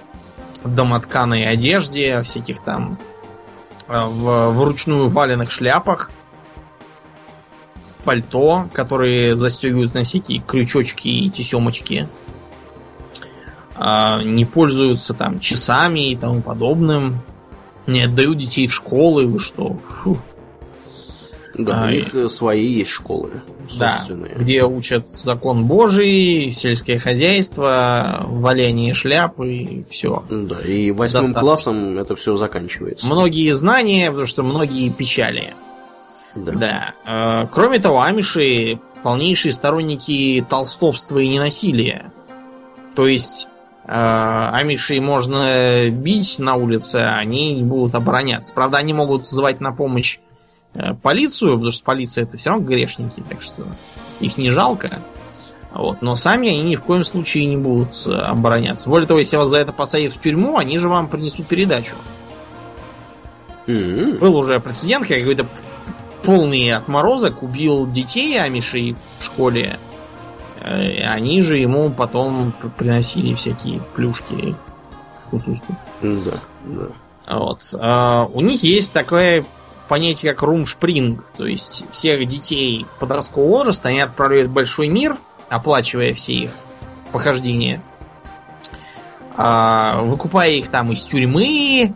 домотканой 0.64 1.46
одежде, 1.46 2.22
всяких 2.22 2.62
там 2.62 2.98
э, 3.86 4.06
в 4.06 4.50
вручную 4.52 5.10
валенных 5.10 5.50
шляпах, 5.50 6.10
пальто, 8.04 8.68
которые 8.72 9.36
застегивают 9.36 9.94
на 9.94 10.04
всякие 10.04 10.40
крючочки 10.40 11.08
и 11.08 11.30
тесемочки. 11.30 12.08
А, 13.74 14.22
не 14.22 14.44
пользуются 14.44 15.14
там 15.14 15.38
часами 15.38 16.10
и 16.10 16.16
тому 16.16 16.40
подобным. 16.42 17.20
Не 17.86 18.02
отдают 18.02 18.38
детей 18.38 18.66
в 18.66 18.72
школы, 18.72 19.26
вы 19.26 19.38
что? 19.40 19.78
Фу. 19.88 20.18
Да, 21.56 21.82
а, 21.82 21.86
у 21.86 21.90
них 21.90 22.14
и... 22.14 22.28
свои 22.28 22.66
есть 22.66 22.90
школы 22.90 23.42
собственные. 23.68 24.34
Да, 24.34 24.40
где 24.40 24.64
учат 24.64 25.08
закон 25.08 25.66
Божий, 25.66 26.52
сельское 26.52 26.98
хозяйство, 26.98 28.24
валяние 28.24 28.94
шляп 28.94 29.40
и 29.40 29.84
все. 29.90 30.24
Да, 30.30 30.60
и 30.60 30.90
восьмым 30.90 31.22
Достаточно. 31.22 31.40
классом 31.40 31.98
это 31.98 32.16
все 32.16 32.36
заканчивается. 32.36 33.06
Многие 33.06 33.52
знания, 33.52 34.10
потому 34.10 34.26
что 34.26 34.42
многие 34.42 34.90
печали. 34.90 35.54
Да. 36.34 36.52
да. 36.52 36.94
А, 37.04 37.46
кроме 37.46 37.78
того, 37.78 38.02
амиши 38.02 38.80
полнейшие 39.02 39.52
сторонники 39.52 40.44
толстовства 40.48 41.18
и 41.18 41.28
ненасилия. 41.28 42.12
То 42.96 43.06
есть 43.06 43.48
амишей 43.86 45.00
можно 45.00 45.90
бить 45.90 46.38
на 46.38 46.54
улице, 46.54 46.96
а 46.96 47.18
они 47.18 47.54
не 47.54 47.62
будут 47.62 47.94
обороняться. 47.94 48.54
Правда, 48.54 48.78
они 48.78 48.92
могут 48.92 49.28
звать 49.28 49.60
на 49.60 49.72
помощь 49.72 50.18
Э, 50.74 50.92
полицию, 50.94 51.52
потому 51.52 51.70
что 51.70 51.84
полиция 51.84 52.24
это 52.24 52.36
все 52.36 52.50
равно 52.50 52.66
грешники, 52.66 53.22
так 53.28 53.42
что 53.42 53.62
их 54.20 54.36
не 54.36 54.50
жалко. 54.50 54.98
Вот. 55.72 56.02
Но 56.02 56.16
сами 56.16 56.48
они 56.48 56.62
ни 56.62 56.76
в 56.76 56.82
коем 56.82 57.04
случае 57.04 57.46
не 57.46 57.56
будут 57.56 57.90
э, 58.06 58.10
обороняться. 58.10 58.88
Более 58.88 59.06
того, 59.06 59.20
если 59.20 59.36
вас 59.36 59.48
за 59.50 59.58
это 59.58 59.72
посадят 59.72 60.14
в 60.14 60.20
тюрьму, 60.20 60.58
они 60.58 60.78
же 60.78 60.88
вам 60.88 61.06
принесут 61.06 61.46
передачу. 61.46 61.94
Mm-hmm. 63.66 64.18
Был 64.18 64.36
уже 64.36 64.58
прецедент, 64.58 65.06
как 65.06 65.18
какой-то 65.18 65.46
полный 66.24 66.72
отморозок 66.72 67.42
убил 67.42 67.86
детей 67.86 68.38
Амишей 68.40 68.96
в 69.20 69.24
школе. 69.24 69.78
Э, 70.64 71.06
они 71.06 71.42
же 71.42 71.58
ему 71.58 71.90
потом 71.90 72.52
приносили 72.78 73.34
всякие 73.34 73.80
плюшки. 73.94 74.56
Да, 76.00 76.40
да. 76.64 76.86
Вот. 77.26 77.60
А, 77.78 78.28
у 78.32 78.40
них 78.40 78.62
есть 78.62 78.92
такое 78.92 79.44
понятие 79.88 80.32
как 80.32 80.42
румшпринг, 80.42 81.32
то 81.36 81.46
есть 81.46 81.84
всех 81.92 82.26
детей 82.26 82.86
подросткового 82.98 83.58
возраста 83.58 83.88
они 83.88 84.00
отправляют 84.00 84.48
в 84.48 84.52
большой 84.52 84.88
мир, 84.88 85.18
оплачивая 85.50 86.14
все 86.14 86.32
их 86.32 86.50
похождения, 87.12 87.82
а, 89.36 90.00
выкупая 90.00 90.50
их 90.50 90.70
там 90.70 90.92
из 90.92 91.02
тюрьмы, 91.02 91.94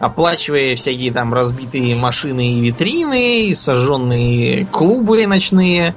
оплачивая 0.00 0.74
всякие 0.74 1.12
там 1.12 1.32
разбитые 1.32 1.94
машины 1.94 2.54
и 2.54 2.60
витрины, 2.60 3.54
сожженные 3.54 4.66
клубы 4.66 5.26
ночные. 5.26 5.94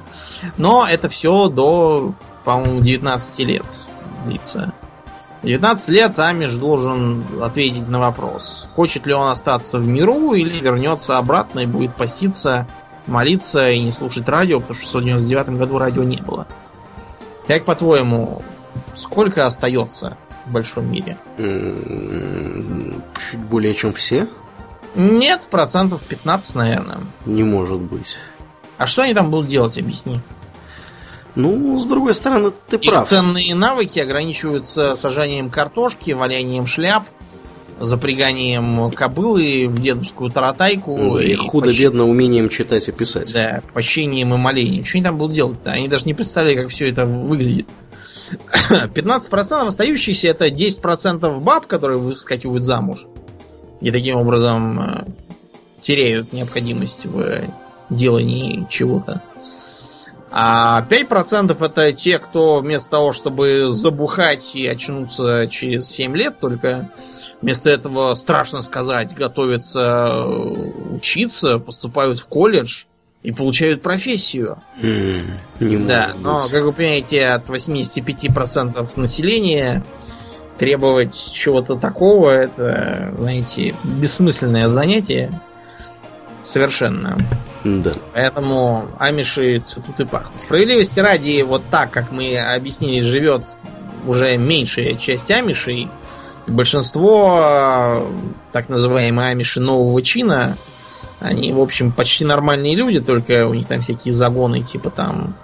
Но 0.56 0.86
это 0.88 1.08
все 1.08 1.48
до, 1.48 2.14
по-моему, 2.44 2.80
19 2.80 3.38
лет 3.40 3.66
длится. 4.24 4.72
19 5.42 5.88
лет 5.88 6.18
Амиш 6.18 6.54
должен 6.54 7.24
ответить 7.42 7.88
на 7.88 7.98
вопрос, 7.98 8.68
хочет 8.76 9.06
ли 9.06 9.12
он 9.12 9.28
остаться 9.28 9.78
в 9.78 9.86
миру 9.86 10.34
или 10.34 10.60
вернется 10.60 11.18
обратно 11.18 11.60
и 11.60 11.66
будет 11.66 11.96
поститься, 11.96 12.68
молиться 13.08 13.68
и 13.68 13.80
не 13.80 13.90
слушать 13.90 14.28
радио, 14.28 14.60
потому 14.60 14.78
что 14.78 14.86
в 14.86 15.02
1999 15.02 15.58
году 15.58 15.78
радио 15.78 16.04
не 16.04 16.18
было. 16.18 16.46
Как 17.48 17.64
по-твоему, 17.64 18.42
сколько 18.94 19.44
остается 19.44 20.16
в 20.46 20.52
большом 20.52 20.88
мире? 20.88 21.18
Чуть 21.36 23.40
более 23.40 23.74
чем 23.74 23.92
все? 23.92 24.28
Нет, 24.94 25.48
процентов 25.50 26.02
15, 26.02 26.54
наверное. 26.54 27.00
Не 27.26 27.42
может 27.42 27.80
быть. 27.80 28.16
А 28.82 28.86
что 28.88 29.02
они 29.02 29.14
там 29.14 29.30
будут 29.30 29.46
делать, 29.46 29.78
объясни. 29.78 30.18
Ну, 31.36 31.78
с 31.78 31.86
другой 31.86 32.14
стороны, 32.14 32.50
ты 32.68 32.76
Их 32.78 32.90
прав. 32.90 33.08
ценные 33.08 33.54
навыки 33.54 34.00
ограничиваются 34.00 34.96
сажанием 34.96 35.50
картошки, 35.50 36.10
валянием 36.10 36.66
шляп, 36.66 37.04
запряганием 37.78 38.90
кобылы 38.90 39.68
в 39.68 39.80
дедовскую 39.80 40.30
таратайку. 40.30 40.96
Ну, 40.96 41.18
и 41.20 41.32
худо-бедно 41.36 42.08
умением 42.08 42.48
читать 42.48 42.88
и 42.88 42.92
писать. 42.92 43.32
Да, 43.32 43.62
пощением 43.72 44.34
и 44.34 44.36
молением. 44.36 44.84
Что 44.84 44.98
они 44.98 45.04
там 45.04 45.16
будут 45.16 45.36
делать-то? 45.36 45.70
Они 45.70 45.86
даже 45.86 46.06
не 46.06 46.14
представляли, 46.14 46.56
как 46.56 46.70
все 46.70 46.90
это 46.90 47.06
выглядит. 47.06 47.68
15% 48.68 49.66
остающиеся 49.68 50.26
это 50.26 50.48
10% 50.48 51.38
баб, 51.38 51.68
которые 51.68 51.98
выскакивают 51.98 52.64
замуж. 52.64 53.06
И 53.80 53.92
таким 53.92 54.16
образом 54.16 54.80
э, 54.80 55.04
теряют 55.82 56.32
необходимость 56.32 57.06
в 57.06 57.42
делании 57.96 58.66
чего-то. 58.70 59.22
А 60.34 60.86
5% 60.88 61.62
это 61.62 61.92
те, 61.92 62.18
кто 62.18 62.60
вместо 62.60 62.90
того, 62.90 63.12
чтобы 63.12 63.72
забухать 63.72 64.54
и 64.54 64.66
очнуться 64.66 65.46
через 65.48 65.88
7 65.90 66.16
лет 66.16 66.38
только, 66.40 66.90
вместо 67.42 67.68
этого, 67.68 68.14
страшно 68.14 68.62
сказать, 68.62 69.14
готовятся 69.14 69.80
э, 69.80 70.94
учиться, 70.94 71.58
поступают 71.58 72.20
в 72.20 72.26
колледж 72.26 72.84
и 73.22 73.30
получают 73.30 73.82
профессию. 73.82 74.56
Mm, 74.80 75.24
не 75.60 75.76
да, 75.76 76.12
но, 76.18 76.48
как 76.50 76.62
вы 76.62 76.72
понимаете, 76.72 77.26
от 77.26 77.50
85% 77.50 78.88
населения 78.96 79.82
требовать 80.58 81.30
чего-то 81.34 81.76
такого, 81.76 82.30
это, 82.30 83.12
знаете, 83.18 83.74
бессмысленное 83.84 84.68
занятие. 84.68 85.30
Совершенно. 86.42 87.16
Да. 87.64 87.92
Поэтому 88.12 88.88
амиши 88.98 89.60
цветут 89.60 90.00
и 90.00 90.04
пахнут. 90.04 90.40
Справедливости 90.40 90.98
ради, 91.00 91.42
вот 91.42 91.62
так, 91.70 91.90
как 91.90 92.10
мы 92.10 92.38
объяснили, 92.38 93.02
живет 93.02 93.44
уже 94.06 94.36
меньшая 94.36 94.94
часть 94.94 95.30
амишей. 95.30 95.88
Большинство 96.48 98.06
так 98.52 98.68
называемые 98.68 99.30
амиши 99.30 99.60
нового 99.60 100.02
чина, 100.02 100.56
они, 101.20 101.52
в 101.52 101.60
общем, 101.60 101.92
почти 101.92 102.24
нормальные 102.24 102.74
люди, 102.74 103.00
только 103.00 103.46
у 103.46 103.54
них 103.54 103.68
там 103.68 103.80
всякие 103.80 104.12
загоны, 104.12 104.62
типа 104.62 104.90
там 104.90 105.34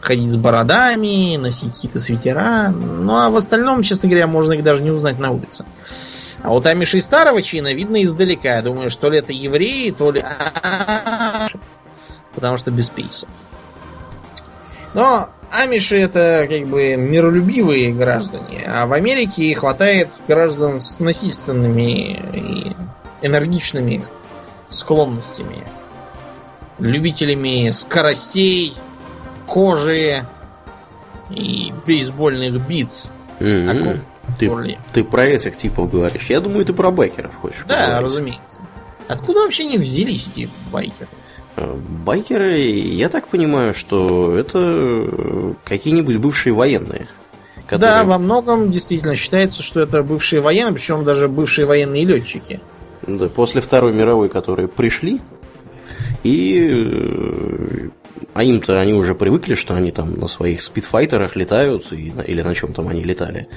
ходить 0.00 0.32
с 0.32 0.36
бородами, 0.36 1.36
носить 1.36 1.72
какие-то 1.72 2.00
свитера. 2.00 2.68
Ну 2.70 3.16
а 3.16 3.30
в 3.30 3.36
остальном, 3.36 3.82
честно 3.82 4.08
говоря, 4.08 4.26
можно 4.26 4.52
их 4.54 4.64
даже 4.64 4.82
не 4.82 4.90
узнать 4.90 5.18
на 5.18 5.30
улице. 5.30 5.64
А 6.44 6.50
вот 6.50 6.66
амишей 6.66 7.00
старого 7.00 7.40
чина 7.42 7.72
видно 7.72 8.04
издалека. 8.04 8.56
Я 8.56 8.62
думаю, 8.62 8.90
что 8.90 9.08
ли 9.08 9.18
это 9.18 9.32
евреи, 9.32 9.90
то 9.92 10.10
ли... 10.10 10.22
Потому 12.34 12.58
что 12.58 12.70
без 12.70 12.90
пейса. 12.90 13.26
Но 14.92 15.30
амиши 15.50 15.96
это 15.96 16.46
как 16.46 16.66
бы 16.66 16.96
миролюбивые 16.96 17.94
граждане, 17.94 18.62
а 18.66 18.86
в 18.86 18.92
Америке 18.92 19.54
хватает 19.54 20.10
граждан 20.28 20.80
с 20.80 21.00
насильственными 21.00 22.12
и 22.34 22.76
энергичными 23.22 24.04
склонностями. 24.68 25.64
Любителями 26.78 27.70
скоростей, 27.70 28.76
кожи 29.46 30.26
и 31.30 31.72
бейсбольных 31.86 32.60
бит. 32.66 32.90
Mm-hmm. 33.40 34.00
Ты, 34.38 34.78
ты 34.92 35.04
про 35.04 35.24
этих 35.26 35.56
типов 35.56 35.90
говоришь. 35.90 36.26
Я 36.28 36.40
думаю, 36.40 36.64
ты 36.64 36.72
про 36.72 36.90
байкеров 36.90 37.34
хочешь 37.36 37.64
Да, 37.68 37.76
поговорить. 37.84 38.04
разумеется. 38.04 38.58
Откуда 39.06 39.40
вообще 39.40 39.64
они 39.64 39.78
взялись, 39.78 40.28
эти 40.34 40.48
байкеры? 40.72 41.08
Э, 41.56 41.74
байкеры, 42.04 42.58
я 42.60 43.08
так 43.08 43.28
понимаю, 43.28 43.74
что 43.74 44.36
это 44.36 45.54
какие-нибудь 45.64 46.16
бывшие 46.16 46.52
военные. 46.52 47.08
Которые... 47.66 47.94
Да, 48.00 48.04
во 48.04 48.18
многом 48.18 48.72
действительно 48.72 49.16
считается, 49.16 49.62
что 49.62 49.80
это 49.80 50.02
бывшие 50.02 50.40
военные, 50.40 50.74
причем 50.74 51.04
даже 51.04 51.28
бывшие 51.28 51.66
военные 51.66 52.04
летчики. 52.04 52.60
Да, 53.06 53.28
после 53.28 53.60
Второй 53.60 53.92
мировой, 53.92 54.28
которые 54.28 54.68
пришли, 54.68 55.20
и 56.22 56.68
э, 56.72 57.88
а 58.32 58.42
им-то 58.42 58.80
они 58.80 58.94
уже 58.94 59.14
привыкли, 59.14 59.54
что 59.54 59.74
они 59.74 59.90
там 59.90 60.18
на 60.18 60.26
своих 60.26 60.62
спидфайтерах 60.62 61.36
летают, 61.36 61.92
или 61.92 62.42
на 62.42 62.54
чем 62.54 62.72
там 62.72 62.88
они 62.88 63.04
летали. 63.04 63.48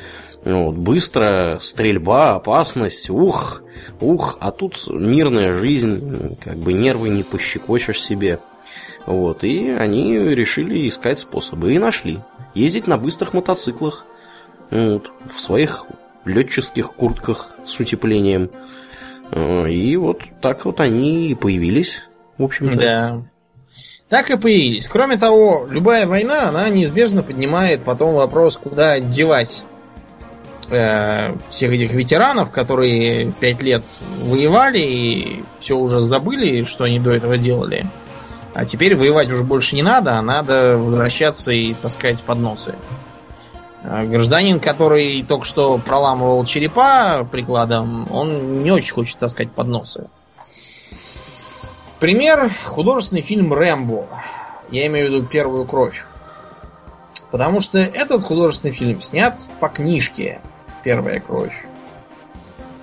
Вот, 0.43 0.75
быстро, 0.75 1.57
стрельба, 1.61 2.35
опасность, 2.35 3.09
ух, 3.09 3.63
ух, 3.99 4.37
а 4.39 4.51
тут 4.51 4.87
мирная 4.87 5.51
жизнь, 5.51 6.37
как 6.43 6.57
бы 6.57 6.73
нервы 6.73 7.09
не 7.09 7.23
пощекочешь 7.23 8.01
себе. 8.01 8.39
Вот, 9.05 9.43
и 9.43 9.69
они 9.69 10.17
решили 10.17 10.87
искать 10.87 11.19
способы, 11.19 11.73
и 11.73 11.79
нашли. 11.79 12.19
Ездить 12.53 12.87
на 12.87 12.97
быстрых 12.97 13.33
мотоциклах, 13.33 14.05
вот, 14.69 15.11
в 15.25 15.39
своих 15.41 15.85
летческих 16.25 16.93
куртках 16.93 17.51
с 17.65 17.79
утеплением. 17.79 18.49
И 19.35 19.95
вот 19.97 20.21
так 20.41 20.65
вот 20.65 20.79
они 20.79 21.29
и 21.29 21.35
появились, 21.35 22.03
в 22.37 22.43
общем-то. 22.43 22.77
Да. 22.77 23.23
Так 24.09 24.29
и 24.31 24.37
появились. 24.37 24.87
Кроме 24.87 25.17
того, 25.17 25.67
любая 25.69 26.07
война, 26.07 26.47
она 26.47 26.69
неизбежно 26.69 27.23
поднимает 27.23 27.83
потом 27.83 28.13
вопрос, 28.13 28.57
куда 28.57 29.01
девать 29.01 29.63
э, 30.69 31.35
всех 31.49 31.71
этих 31.71 31.91
ветеранов, 31.91 32.51
которые 32.51 33.31
пять 33.33 33.61
лет 33.61 33.83
воевали 34.21 34.79
и 34.79 35.43
все 35.59 35.75
уже 35.75 35.99
забыли, 35.99 36.63
что 36.63 36.85
они 36.85 36.99
до 36.99 37.11
этого 37.11 37.37
делали. 37.37 37.85
А 38.53 38.65
теперь 38.65 38.95
воевать 38.95 39.29
уже 39.29 39.43
больше 39.43 39.75
не 39.75 39.83
надо, 39.83 40.17
а 40.17 40.21
надо 40.21 40.77
возвращаться 40.77 41.51
и 41.51 41.73
таскать 41.73 42.21
подносы. 42.21 42.75
А 43.83 44.03
гражданин, 44.03 44.61
который 44.61 45.21
только 45.23 45.45
что 45.45 45.77
проламывал 45.77 46.45
черепа 46.45 47.27
прикладом, 47.29 48.07
он 48.09 48.63
не 48.63 48.71
очень 48.71 48.93
хочет 48.93 49.17
таскать 49.17 49.51
подносы. 49.51 50.07
Пример 51.99 52.53
художественный 52.65 53.23
фильм 53.23 53.53
Рэмбо. 53.53 54.05
Я 54.69 54.85
имею 54.87 55.09
в 55.09 55.13
виду 55.13 55.25
первую 55.25 55.65
кровь. 55.65 56.05
Потому 57.31 57.59
что 57.59 57.79
этот 57.79 58.23
художественный 58.23 58.73
фильм 58.73 59.01
снят 59.01 59.39
по 59.59 59.67
книжке 59.67 60.39
Первая 60.83 61.19
кровь. 61.19 61.53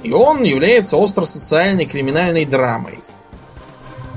И 0.03 0.13
он 0.13 0.43
является 0.43 0.97
остро-социальной 0.97 1.87
криминальной 1.87 2.45
драмой, 2.45 2.99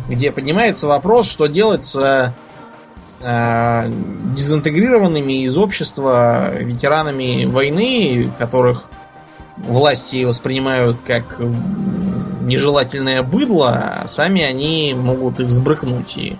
где 0.10 0.32
поднимается 0.32 0.88
вопрос, 0.88 1.30
что 1.30 1.46
делать 1.46 1.86
с 1.86 2.34
э, 3.22 3.90
дезинтегрированными 4.36 5.44
из 5.44 5.56
общества 5.56 6.56
ветеранами 6.56 7.46
войны, 7.46 8.30
которых 8.38 8.86
власти 9.58 10.26
воспринимают 10.26 10.98
как 11.06 11.40
нежелательное 12.48 13.22
быдло, 13.24 13.70
а 14.04 14.08
сами 14.08 14.42
они 14.42 14.96
могут 14.96 15.40
их 15.40 15.52
сбрыкнуть 15.52 16.18
и 16.18 16.38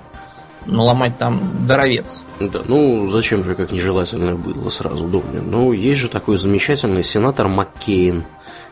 наломать 0.66 1.18
там 1.18 1.66
даровец. 1.66 2.24
Да, 2.40 2.62
ну 2.68 3.08
зачем 3.08 3.44
же 3.44 3.56
как 3.56 3.72
нежелательное 3.72 4.36
быдло 4.36 4.70
сразу 4.70 5.06
думаю. 5.08 5.44
Ну, 5.44 5.72
есть 5.72 6.00
же 6.00 6.08
такой 6.08 6.38
замечательный 6.38 7.04
сенатор 7.04 7.48
Маккейн, 7.48 8.26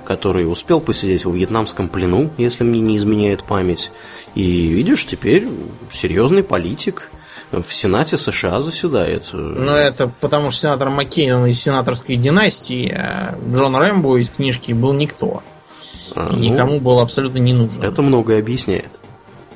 который 0.05 0.49
успел 0.49 0.79
посидеть 0.79 1.25
во 1.25 1.31
вьетнамском 1.31 1.89
плену, 1.89 2.29
если 2.37 2.63
мне 2.63 2.79
не 2.79 2.97
изменяет 2.97 3.43
память. 3.43 3.91
И 4.35 4.67
видишь, 4.67 5.05
теперь 5.05 5.47
серьезный 5.89 6.43
политик 6.43 7.09
в 7.51 7.71
Сенате 7.71 8.17
США 8.17 8.61
заседает. 8.61 9.29
Ну, 9.31 9.71
это 9.71 10.11
потому 10.19 10.51
что 10.51 10.61
сенатор 10.61 10.89
Маккейн 10.89 11.45
из 11.47 11.61
сенаторской 11.61 12.17
династии, 12.17 12.91
а 12.91 13.37
Джон 13.51 13.75
Рэмбо 13.75 14.17
из 14.17 14.29
книжки 14.29 14.73
был 14.73 14.93
никто. 14.93 15.41
А, 16.15 16.29
ну, 16.31 16.39
никому 16.39 16.79
был 16.79 16.99
абсолютно 16.99 17.39
не 17.39 17.53
нужен. 17.53 17.83
Это 17.83 18.01
многое 18.01 18.39
объясняет. 18.39 18.99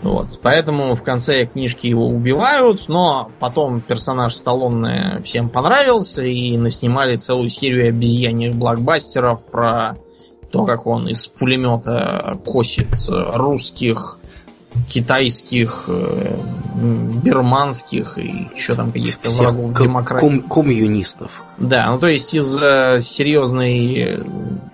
Вот. 0.02 0.40
Поэтому 0.42 0.96
в 0.96 1.04
конце 1.04 1.46
книжки 1.46 1.88
его 1.88 2.08
убивают, 2.08 2.88
но 2.88 3.32
потом 3.40 3.82
персонаж 3.82 4.34
Сталлоне 4.36 5.22
всем 5.26 5.50
понравился 5.50 6.24
и 6.24 6.56
наснимали 6.58 7.18
целую 7.18 7.50
серию 7.50 7.90
обезьяньих 7.90 8.56
блокбастеров 8.56 9.44
про 9.44 9.98
то, 10.52 10.66
как 10.66 10.88
он 10.88 11.08
из 11.10 11.28
пулемета 11.28 12.38
косит 12.46 12.88
русских, 13.08 14.20
китайских, 14.88 15.86
э, 15.88 16.36
бирманских 17.24 18.18
и 18.18 18.48
еще 18.56 18.76
там 18.76 18.92
каких-то 18.92 19.30
врагов 19.30 19.78
демократии. 19.78 20.22
Ком 20.22 20.42
коммунистов. 20.42 21.44
Да, 21.58 21.92
ну 21.92 22.00
то 22.00 22.08
есть 22.08 22.34
из 22.34 22.58
э, 22.62 23.02
серьезной, 23.04 24.24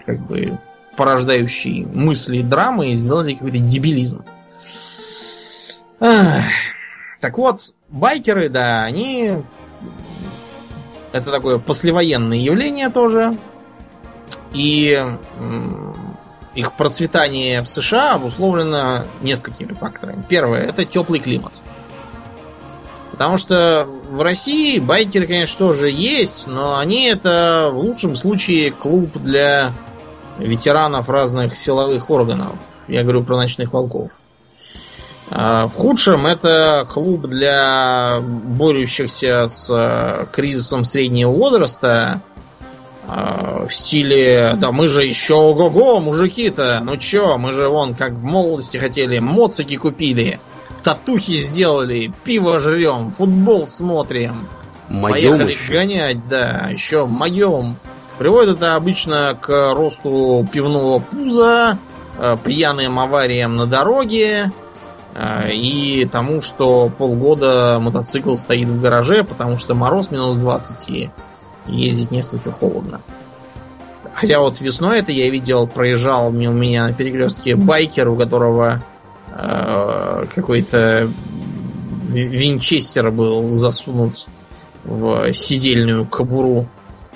как 0.06 0.20
бы, 0.28 0.58
порождающей 0.96 1.86
мысли 1.86 2.41
драмы 2.41 2.96
сделали 2.96 3.34
какой-то 3.34 3.58
дебилизм. 3.58 4.24
Так 6.00 7.38
вот, 7.38 7.60
байкеры, 7.89 8.50
да, 8.50 8.84
они... 8.84 9.38
Это 11.12 11.32
такое 11.32 11.60
послевоенное 11.60 12.38
явление 12.38 12.89
тоже. 12.89 13.38
И 14.54 14.98
их 16.54 16.74
процветание 16.74 17.62
в 17.62 17.68
США 17.68 18.16
обусловлено 18.16 19.06
несколькими 19.22 19.74
факторами. 19.74 20.24
Первое, 20.28 20.62
это 20.64 20.86
теплый 20.86 21.20
климат. 21.20 21.54
Потому 23.12 23.38
что 23.38 23.88
в 24.10 24.22
России 24.22 24.80
байкеры, 24.80 25.26
конечно, 25.26 25.58
тоже 25.58 25.89
есть, 25.89 26.48
но 26.48 26.78
они 26.78 27.06
это 27.06 27.70
в 27.72 27.78
лучшем 27.78 28.18
случае 28.18 28.72
клуб 28.72 29.18
для 29.18 29.72
ветеранов 30.40 31.10
разных 31.10 31.58
силовых 31.58 32.10
органов. 32.10 32.54
Я 32.88 33.04
говорю 33.04 33.24
про 33.24 33.38
ночных 33.38 33.74
волков. 33.74 34.12
А, 35.32 35.68
в 35.68 35.74
худшем 35.74 36.28
это 36.28 36.88
клуб 36.92 37.28
для 37.28 38.20
борющихся 38.22 39.48
с 39.48 39.68
э, 39.72 40.28
кризисом 40.32 40.86
среднего 40.86 41.32
возраста 41.32 42.22
а, 43.08 43.66
в 43.68 43.74
стиле 43.74 44.54
«Да 44.56 44.72
мы 44.72 44.88
же 44.88 45.04
еще 45.04 45.34
ого-го, 45.34 46.00
мужики-то! 46.00 46.80
Ну 46.84 46.98
чё, 46.98 47.38
мы 47.40 47.54
же 47.54 47.68
вон 47.70 47.96
как 47.96 48.12
в 48.12 48.24
молодости 48.24 48.78
хотели, 48.78 49.18
моцики 49.18 49.78
купили, 49.78 50.40
татухи 50.84 51.42
сделали, 51.42 52.14
пиво 52.24 52.60
жрем, 52.60 53.12
футбол 53.18 53.68
смотрим, 53.68 54.48
Могем 54.90 55.12
поехали 55.12 55.52
еще. 55.54 55.74
гонять, 55.74 56.28
да, 56.28 56.70
еще 56.72 57.06
могем». 57.06 57.78
Приводит 58.18 58.57
это 58.57 58.76
обычно 58.76 59.38
к 59.39 59.74
росту 59.74 60.47
пивного 60.51 60.99
пуза, 60.99 61.78
э, 62.18 62.38
пьяным 62.43 62.97
авариям 62.97 63.55
на 63.55 63.66
дороге, 63.66 64.51
э, 65.13 65.51
и 65.51 66.05
тому, 66.05 66.41
что 66.41 66.89
полгода 66.97 67.78
мотоцикл 67.82 68.38
стоит 68.38 68.70
в 68.70 68.82
гараже, 68.82 69.24
потому 69.24 69.57
что 69.57 69.76
мороз 69.76 70.11
минус 70.11 70.38
20 70.38 70.89
и 70.89 71.09
ездить 71.68 72.11
несколько 72.11 72.51
холодно. 72.51 73.01
Хотя 74.13 74.39
вот 74.39 74.61
весной 74.61 74.99
это 74.99 75.11
я 75.11 75.30
видел, 75.30 75.68
проезжал 75.68 76.32
мимо 76.32 76.53
меня 76.53 76.88
на 76.88 76.93
перекрестке 76.93 77.55
байкер, 77.55 78.07
у 78.07 78.16
которого 78.16 78.82
э, 79.34 80.26
какой-то 80.34 81.09
ви- 82.07 82.28
винчестер 82.28 83.11
был 83.11 83.49
засунут 83.49 84.26
в 84.86 85.34
сидельную 85.34 86.05
кобуру. 86.05 86.68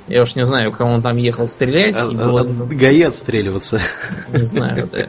Я 0.10 0.24
уж 0.24 0.36
не 0.36 0.44
знаю, 0.44 0.72
кому 0.72 0.94
он 0.94 1.02
там 1.02 1.18
ехал 1.18 1.48
стрелять. 1.48 1.96
А- 1.96 2.12
и 2.12 2.16
было- 2.16 2.44
ГАИ 2.44 3.04
отстреливаться. 3.04 3.80
не 4.34 4.44
знаю, 4.44 4.90
да. 4.92 5.06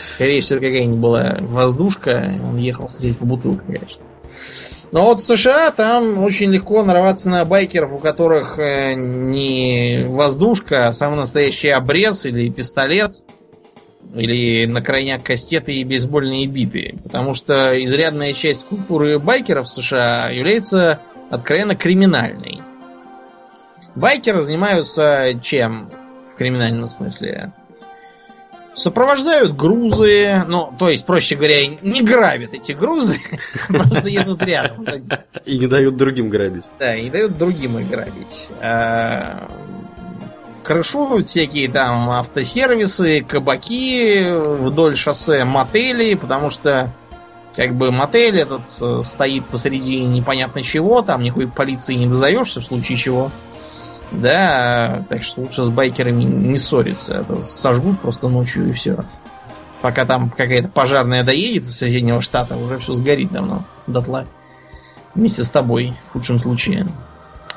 Скорее 0.00 0.42
всего, 0.42 0.60
какая-нибудь 0.60 0.98
была 0.98 1.38
воздушка, 1.40 2.38
он 2.44 2.58
ехал 2.58 2.88
стрелять 2.88 3.18
по 3.18 3.24
бутылкам, 3.24 3.66
конечно. 3.66 4.02
Но 4.92 5.04
вот 5.04 5.20
в 5.20 5.24
США 5.24 5.70
там 5.72 6.22
очень 6.22 6.50
легко 6.50 6.84
нарваться 6.84 7.28
на 7.28 7.44
байкеров, 7.44 7.92
у 7.92 7.98
которых 7.98 8.58
э, 8.58 8.94
не 8.94 10.04
воздушка, 10.06 10.88
а 10.88 10.92
самый 10.92 11.16
настоящий 11.16 11.70
обрез 11.70 12.24
или 12.24 12.48
пистолет, 12.50 13.12
или 14.14 14.66
на 14.66 14.82
крайняк 14.82 15.22
кастеты 15.24 15.72
и 15.72 15.84
бейсбольные 15.84 16.46
биты. 16.46 16.94
Потому 17.02 17.34
что 17.34 17.72
изрядная 17.84 18.32
часть 18.32 18.64
культуры 18.66 19.18
байкеров 19.18 19.66
в 19.66 19.70
США 19.70 20.30
является 20.30 21.00
откровенно 21.30 21.74
криминальной. 21.74 22.60
Байкеры 23.96 24.42
занимаются 24.42 25.32
чем 25.42 25.90
в 26.32 26.36
криминальном 26.36 26.90
смысле? 26.90 27.52
Сопровождают 28.74 29.56
грузы, 29.56 30.44
ну, 30.46 30.70
то 30.78 30.90
есть, 30.90 31.06
проще 31.06 31.34
говоря, 31.34 31.66
не 31.66 32.02
грабят 32.02 32.52
эти 32.52 32.72
грузы, 32.72 33.18
просто 33.68 34.06
едут 34.06 34.42
рядом. 34.42 34.84
И 35.46 35.58
не 35.58 35.66
дают 35.66 35.96
другим 35.96 36.28
грабить. 36.28 36.64
Да, 36.78 36.94
и 36.94 37.04
не 37.04 37.10
дают 37.10 37.38
другим 37.38 37.78
их 37.78 37.88
грабить. 37.88 38.48
А, 38.60 39.48
Крышуют 40.62 41.28
всякие 41.28 41.70
там 41.70 42.10
автосервисы, 42.10 43.22
кабаки 43.22 44.26
вдоль 44.60 44.96
шоссе, 44.96 45.44
мотели, 45.44 46.14
потому 46.14 46.50
что 46.50 46.92
как 47.54 47.74
бы 47.74 47.90
мотель 47.90 48.38
этот 48.38 48.62
э, 48.82 49.02
стоит 49.04 49.46
посреди 49.46 50.02
непонятно 50.04 50.62
чего, 50.62 51.00
там 51.00 51.22
никакой 51.22 51.48
полиции 51.48 51.94
не 51.94 52.06
дозовешься 52.06 52.60
в 52.60 52.64
случае 52.64 52.98
чего. 52.98 53.30
Да, 54.12 55.04
так 55.08 55.22
что 55.22 55.40
лучше 55.42 55.64
с 55.64 55.68
байкерами 55.68 56.24
не 56.24 56.58
ссориться, 56.58 57.24
а 57.28 57.44
сожгут 57.44 58.00
просто 58.00 58.28
ночью 58.28 58.68
и 58.68 58.72
все. 58.72 58.98
Пока 59.82 60.04
там 60.04 60.30
какая-то 60.30 60.68
пожарная 60.68 61.24
доедет 61.24 61.64
из 61.64 61.76
соседнего 61.76 62.22
штата, 62.22 62.56
уже 62.56 62.78
все 62.78 62.94
сгорит 62.94 63.32
давно 63.32 63.64
дотла. 63.86 64.26
Вместе 65.14 65.44
с 65.44 65.50
тобой, 65.50 65.94
в 66.08 66.12
худшем 66.12 66.40
случае. 66.40 66.86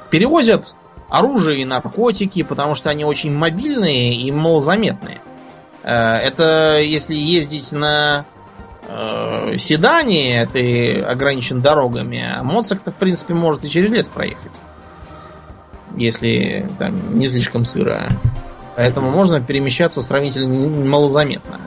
Перевозят 0.10 0.74
оружие 1.10 1.62
и 1.62 1.66
наркотики, 1.66 2.44
потому 2.44 2.76
что 2.76 2.90
они 2.90 3.06
очень 3.06 3.34
мобильные 3.34 4.16
и 4.16 4.32
малозаметные. 4.32 5.22
Э, 5.84 6.18
Это 6.18 6.80
если 6.80 7.16
ездить 7.16 7.72
на 7.72 8.26
э, 8.88 9.56
седане, 9.58 10.48
ты 10.52 11.02
ограничен 11.02 11.62
дорогами, 11.62 12.24
а 12.24 12.44
моцик-то, 12.44 12.92
в 12.92 12.96
принципе, 12.96 13.34
может 13.34 13.66
и 13.66 13.70
через 13.70 13.92
лес 13.92 14.08
проехать. 14.08 14.54
Если 16.00 16.66
там 16.80 17.20
не 17.20 17.28
слишком 17.28 17.66
сыро. 17.66 18.08
Поэтому 18.76 19.10
можно 19.12 19.42
перемещаться 19.42 20.02
сравнительно 20.02 20.86
малозаметно. 20.86 21.60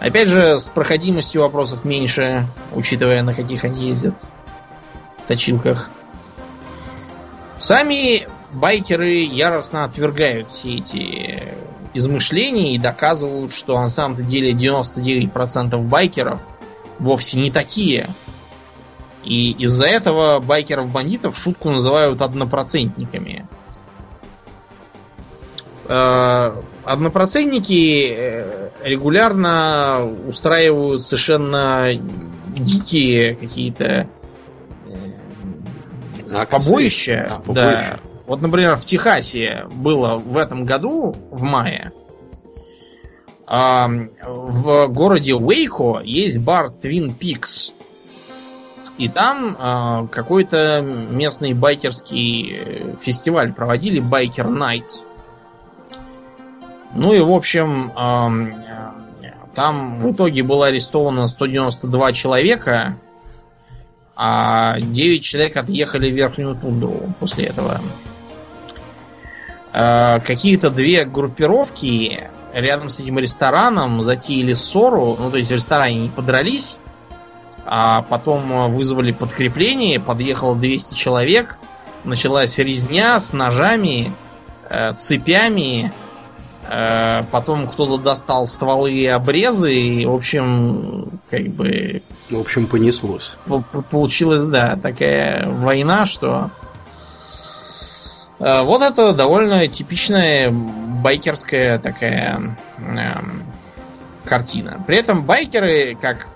Опять 0.00 0.28
же, 0.28 0.58
с 0.58 0.64
проходимостью 0.64 1.42
вопросов 1.42 1.84
меньше, 1.84 2.46
учитывая, 2.74 3.22
на 3.22 3.34
каких 3.34 3.64
они 3.64 3.90
ездят 3.90 4.14
точилках. 5.28 5.90
Сами 7.60 8.26
байкеры 8.52 9.22
яростно 9.22 9.84
отвергают 9.84 10.50
все 10.50 10.76
эти 10.78 11.54
измышления 11.94 12.74
и 12.74 12.78
доказывают, 12.78 13.52
что 13.52 13.74
на 13.78 13.90
самом-то 13.90 14.22
деле 14.22 14.52
99% 14.52 15.78
байкеров 15.86 16.40
вовсе 16.98 17.36
не 17.36 17.52
такие. 17.52 18.08
И 19.24 19.52
из-за 19.52 19.86
этого 19.86 20.40
байкеров-бандитов 20.40 21.36
шутку 21.36 21.70
называют 21.70 22.22
однопроцентниками. 22.22 23.46
Э, 25.88 26.52
Однопроцентники 26.84 28.14
э, 28.16 28.70
регулярно 28.82 30.08
устраивают 30.26 31.04
совершенно 31.04 31.88
дикие 32.56 33.34
какие-то 33.36 34.08
э, 34.86 36.34
Акции. 36.34 36.68
побоища. 36.70 37.28
А, 37.30 37.38
побоища. 37.40 37.54
Да. 37.54 38.00
Вот, 38.26 38.40
например, 38.40 38.76
в 38.76 38.84
Техасе 38.84 39.66
было 39.72 40.16
в 40.16 40.36
этом 40.36 40.64
году, 40.64 41.14
в 41.30 41.42
мае, 41.42 41.92
а, 43.46 43.88
в 44.24 44.86
городе 44.86 45.34
Уэйко 45.34 46.00
есть 46.04 46.38
бар 46.38 46.72
Twin 46.82 47.12
Peaks. 47.18 47.72
И 49.00 49.08
там 49.08 49.56
а, 49.58 50.06
какой-то 50.08 50.82
местный 50.82 51.54
байкерский 51.54 52.54
э, 52.54 52.94
фестиваль 53.00 53.50
проводили, 53.50 53.98
Байкер 53.98 54.46
Найт. 54.46 54.84
Ну 56.94 57.14
и, 57.14 57.20
в 57.20 57.30
общем, 57.32 57.92
э, 57.96 59.32
там 59.54 60.00
в 60.00 60.12
итоге 60.12 60.42
было 60.42 60.66
арестовано 60.66 61.28
192 61.28 62.12
человека, 62.12 62.98
а 64.16 64.78
9 64.78 65.24
человек 65.24 65.56
отъехали 65.56 66.10
в 66.10 66.14
Верхнюю 66.14 66.54
Тундру 66.56 67.00
после 67.18 67.46
этого. 67.46 67.80
Э, 69.72 70.20
Какие-то 70.20 70.70
две 70.70 71.06
группировки 71.06 72.28
рядом 72.52 72.90
с 72.90 72.98
этим 72.98 73.18
рестораном 73.18 74.02
затеяли 74.02 74.52
ссору, 74.52 75.16
ну 75.18 75.30
то 75.30 75.38
есть 75.38 75.48
в 75.48 75.54
ресторане 75.54 76.00
не 76.00 76.08
подрались, 76.10 76.76
а 77.66 78.02
потом 78.02 78.52
э, 78.52 78.68
вызвали 78.68 79.12
подкрепление, 79.12 80.00
подъехало 80.00 80.56
200 80.56 80.94
человек, 80.94 81.58
началась 82.04 82.58
резня 82.58 83.20
с 83.20 83.32
ножами, 83.32 84.12
э, 84.68 84.94
цепями, 84.98 85.92
э, 86.68 87.22
потом 87.30 87.68
кто-то 87.68 87.98
достал 87.98 88.46
стволы 88.46 88.92
и 88.92 89.06
обрезы, 89.06 89.74
и, 89.74 90.06
в 90.06 90.14
общем, 90.14 91.20
как 91.30 91.42
бы 91.48 92.02
В 92.30 92.40
общем, 92.40 92.66
понеслось. 92.66 93.36
по- 93.46 93.60
по- 93.60 93.82
получилась, 93.82 94.46
да, 94.46 94.76
такая 94.76 95.48
война, 95.48 96.06
что 96.06 96.50
э, 98.38 98.62
вот 98.62 98.82
это 98.82 99.12
довольно 99.12 99.68
типичная 99.68 100.50
байкерская 100.50 101.78
такая 101.78 102.56
эм, 102.78 103.44
картина. 104.24 104.82
При 104.86 104.96
этом 104.96 105.24
байкеры, 105.24 105.96
как 106.00 106.26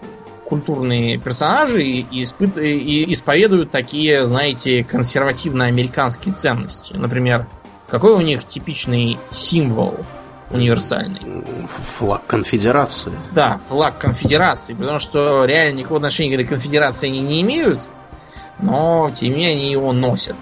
культурные 0.45 1.19
персонажи, 1.19 1.83
и, 1.83 2.23
испыт- 2.23 2.61
и 2.61 3.13
исповедуют 3.13 3.71
такие, 3.71 4.27
знаете, 4.27 4.85
консервативно-американские 4.85 6.35
ценности. 6.35 6.93
Например, 6.95 7.47
какой 7.89 8.13
у 8.13 8.21
них 8.21 8.47
типичный 8.47 9.19
символ 9.33 9.97
универсальный? 10.51 11.21
Флаг 11.67 12.27
конфедерации. 12.27 13.13
Да, 13.33 13.61
флаг 13.69 13.99
конфедерации, 13.99 14.75
потому 14.75 14.99
что 14.99 15.45
реально 15.45 15.79
никакого 15.79 15.99
отношения 15.99 16.31
к 16.31 16.41
этой 16.41 16.47
конфедерации 16.47 17.09
они 17.09 17.21
не 17.21 17.43
имеют, 17.43 17.81
но 18.61 19.11
тем 19.19 19.31
не 19.31 19.35
менее 19.37 19.53
они 19.53 19.73
его 19.73 19.93
носят. 19.93 20.37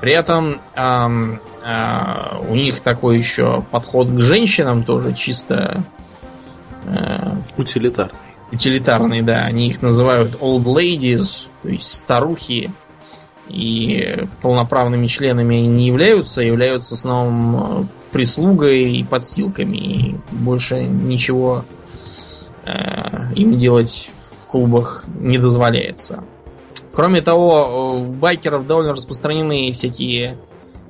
При 0.00 0.12
этом 0.12 0.60
ам, 0.76 1.40
а, 1.64 2.40
у 2.48 2.54
них 2.54 2.80
такой 2.80 3.18
еще 3.18 3.62
подход 3.70 4.08
к 4.08 4.20
женщинам 4.20 4.84
тоже 4.84 5.12
чисто 5.12 5.82
э, 6.84 7.32
Утилитарный. 7.56 8.27
Утилитарный, 8.52 9.22
да. 9.22 9.38
Они 9.44 9.68
их 9.68 9.82
называют 9.82 10.36
old 10.40 10.64
ladies, 10.64 11.48
то 11.62 11.68
есть 11.68 11.92
старухи. 11.92 12.70
И 13.48 14.26
полноправными 14.42 15.06
членами 15.06 15.56
они 15.56 15.68
не 15.68 15.86
являются, 15.86 16.42
а 16.42 16.44
являются 16.44 16.94
в 16.94 16.98
основном 16.98 17.56
э, 17.56 17.84
прислугой 18.12 18.92
и 18.98 19.04
подстилками. 19.04 19.76
И 19.76 20.16
больше 20.30 20.82
ничего 20.82 21.64
э, 22.66 23.32
им 23.34 23.58
делать 23.58 24.10
в 24.42 24.50
клубах 24.50 25.04
не 25.18 25.38
дозволяется. 25.38 26.24
Кроме 26.92 27.22
того, 27.22 27.94
у 27.96 28.04
байкеров 28.12 28.66
довольно 28.66 28.92
распространены 28.92 29.72
всякие 29.72 30.36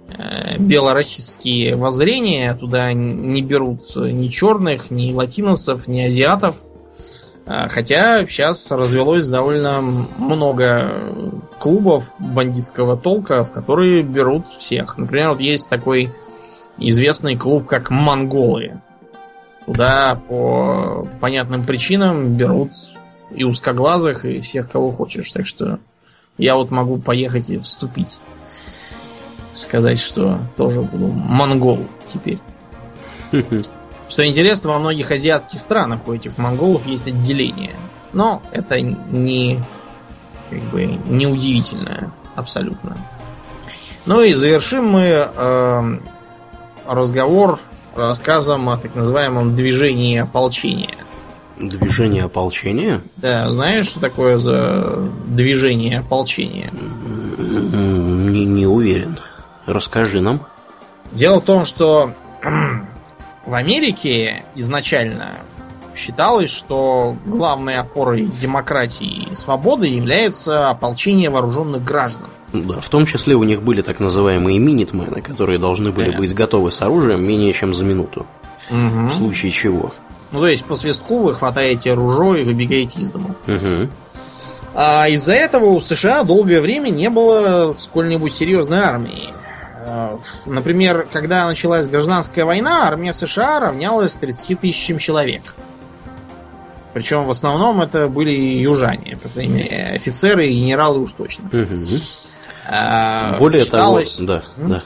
э, 0.08 0.58
белороссийские 0.58 1.76
воззрения. 1.76 2.54
Туда 2.54 2.92
не 2.92 3.40
берут 3.42 3.82
ни 3.94 4.26
черных, 4.28 4.90
ни 4.90 5.12
латиносов, 5.12 5.86
ни 5.86 6.00
азиатов. 6.00 6.56
Э, 7.48 7.68
хотя 7.68 8.26
сейчас 8.26 8.70
развелось 8.70 9.26
довольно 9.26 9.80
много 9.80 11.14
клубов 11.58 12.04
бандитского 12.18 12.96
толка, 12.96 13.44
в 13.44 13.50
которые 13.50 14.02
берут 14.02 14.48
всех. 14.48 14.98
Например, 14.98 15.30
вот 15.30 15.40
есть 15.40 15.68
такой 15.68 16.10
известный 16.76 17.36
клуб, 17.36 17.66
как 17.66 17.90
Монголы. 17.90 18.80
Туда 19.64 20.20
по 20.28 21.08
понятным 21.20 21.64
причинам 21.64 22.36
берут 22.36 22.70
и 23.30 23.44
узкоглазых, 23.44 24.24
и 24.24 24.40
всех, 24.40 24.70
кого 24.70 24.90
хочешь. 24.90 25.30
Так 25.32 25.46
что 25.46 25.78
я 26.36 26.54
вот 26.54 26.70
могу 26.70 26.98
поехать 26.98 27.48
и 27.50 27.58
вступить. 27.58 28.18
Сказать, 29.54 29.98
что 29.98 30.38
тоже 30.56 30.82
буду 30.82 31.08
монгол 31.08 31.80
теперь. 32.12 32.38
Что 34.08 34.26
интересно, 34.26 34.70
во 34.70 34.78
многих 34.78 35.10
азиатских 35.10 35.60
странах 35.60 36.00
у 36.06 36.14
этих 36.14 36.38
монголов 36.38 36.86
есть 36.86 37.06
отделение. 37.06 37.74
Но 38.12 38.42
это 38.52 38.80
не 38.80 39.60
как 40.50 40.60
бы 40.70 40.84
неудивительно 40.84 42.12
абсолютно. 42.34 42.96
Ну 44.06 44.22
и 44.22 44.32
завершим 44.32 44.88
мы 44.88 45.02
э, 45.02 45.98
разговор 46.86 47.60
рассказом 47.94 48.68
о 48.70 48.78
так 48.78 48.94
называемом 48.94 49.54
движении 49.54 50.18
ополчения. 50.18 50.94
Движение 51.58 52.24
ополчения? 52.24 53.02
Да, 53.16 53.50
знаешь, 53.50 53.86
что 53.86 54.00
такое 54.00 54.38
за 54.38 54.96
движение 55.26 55.98
ополчения? 55.98 56.72
Не, 56.72 58.44
не 58.44 58.66
уверен. 58.66 59.18
Расскажи 59.66 60.20
нам. 60.20 60.40
Дело 61.10 61.40
в 61.40 61.44
том, 61.44 61.64
что 61.64 62.12
в 63.48 63.54
Америке 63.54 64.44
изначально 64.54 65.38
считалось, 65.96 66.50
что 66.50 67.16
главной 67.24 67.78
опорой 67.78 68.26
демократии 68.26 69.28
и 69.32 69.36
свободы 69.36 69.86
является 69.86 70.68
ополчение 70.68 71.30
вооруженных 71.30 71.82
граждан. 71.82 72.28
Да, 72.52 72.80
в 72.80 72.88
том 72.90 73.06
числе 73.06 73.34
у 73.36 73.44
них 73.44 73.62
были 73.62 73.80
так 73.80 74.00
называемые 74.00 74.58
минитмены, 74.58 75.22
которые 75.22 75.58
должны 75.58 75.92
были 75.92 76.10
да. 76.10 76.18
быть 76.18 76.34
готовы 76.34 76.70
с 76.70 76.82
оружием 76.82 77.26
менее 77.26 77.54
чем 77.54 77.72
за 77.72 77.84
минуту. 77.86 78.26
Угу. 78.70 79.08
В 79.08 79.14
случае 79.14 79.50
чего. 79.50 79.94
Ну, 80.30 80.40
то 80.40 80.46
есть 80.46 80.66
по 80.66 80.74
свистку 80.74 81.20
вы 81.20 81.34
хватаете 81.34 81.94
ружье 81.94 82.42
и 82.42 82.44
выбегаете 82.44 83.00
из 83.00 83.10
дома. 83.10 83.34
Угу. 83.46 83.90
А 84.74 85.08
из-за 85.08 85.32
этого 85.32 85.64
у 85.70 85.80
США 85.80 86.22
долгое 86.22 86.60
время 86.60 86.90
не 86.90 87.08
было 87.08 87.74
сколь-нибудь 87.78 88.34
серьезной 88.34 88.80
армии. 88.80 89.32
А, 89.86 90.18
например, 90.46 91.06
когда 91.12 91.46
началась 91.46 91.88
гражданская 91.88 92.44
война, 92.44 92.86
армия 92.86 93.12
США 93.12 93.60
равнялась 93.60 94.12
30 94.12 94.60
тысячам 94.60 94.98
человек. 94.98 95.54
Причем 96.94 97.24
в 97.24 97.30
основном 97.30 97.80
это 97.80 98.08
были 98.08 98.30
южане, 98.30 99.16
по 99.22 99.28
крайней 99.28 99.54
мере, 99.54 99.92
офицеры 99.94 100.48
и 100.48 100.54
генералы 100.54 101.00
уж 101.00 101.12
точно. 101.12 101.46
Угу. 101.46 101.76
А, 102.68 103.36
Более 103.38 103.64
считалось, 103.64 104.16
того, 104.16 104.26
да, 104.26 104.42
да. 104.56 104.82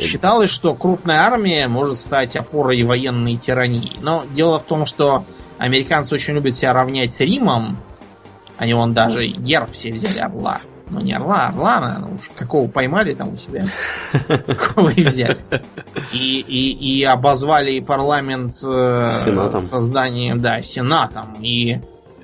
Считалось, 0.00 0.50
что 0.50 0.74
крупная 0.74 1.20
армия 1.20 1.68
может 1.68 2.00
стать 2.00 2.36
опорой 2.36 2.82
военной 2.82 3.36
тирании. 3.36 3.92
Но 4.00 4.24
дело 4.34 4.58
в 4.58 4.64
том, 4.64 4.86
что 4.86 5.24
американцы 5.58 6.14
очень 6.14 6.34
любят 6.34 6.56
себя 6.56 6.72
равнять 6.72 7.14
с 7.14 7.20
Римом. 7.20 7.78
Они 8.58 8.74
вон 8.74 8.94
даже 8.94 9.26
герб 9.26 9.72
все 9.72 9.92
взяли 9.92 10.18
орла. 10.18 10.60
Ну 10.88 11.00
не 11.00 11.12
орла, 11.12 11.46
а 11.46 11.48
орла, 11.48 11.96
ну 12.00 12.16
уж 12.16 12.30
какого 12.36 12.68
поймали 12.68 13.14
там 13.14 13.34
у 13.34 13.36
себя. 13.36 13.64
Какого 14.28 14.90
и 14.90 15.02
взяли. 15.02 15.38
И, 16.12 16.40
и, 16.40 16.98
и 16.98 17.04
обозвали 17.04 17.80
парламент 17.80 18.54
э, 18.64 19.08
Сенатом. 19.08 19.62
созданием, 19.62 20.38
да, 20.38 20.62
сенатом. 20.62 21.34
И 21.40 21.80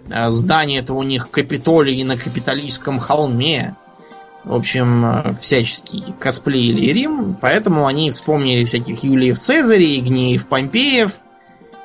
э, 0.09 0.31
здание 0.31 0.81
это 0.81 0.95
у 0.95 1.03
них 1.03 1.31
Капитолий 1.31 2.03
на 2.05 2.17
Капитолийском 2.17 3.01
холме. 3.01 3.75
В 4.45 4.55
общем, 4.55 5.05
э, 5.05 5.35
всячески 5.41 6.13
косплеили 6.21 6.93
Рим, 6.93 7.37
поэтому 7.41 7.87
они 7.87 8.13
вспомнили 8.13 8.65
всяких 8.65 9.03
Юлиев 9.03 9.41
Цезарей, 9.41 10.01
Гнеев 10.01 10.47
Помпеев, 10.47 11.13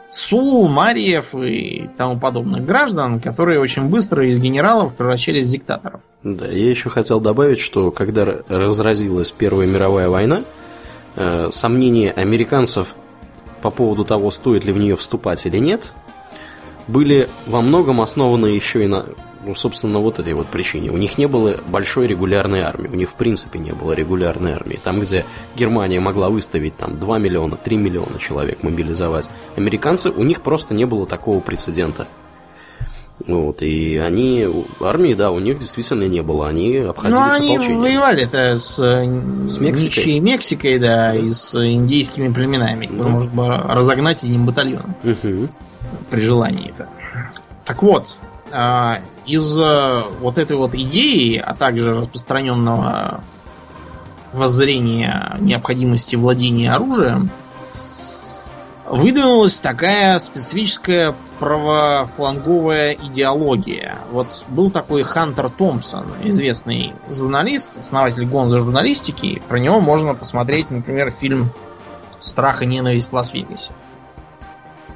Сулу, 0.10 0.68
Мариев 0.68 1.36
и 1.36 1.90
тому 1.98 2.20
подобных 2.20 2.66
граждан, 2.66 3.20
которые 3.20 3.60
очень 3.60 3.90
быстро 3.90 4.26
из 4.26 4.40
генералов 4.40 4.96
превращались 4.96 5.48
в 5.48 5.52
диктаторов. 5.52 6.02
Да, 6.36 6.46
я 6.48 6.70
еще 6.70 6.90
хотел 6.90 7.22
добавить, 7.22 7.60
что 7.60 7.90
когда 7.90 8.26
разразилась 8.50 9.32
Первая 9.32 9.66
мировая 9.66 10.10
война, 10.10 10.44
э, 11.16 11.50
сомнения 11.52 12.12
американцев 12.12 12.96
по 13.62 13.72
поводу 13.72 14.04
того, 14.04 14.30
стоит 14.32 14.66
ли 14.66 14.74
в 14.74 14.78
нее 14.78 14.98
вступать 14.98 15.46
или 15.46 15.58
нет, 15.58 15.94
были 16.88 17.30
во 17.46 17.62
многом 17.62 18.02
основаны 18.02 18.48
еще 18.48 18.84
и 18.84 18.88
на 18.88 19.06
ну, 19.46 19.56
собственно, 19.56 20.00
вот 20.00 20.20
этой 20.20 20.34
вот 20.34 20.48
причине. 20.48 20.90
У 20.90 20.98
них 20.98 21.18
не 21.18 21.26
было 21.26 21.58
большой 21.68 22.08
регулярной 22.08 22.62
армии. 22.62 22.90
У 22.90 22.96
них, 22.96 23.10
в 23.10 23.14
принципе, 23.16 23.60
не 23.60 23.72
было 23.72 23.94
регулярной 23.94 24.52
армии. 24.52 24.78
Там, 24.84 25.00
где 25.00 25.24
Германия 25.56 26.02
могла 26.02 26.30
выставить 26.30 26.76
там 26.76 27.00
2 27.00 27.20
миллиона, 27.20 27.56
3 27.56 27.78
миллиона 27.78 28.20
человек 28.20 28.62
мобилизовать, 28.62 29.30
американцы, 29.56 30.10
у 30.10 30.24
них 30.24 30.42
просто 30.42 30.74
не 30.74 30.84
было 30.84 31.06
такого 31.06 31.40
прецедента. 31.40 32.08
Вот, 33.26 33.62
и 33.64 33.98
они, 33.98 34.48
армии, 34.80 35.14
да, 35.16 35.32
у 35.32 35.40
них 35.40 35.58
действительно 35.58 36.08
не 36.08 36.22
было, 36.22 36.48
они 36.48 36.78
обходились 36.78 37.18
ну, 37.18 37.26
они 37.26 37.56
ополчением. 37.56 37.82
воевали-то 37.82 38.60
с, 38.60 38.76
с 38.76 39.60
Мексикой. 39.60 40.20
Мексикой, 40.20 40.80
да, 40.80 41.16
и 41.16 41.32
с 41.32 41.56
индейскими 41.56 42.32
племенами, 42.32 42.88
да. 42.92 43.04
может 43.04 43.32
разогнать 43.36 44.24
одним 44.24 44.46
батальоном 44.46 44.96
угу. 45.04 45.50
при 46.12 46.22
желании-то. 46.22 46.88
Так 47.66 47.82
вот, 47.82 48.20
а, 48.52 49.02
из 49.26 49.60
э, 49.60 50.04
вот 50.22 50.38
этой 50.38 50.56
вот 50.56 50.74
идеи, 50.74 51.38
а 51.38 51.54
также 51.56 51.94
распространенного 51.94 53.22
воззрения 54.32 55.36
необходимости 55.40 56.16
владения 56.16 56.72
оружием, 56.72 57.30
выдвинулась 58.90 59.58
такая 59.58 60.20
специфическая 60.20 61.14
правофланговая 61.40 62.94
идеология. 62.94 63.98
Вот 64.12 64.44
был 64.48 64.72
такой 64.72 65.04
Хантер 65.04 65.50
Томпсон, 65.50 66.06
известный 66.24 66.94
журналист, 67.10 67.78
основатель 67.80 68.26
гонза 68.26 68.60
журналистики. 68.60 69.42
Про 69.48 69.60
него 69.60 69.80
можно 69.80 70.16
посмотреть, 70.16 70.72
например, 70.72 71.12
фильм 71.12 71.50
«Страх 72.20 72.62
и 72.62 72.66
ненависть 72.66 73.12
в 73.12 73.14
Лас-Вегасе». 73.14 73.72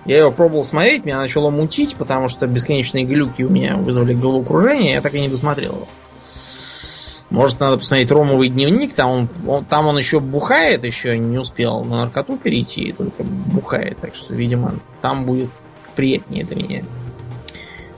Я 0.05 0.19
его 0.19 0.31
пробовал 0.31 0.65
смотреть, 0.65 1.05
меня 1.05 1.19
начало 1.19 1.51
мутить, 1.51 1.95
потому 1.95 2.27
что 2.27 2.47
бесконечные 2.47 3.03
глюки 3.03 3.43
у 3.43 3.49
меня 3.49 3.75
вызвали 3.75 4.15
головокружение, 4.15 4.93
я 4.93 5.01
так 5.01 5.13
и 5.13 5.21
не 5.21 5.29
досмотрел 5.29 5.73
его. 5.73 5.87
Может, 7.31 7.61
надо 7.61 7.77
посмотреть 7.77 8.11
Ромовый 8.11 8.49
дневник, 8.49 8.93
там 8.93 9.09
он, 9.09 9.29
он, 9.47 9.65
там 9.65 9.87
он 9.87 9.97
еще 9.97 10.19
бухает, 10.19 10.83
еще 10.83 11.17
не 11.17 11.37
успел 11.37 11.81
на 11.85 12.01
наркоту 12.01 12.35
перейти, 12.35 12.91
только 12.91 13.23
бухает, 13.23 13.97
так 14.01 14.13
что, 14.13 14.33
видимо, 14.33 14.73
там 15.01 15.25
будет 15.25 15.49
приятнее 15.95 16.43
для 16.43 16.55
меня. 16.57 16.83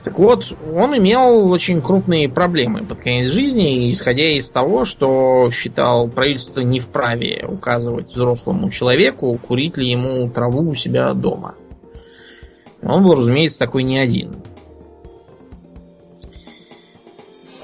Так 0.03 0.19
вот, 0.19 0.53
он 0.75 0.95
имел 0.97 1.49
очень 1.49 1.81
крупные 1.81 2.29
проблемы 2.29 2.83
под 2.83 2.99
конец 2.99 3.31
жизни, 3.31 3.91
исходя 3.91 4.37
из 4.37 4.51
того, 4.51 4.85
что 4.85 5.49
считал 5.51 6.07
правительство 6.09 6.61
не 6.61 6.79
вправе 6.79 7.43
указывать 7.47 8.11
взрослому 8.11 8.69
человеку, 8.69 9.35
курить 9.41 9.77
ли 9.77 9.89
ему 9.89 10.29
траву 10.29 10.69
у 10.69 10.75
себя 10.75 11.11
дома. 11.13 11.55
Он 12.83 13.03
был, 13.03 13.15
разумеется, 13.15 13.57
такой 13.57 13.81
не 13.81 13.97
один. 13.97 14.35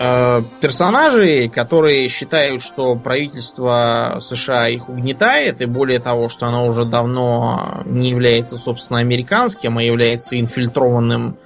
Э, 0.02 0.42
персонажи, 0.62 1.50
которые 1.50 2.08
считают, 2.08 2.62
что 2.62 2.96
правительство 2.96 4.20
США 4.22 4.70
их 4.70 4.88
угнетает, 4.88 5.62
и 5.62 5.66
более 5.66 6.00
того, 6.00 6.30
что 6.30 6.46
оно 6.46 6.68
уже 6.68 6.86
давно 6.86 7.82
не 7.86 8.12
является, 8.12 8.58
собственно, 8.58 9.00
американским, 9.00 9.78
а 9.78 9.84
является 9.84 10.40
инфильтрованным 10.40 11.38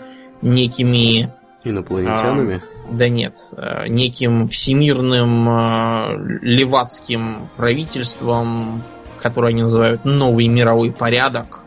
некими... 0.44 1.34
Инопланетянами? 1.64 2.62
А, 2.64 2.94
да 2.94 3.10
нет, 3.10 3.34
э, 3.58 3.88
неким 3.88 4.50
всемирным 4.50 5.50
а, 5.50 6.16
левацким 6.42 7.48
правительством, 7.58 8.84
которое 9.20 9.48
они 9.48 9.64
называют 9.64 10.06
новый 10.06 10.48
мировой 10.48 10.92
порядок, 10.92 11.63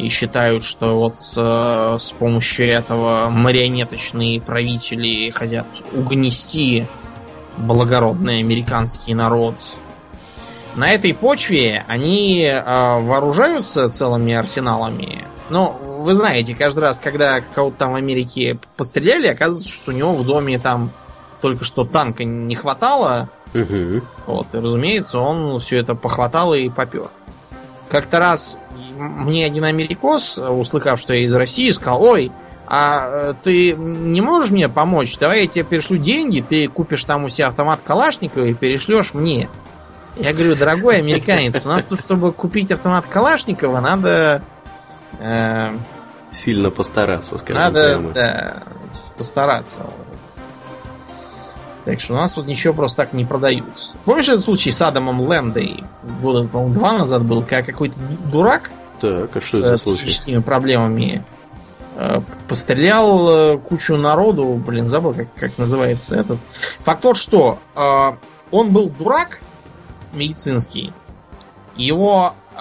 и 0.00 0.08
считают, 0.08 0.64
что 0.64 0.98
вот 0.98 1.16
э, 1.36 1.96
с 2.00 2.10
помощью 2.12 2.66
этого 2.66 3.28
марионеточные 3.30 4.40
правители 4.40 5.30
хотят 5.30 5.66
угнести 5.92 6.86
благородный 7.56 8.38
американский 8.38 9.14
народ 9.14 9.56
На 10.76 10.90
этой 10.92 11.12
почве 11.12 11.84
они 11.88 12.42
э, 12.44 12.62
вооружаются 13.00 13.90
целыми 13.90 14.32
арсеналами. 14.32 15.24
Но 15.50 15.72
вы 15.72 16.14
знаете, 16.14 16.54
каждый 16.54 16.80
раз, 16.80 17.00
когда 17.02 17.40
кого-то 17.40 17.76
там 17.76 17.92
в 17.92 17.96
Америке 17.96 18.58
постреляли, 18.76 19.26
оказывается, 19.26 19.68
что 19.68 19.90
у 19.90 19.94
него 19.94 20.14
в 20.14 20.24
доме 20.24 20.58
там 20.58 20.92
только 21.40 21.64
что 21.64 21.84
танка 21.84 22.24
не 22.24 22.54
хватало. 22.54 23.28
Угу. 23.52 24.02
Вот, 24.26 24.46
и 24.52 24.56
разумеется, 24.56 25.18
он 25.18 25.58
все 25.60 25.78
это 25.78 25.94
похватал 25.96 26.54
и 26.54 26.68
попер. 26.68 27.08
Как-то 27.90 28.20
раз 28.20 28.56
мне 29.00 29.46
один 29.46 29.64
америкос, 29.64 30.38
услыхав, 30.38 31.00
что 31.00 31.14
я 31.14 31.24
из 31.24 31.32
России, 31.32 31.70
сказал, 31.70 32.02
ой, 32.02 32.30
а 32.66 33.34
ты 33.42 33.72
не 33.72 34.20
можешь 34.20 34.50
мне 34.50 34.68
помочь? 34.68 35.18
Давай 35.18 35.42
я 35.42 35.46
тебе 35.46 35.64
перешлю 35.64 35.96
деньги, 35.96 36.44
ты 36.46 36.68
купишь 36.68 37.04
там 37.04 37.24
у 37.24 37.28
себя 37.28 37.48
автомат 37.48 37.80
Калашникова 37.82 38.44
и 38.44 38.54
перешлешь 38.54 39.12
мне. 39.14 39.48
Я 40.16 40.32
говорю, 40.32 40.54
дорогой 40.54 40.98
американец, 40.98 41.64
у 41.64 41.68
нас 41.68 41.84
тут, 41.84 42.00
чтобы 42.00 42.32
купить 42.32 42.70
автомат 42.70 43.06
Калашникова, 43.06 43.80
надо... 43.80 44.42
Э, 45.18 45.72
Сильно 46.30 46.70
постараться, 46.70 47.38
скажем 47.38 47.62
надо, 47.62 47.88
прямо. 47.88 48.12
да, 48.12 48.62
постараться. 49.18 49.80
Так 51.84 52.00
что 52.00 52.12
у 52.12 52.16
нас 52.16 52.32
тут 52.32 52.46
ничего 52.46 52.74
просто 52.74 52.98
так 52.98 53.14
не 53.14 53.24
продают. 53.24 53.64
Помнишь 54.04 54.28
этот 54.28 54.44
случай 54.44 54.70
с 54.70 54.80
Адамом 54.82 55.20
Лэндой? 55.22 55.82
Года, 56.22 56.46
по-моему, 56.46 56.74
два 56.74 56.92
назад 56.92 57.24
был, 57.24 57.42
как 57.42 57.66
какой-то 57.66 57.96
дурак 58.30 58.70
Так, 59.00 59.36
а 59.36 59.40
что 59.40 59.58
с 59.58 59.60
это 59.60 59.72
э, 59.72 59.78
случай? 59.78 60.04
психическими 60.04 60.40
проблемами 60.40 61.24
э, 61.96 62.20
пострелял 62.48 63.30
э, 63.30 63.58
кучу 63.58 63.96
народу, 63.96 64.54
блин, 64.54 64.88
забыл, 64.88 65.14
как, 65.14 65.32
как 65.34 65.58
называется 65.58 66.16
этот. 66.16 66.38
Факт 66.84 67.00
тот, 67.00 67.16
что 67.16 67.58
э, 67.74 68.12
он 68.50 68.70
был 68.70 68.90
дурак 68.90 69.40
медицинский. 70.12 70.92
Его 71.76 72.34
э, 72.54 72.60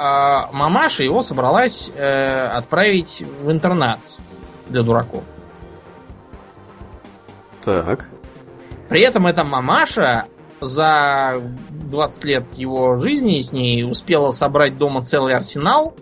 мамаша 0.53 1.03
его 1.03 1.21
собралась 1.21 1.91
э, 1.93 2.27
отправить 2.29 3.23
в 3.41 3.51
интернат 3.51 3.99
для 4.69 4.83
дураков. 4.83 5.23
Так. 7.65 8.07
При 8.87 9.01
этом 9.01 9.27
эта 9.27 9.43
мамаша 9.43 10.25
за 10.61 11.41
20 11.69 12.23
лет 12.23 12.53
его 12.53 12.95
жизни 12.95 13.41
с 13.41 13.51
ней 13.51 13.83
успела 13.83 14.31
собрать 14.31 14.77
дома 14.77 15.03
целый 15.03 15.35
арсенал 15.35 15.95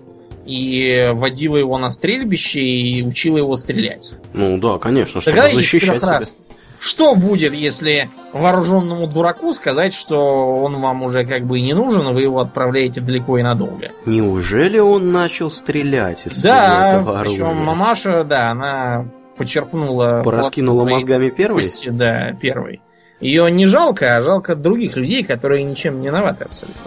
и 0.48 1.12
водила 1.14 1.58
его 1.58 1.78
на 1.78 1.90
стрельбище 1.90 2.62
и 2.62 3.04
учила 3.04 3.38
его 3.38 3.58
стрелять. 3.58 4.12
Ну 4.34 4.58
да, 4.58 4.78
конечно, 4.78 5.20
чтобы 5.22 5.42
защищать 5.50 6.02
себя. 6.02 6.20
раз, 6.20 6.38
Что 6.80 7.16
будет, 7.16 7.54
если 7.54 8.10
вооруженному 8.34 9.08
дураку 9.08 9.54
сказать, 9.54 9.94
что 9.94 10.56
он 10.64 10.80
вам 10.80 11.04
уже 11.04 11.26
как 11.26 11.46
бы 11.46 11.60
и 11.60 11.62
не 11.64 11.74
нужен, 11.74 12.14
вы 12.14 12.22
его 12.22 12.40
отправляете 12.40 13.02
далеко 13.02 13.38
и 13.38 13.44
надолго? 13.44 13.90
Неужели 14.06 14.80
он 14.80 15.12
начал 15.12 15.50
стрелять 15.50 16.26
из 16.28 16.42
Да, 16.42 16.68
всего 16.70 17.02
этого 17.02 17.22
причем 17.24 17.44
оружия? 17.46 17.64
мамаша, 17.66 18.24
да, 18.24 18.52
она 18.52 19.06
почерпнула... 19.38 20.22
Пораскинула 20.24 20.82
своей 20.82 20.94
мозгами 20.94 21.30
первой? 21.30 21.64
кости, 21.64 21.90
да, 21.90 22.34
первой. 22.40 22.82
Ее 23.20 23.50
не 23.50 23.66
жалко, 23.66 24.16
а 24.16 24.22
жалко 24.22 24.56
других 24.56 24.96
людей, 24.96 25.24
которые 25.24 25.64
ничем 25.64 26.00
не 26.00 26.08
виноваты 26.08 26.44
абсолютно. 26.44 26.82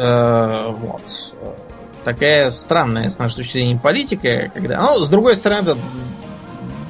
Э, 0.00 0.72
вот. 0.72 1.02
Такая 2.04 2.50
странная, 2.50 3.10
с 3.10 3.18
нашей 3.18 3.36
точки 3.36 3.52
зрения, 3.52 3.78
политика, 3.78 4.50
когда... 4.54 4.80
Ну, 4.80 5.02
с 5.02 5.08
другой 5.10 5.36
стороны, 5.36 5.60
этот 5.62 5.78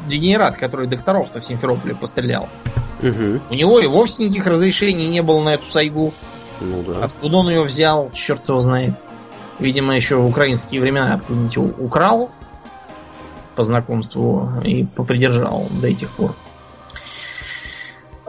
дегенерат, 0.07 0.57
который 0.57 0.87
докторов-то 0.87 1.41
в 1.41 1.45
Симферополе 1.45 1.95
пострелял, 1.97 2.49
Мгм. 3.03 3.41
у 3.51 3.55
него 3.55 3.81
и 3.81 3.87
вовсе 3.89 4.25
никаких 4.25 4.47
разрешений 4.47 5.09
не 5.09 5.23
было 5.23 5.43
на 5.43 5.55
эту 5.55 5.69
сайгу. 5.73 6.13
Ну 6.61 6.85
да. 6.87 7.05
Откуда 7.07 7.39
он 7.39 7.49
ее 7.49 7.63
взял, 7.63 8.11
черт 8.13 8.49
его 8.49 8.61
знает. 8.61 8.95
Видимо, 9.59 9.97
еще 9.97 10.17
в 10.17 10.27
украинские 10.27 10.81
времена 10.81 11.15
откуда-нибудь 11.15 11.57
украл 11.79 12.31
по 13.57 13.65
знакомству 13.65 14.49
и 14.63 14.85
попридержал 14.85 15.67
до 15.71 15.89
этих 15.89 16.11
пор. 16.11 16.35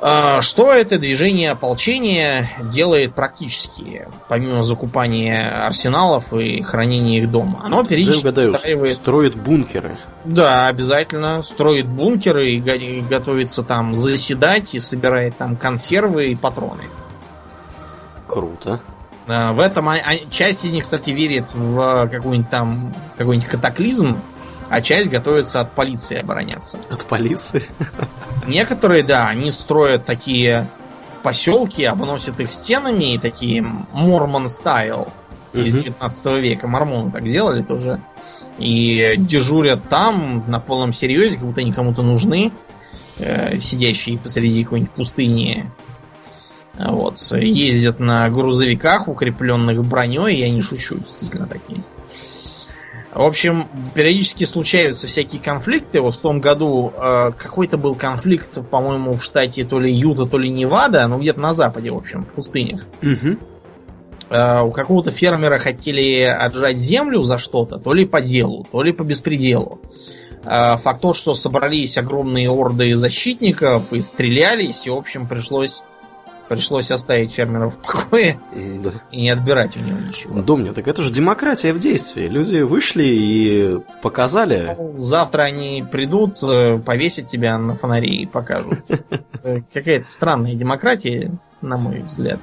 Что 0.02 0.74
это 0.74 0.97
движение 0.97 1.52
ополчения 1.52 2.49
делает 2.74 3.14
практически, 3.14 4.08
помимо 4.30 4.64
закупания 4.64 5.66
арсеналов 5.68 6.34
и 6.34 6.64
хранения 6.64 7.22
их 7.22 7.30
дома? 7.30 7.62
Оно 7.64 7.84
периодически 7.84 8.22
угадаю, 8.22 8.54
устраивает... 8.54 8.91
строит 8.93 9.36
бункеры. 9.36 9.99
Да, 10.26 10.68
обязательно 10.68 11.43
строит 11.43 11.86
бункеры 11.86 12.49
и 12.49 12.60
го- 12.60 12.72
и 12.72 13.02
готовится 13.02 13.62
там 13.62 13.93
заседать 13.95 14.74
и 14.74 14.80
собирает 14.80 15.38
там 15.38 15.56
консервы 15.56 16.28
и 16.32 16.36
патроны. 16.36 16.86
Круто. 18.28 18.80
А, 19.28 19.54
В 19.54 19.60
этом 19.60 19.88
а- 19.88 19.97
а- 19.97 20.32
часть 20.32 20.66
из 20.66 20.74
них, 20.74 20.84
кстати, 20.84 21.12
верит 21.12 21.54
в 21.54 22.08
какой-нибудь 22.12 22.49
там 22.49 22.91
какой-нибудь 23.18 23.47
катаклизм, 23.49 24.18
а 24.72 24.82
часть 24.82 25.09
готовится 25.09 25.59
от 25.59 25.74
полиции 25.74 26.17
обороняться. 26.17 26.80
От 26.89 27.05
полиции. 27.05 27.65
Некоторые, 28.47 29.03
да, 29.03 29.28
они 29.28 29.51
строят 29.51 30.05
такие 30.05 30.67
поселки, 31.24 31.84
обносят 31.84 32.39
их 32.39 32.53
стенами 32.53 33.15
и 33.15 33.17
такие 33.17 33.65
мормон 33.91 34.49
стайл 34.49 35.09
из 35.51 35.74
Мгм. 35.74 35.84
19 35.84 36.39
века. 36.39 36.67
Мормоны 36.67 37.11
так 37.11 37.24
делали 37.24 37.63
тоже. 37.63 38.01
И 38.57 39.15
дежурят 39.17 39.89
там 39.89 40.45
на 40.47 40.61
полном 40.61 40.93
серьезе, 40.93 41.36
как 41.36 41.47
будто 41.47 41.59
они 41.59 41.74
кому-то 41.74 42.01
нужны, 42.01 42.53
э, 43.19 43.59
сидящие 43.59 44.17
посреди 44.19 44.63
какой-нибудь 44.63 44.91
пустыни. 44.91 45.69
Вот. 46.80 47.19
Ездят 47.34 47.99
на 47.99 48.30
грузовиках, 48.30 49.09
укрепленных 49.09 49.84
броней, 49.84 50.38
я 50.38 50.49
не 50.49 50.61
шучу, 50.61 50.97
действительно 50.99 51.45
так 51.45 51.59
есть. 51.67 51.91
В 53.14 53.22
общем, 53.22 53.68
периодически 53.93 54.45
случаются 54.45 55.07
всякие 55.07 55.41
конфликты. 55.41 55.99
Вот 55.99 56.16
в 56.16 56.22
том 56.22 56.39
году 56.39 56.93
э, 56.95 57.32
какой-то 57.38 57.78
был 57.78 57.93
конфликт, 57.93 58.57
по-моему, 58.70 59.14
в 59.14 59.24
штате 59.24 59.66
то 59.66 59.80
ли 59.80 59.93
Юта, 59.93 60.26
то 60.26 60.38
ли 60.38 60.49
Невада, 60.49 61.05
ну 61.07 61.20
где-то 61.20 61.41
на 61.41 61.53
западе, 61.53 61.91
в 61.91 61.95
общем, 61.95 62.24
в 62.24 62.28
пустынях. 62.28 62.82
Мгм. 63.01 63.38
Э, 64.30 64.62
у 64.62 64.72
какого-то 64.72 65.12
фермера 65.12 65.57
хотели 65.57 66.22
отжать 66.22 66.78
землю 66.78 67.24
за 67.24 67.38
что-то, 67.38 67.80
то 67.80 67.91
ли 67.91 68.05
по 68.05 68.22
делу, 68.22 68.66
то 68.72 68.82
ли 68.82 68.93
по 68.93 69.03
беспределу. 69.03 69.82
Э, 70.45 70.78
факт 70.78 71.01
тот, 71.01 71.18
что 71.18 71.34
собрались 71.34 71.97
огромные 71.97 72.49
орды 72.49 72.95
защитников 72.95 73.91
и 73.91 73.99
стрелялись, 73.99 74.88
и, 74.88 74.89
в 74.89 74.95
общем, 74.95 75.28
пришлось, 75.28 75.84
пришлось 76.52 76.91
оставить 76.91 77.32
фермеров 77.34 77.74
в 77.76 77.78
покое 77.78 78.38
Да. 78.54 78.91
и 79.10 79.22
не 79.22 79.30
отбирать 79.30 79.78
у 79.78 79.80
него 79.80 79.99
ничего. 79.99 80.41
Домня, 80.41 80.74
так 80.74 80.86
это 80.86 81.02
же 81.02 81.10
демократия 81.14 81.72
в 81.72 81.80
действии. 81.80 82.28
Люди 82.28 82.58
вышли 82.58 83.06
и 83.06 83.78
показали. 84.02 84.76
Ну, 84.78 85.02
Завтра 85.06 85.43
они 85.43 85.82
придут, 85.89 86.36
э, 86.43 86.78
повесят 86.80 87.30
тебя 87.30 87.58
на 87.58 87.76
фонаре 87.76 88.10
и 88.10 88.26
покажут. 88.26 88.80
Э, 89.43 89.62
Какая-то 89.74 90.08
странная 90.08 90.54
демократия, 90.54 91.32
на 91.62 91.78
мой 91.78 92.02
взгляд. 92.02 92.38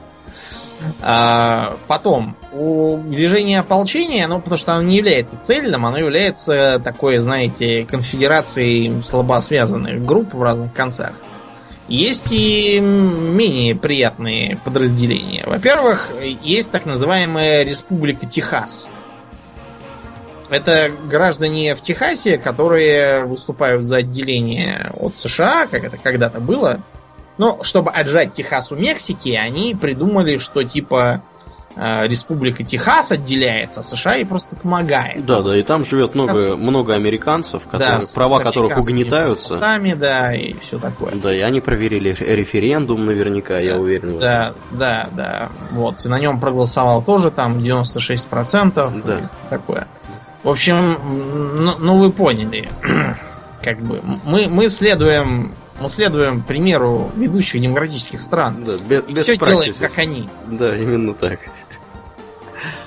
А, 1.00 1.76
потом, 1.86 2.34
у 2.52 2.96
движения 2.98 3.60
ополчения, 3.60 4.26
ну, 4.26 4.38
потому 4.40 4.56
что 4.56 4.72
оно 4.74 4.82
не 4.82 4.96
является 4.96 5.36
цельным, 5.40 5.86
оно 5.86 5.98
является 5.98 6.80
такой, 6.82 7.18
знаете, 7.18 7.84
конфедерацией 7.84 9.02
слабосвязанных 9.04 10.04
групп 10.04 10.34
в 10.34 10.42
разных 10.42 10.72
концах. 10.72 11.12
Есть 11.88 12.30
и 12.30 12.78
менее 12.80 13.74
приятные 13.74 14.58
подразделения. 14.58 15.44
Во-первых, 15.46 16.10
есть 16.42 16.70
так 16.70 16.84
называемая 16.84 17.64
Республика 17.64 18.26
Техас. 18.26 18.86
Это 20.50 20.90
граждане 21.08 21.74
в 21.74 21.80
Техасе, 21.80 22.36
которые 22.36 23.24
выступают 23.24 23.84
за 23.84 23.98
отделение 23.98 24.90
от 24.98 25.16
США, 25.16 25.66
как 25.66 25.84
это 25.84 25.96
когда-то 25.96 26.40
было. 26.40 26.82
Но 27.38 27.62
чтобы 27.62 27.90
отжать 27.90 28.34
Техас 28.34 28.70
у 28.70 28.76
Мексики, 28.76 29.30
они 29.30 29.74
придумали, 29.74 30.38
что 30.38 30.64
типа 30.64 31.22
Республика 31.76 32.64
Техас 32.64 33.12
отделяется, 33.12 33.80
а 33.80 33.82
США 33.82 34.14
ей 34.14 34.26
просто 34.26 34.56
помогает. 34.56 35.24
Да, 35.24 35.42
да, 35.42 35.56
и 35.56 35.62
там 35.62 35.84
живет 35.84 36.14
много, 36.14 36.56
много 36.56 36.94
американцев, 36.94 37.68
которые, 37.68 38.00
Да, 38.00 38.06
права 38.14 38.40
которых 38.40 38.78
угнетаются. 38.78 39.58
да, 39.94 40.34
и 40.34 40.54
все 40.60 40.78
такое. 40.78 41.12
Да, 41.14 41.34
и 41.34 41.40
они 41.40 41.60
проверили 41.60 42.10
ре- 42.18 42.36
референдум 42.36 43.04
наверняка, 43.04 43.58
я 43.58 43.76
уверен. 43.76 44.18
Да, 44.18 44.54
да, 44.72 45.08
да. 45.12 45.50
Вот. 45.70 46.04
И 46.04 46.08
на 46.08 46.18
нем 46.18 46.40
проголосовал 46.40 47.02
тоже 47.02 47.30
там 47.30 47.58
96%. 47.58 49.02
Да. 49.04 49.18
и 49.18 49.22
такое. 49.50 49.86
В 50.42 50.48
общем, 50.48 50.98
ну, 51.58 51.76
ну 51.78 51.98
вы 51.98 52.10
поняли. 52.10 52.68
как 53.62 53.80
бы 53.80 54.00
мы, 54.24 54.48
мы 54.48 54.68
следуем. 54.70 55.52
Мы 55.80 55.88
следуем 55.90 56.42
примеру 56.42 57.10
ведущих 57.16 57.60
демократических 57.60 58.20
стран. 58.20 58.64
Да, 58.64 58.78
бе- 58.78 59.02
И 59.06 59.12
без 59.12 59.22
все 59.22 59.36
делаем, 59.36 59.72
как 59.78 59.98
они. 59.98 60.28
Да, 60.46 60.76
именно 60.76 61.14
так. 61.14 61.40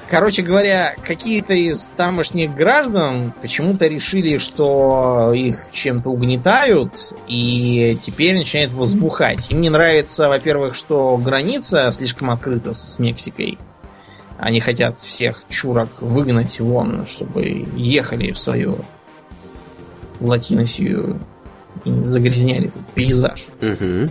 Короче 0.10 0.42
говоря, 0.42 0.96
какие-то 1.02 1.54
из 1.54 1.90
тамошних 1.96 2.54
граждан 2.54 3.32
почему-то 3.42 3.88
решили, 3.88 4.40
что 4.40 5.32
их 5.34 5.68
чем-то 5.72 6.10
угнетают, 6.10 6.94
и 7.28 7.98
теперь 8.04 8.36
начинает 8.36 8.74
возбухать. 8.74 9.50
Им 9.50 9.62
не 9.62 9.70
нравится, 9.70 10.28
во-первых, 10.28 10.76
что 10.76 11.16
граница 11.16 11.94
слишком 11.94 12.30
открыта 12.30 12.74
с 12.74 13.00
Мексикой. 13.00 13.58
Они 14.38 14.60
хотят 14.60 15.00
всех 15.00 15.46
чурок 15.48 16.02
выгнать 16.02 16.60
вон, 16.60 17.08
чтобы 17.08 17.66
ехали 17.78 18.34
в 18.34 18.40
свою 18.40 18.80
латиносию 20.20 21.20
загрязняли 21.86 22.68
тут 22.68 22.84
пейзаж. 22.94 23.46
Угу. 23.62 24.10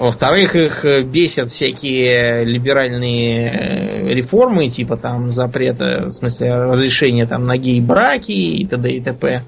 Во-вторых, 0.00 0.56
их 0.56 0.84
э, 0.86 1.02
бесят 1.02 1.50
всякие 1.50 2.44
либеральные 2.44 3.50
э, 3.50 4.14
реформы, 4.14 4.70
типа 4.70 4.96
там 4.96 5.30
запрета, 5.30 6.06
в 6.06 6.12
смысле 6.12 6.56
разрешения 6.56 7.26
там 7.26 7.44
на 7.44 7.58
гей-браки 7.58 8.32
и 8.32 8.66
т.д. 8.66 8.90
и 8.90 9.00
т.п. 9.02 9.42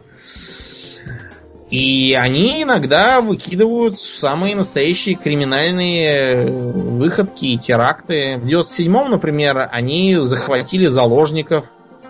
И 1.70 2.14
они 2.20 2.64
иногда 2.64 3.22
выкидывают 3.22 3.98
самые 3.98 4.54
настоящие 4.54 5.14
криминальные 5.14 6.06
э, 6.06 6.50
выходки 6.50 7.46
и 7.46 7.56
теракты. 7.56 8.36
В 8.36 8.44
97-м, 8.44 9.10
например, 9.10 9.70
они 9.72 10.16
захватили 10.20 10.84
заложников. 10.88 11.64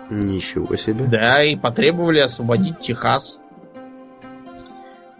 Ничего 0.09 0.75
себе. 0.75 1.05
Да, 1.07 1.41
и 1.45 1.55
потребовали 1.55 2.19
освободить 2.19 2.79
Техас. 2.79 3.39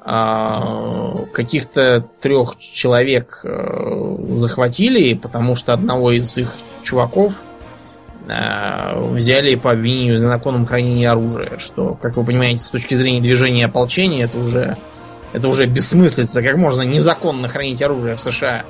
А, 0.06 1.16
каких-то 1.32 2.06
трех 2.22 2.60
человек 2.60 3.40
э, 3.46 4.16
захватили, 4.36 5.14
потому 5.14 5.56
что 5.56 5.72
одного 5.72 6.12
из 6.12 6.38
их 6.38 6.54
чуваков 6.82 7.32
э, 8.28 9.00
взяли 9.00 9.56
по 9.56 9.72
обвинению 9.72 10.18
в 10.18 10.24
незаконном 10.24 10.66
хранении 10.66 11.06
оружия, 11.06 11.58
что, 11.58 11.94
как 12.02 12.18
вы 12.18 12.26
понимаете, 12.26 12.60
с 12.60 12.68
точки 12.68 12.96
зрения 12.96 13.22
движения 13.22 13.64
ополчения, 13.64 14.26
это 14.26 14.38
уже, 14.40 14.76
это 15.32 15.48
уже 15.48 15.68
бессмыслица. 15.68 16.44
Как 16.44 16.58
можно 16.58 16.82
незаконно 16.82 17.48
хранить 17.48 17.82
оружие 17.82 18.18
в 18.18 18.22
США? 18.22 18.66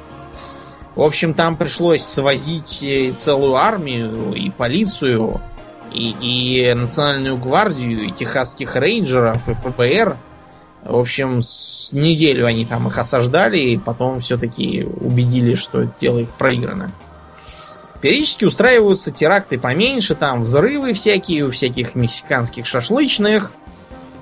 В 0.96 1.02
общем, 1.02 1.34
там 1.34 1.58
пришлось 1.58 2.04
свозить 2.04 2.86
целую 3.18 3.56
армию 3.56 4.34
и 4.34 4.52
полицию, 4.52 5.42
и, 5.92 6.12
и 6.12 6.74
национальную 6.76 7.38
гвардию, 7.38 8.04
и 8.04 8.12
техасских 8.12 8.76
рейнджеров, 8.76 9.50
и 9.50 9.56
ФБР– 9.56 10.16
в 10.86 10.96
общем, 10.96 11.42
с 11.42 11.90
неделю 11.92 12.46
они 12.46 12.66
там 12.66 12.88
их 12.88 12.98
осаждали, 12.98 13.58
и 13.58 13.78
потом 13.78 14.22
все-таки 14.22 14.84
убедили, 14.84 15.56
что 15.56 15.88
дело 16.00 16.20
их 16.20 16.30
проиграно. 16.30 16.92
Периодически 18.02 18.44
устраиваются 18.46 19.12
теракты 19.12 19.58
поменьше, 19.58 20.14
там 20.14 20.44
взрывы 20.44 20.94
всякие 20.94 21.46
у 21.46 21.52
всяких 21.52 21.96
мексиканских 21.96 22.66
шашлычных, 22.66 23.54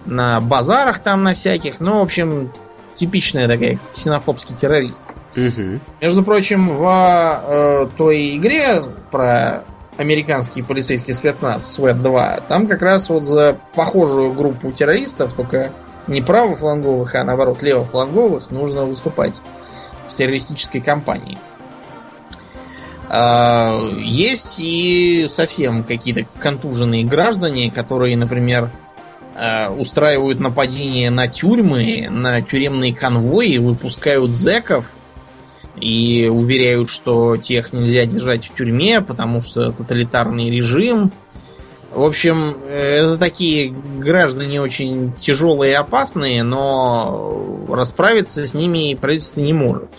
на 0.06 0.40
базарах 0.40 1.00
там 1.00 1.24
на 1.24 1.34
всяких. 1.34 1.80
Ну, 1.80 2.00
в 2.00 2.02
общем, 2.04 2.52
типичная 2.96 3.48
такая 3.48 3.80
ксенофобский 3.96 4.56
терроризм. 4.56 5.00
Угу. 5.36 5.80
Между 6.02 6.24
прочим, 6.24 6.78
в 6.78 7.44
э, 7.44 7.88
той 7.98 8.38
игре 8.38 8.84
про 9.10 9.64
американский 9.98 10.62
полицейский 10.62 11.14
спецназ 11.14 11.78
SWAT 11.80 12.02
2, 12.02 12.42
там 12.48 12.68
как 12.68 12.82
раз 12.82 13.10
вот 13.10 13.24
за 13.24 13.58
похожую 13.76 14.34
группу 14.34 14.72
террористов, 14.72 15.34
только 15.34 15.72
не 16.08 16.22
правофланговых, 16.22 17.16
а 17.16 17.24
наоборот 17.24 17.62
левофланговых, 17.62 18.52
нужно 18.52 18.86
выступать 18.86 19.36
в 20.10 20.16
террористической 20.16 20.82
кампании. 20.82 21.38
А, 23.10 23.78
есть 24.00 24.60
и 24.60 25.28
совсем 25.30 25.84
какие-то 25.84 26.26
контуженные 26.40 27.04
граждане, 27.04 27.70
которые, 27.70 28.16
например, 28.16 28.70
а, 29.36 29.70
устраивают 29.70 30.40
нападения 30.40 31.10
на 31.10 31.28
тюрьмы, 31.28 32.08
на 32.10 32.42
тюремные 32.42 32.96
конвои, 32.96 33.58
выпускают 33.58 34.32
зеков 34.32 34.86
и 35.76 36.28
уверяют, 36.28 36.90
что 36.90 37.38
тех 37.38 37.74
нельзя 37.74 38.06
держать 38.06 38.46
в 38.46 38.56
тюрьме, 38.56 39.02
потому 39.02 39.42
что 39.42 39.72
тоталитарный 39.72 40.50
режим, 40.50 41.12
в 41.94 42.04
общем, 42.04 42.58
это 42.70 43.18
такие 43.18 43.74
граждане 44.00 44.62
очень 44.62 45.14
тяжелые 45.20 45.74
и 45.74 45.76
опасные, 45.76 46.44
но 46.44 47.66
расправиться 47.70 48.48
с 48.48 48.54
ними 48.54 48.96
правительство 49.00 49.42
не 49.42 49.54
может. 49.54 49.90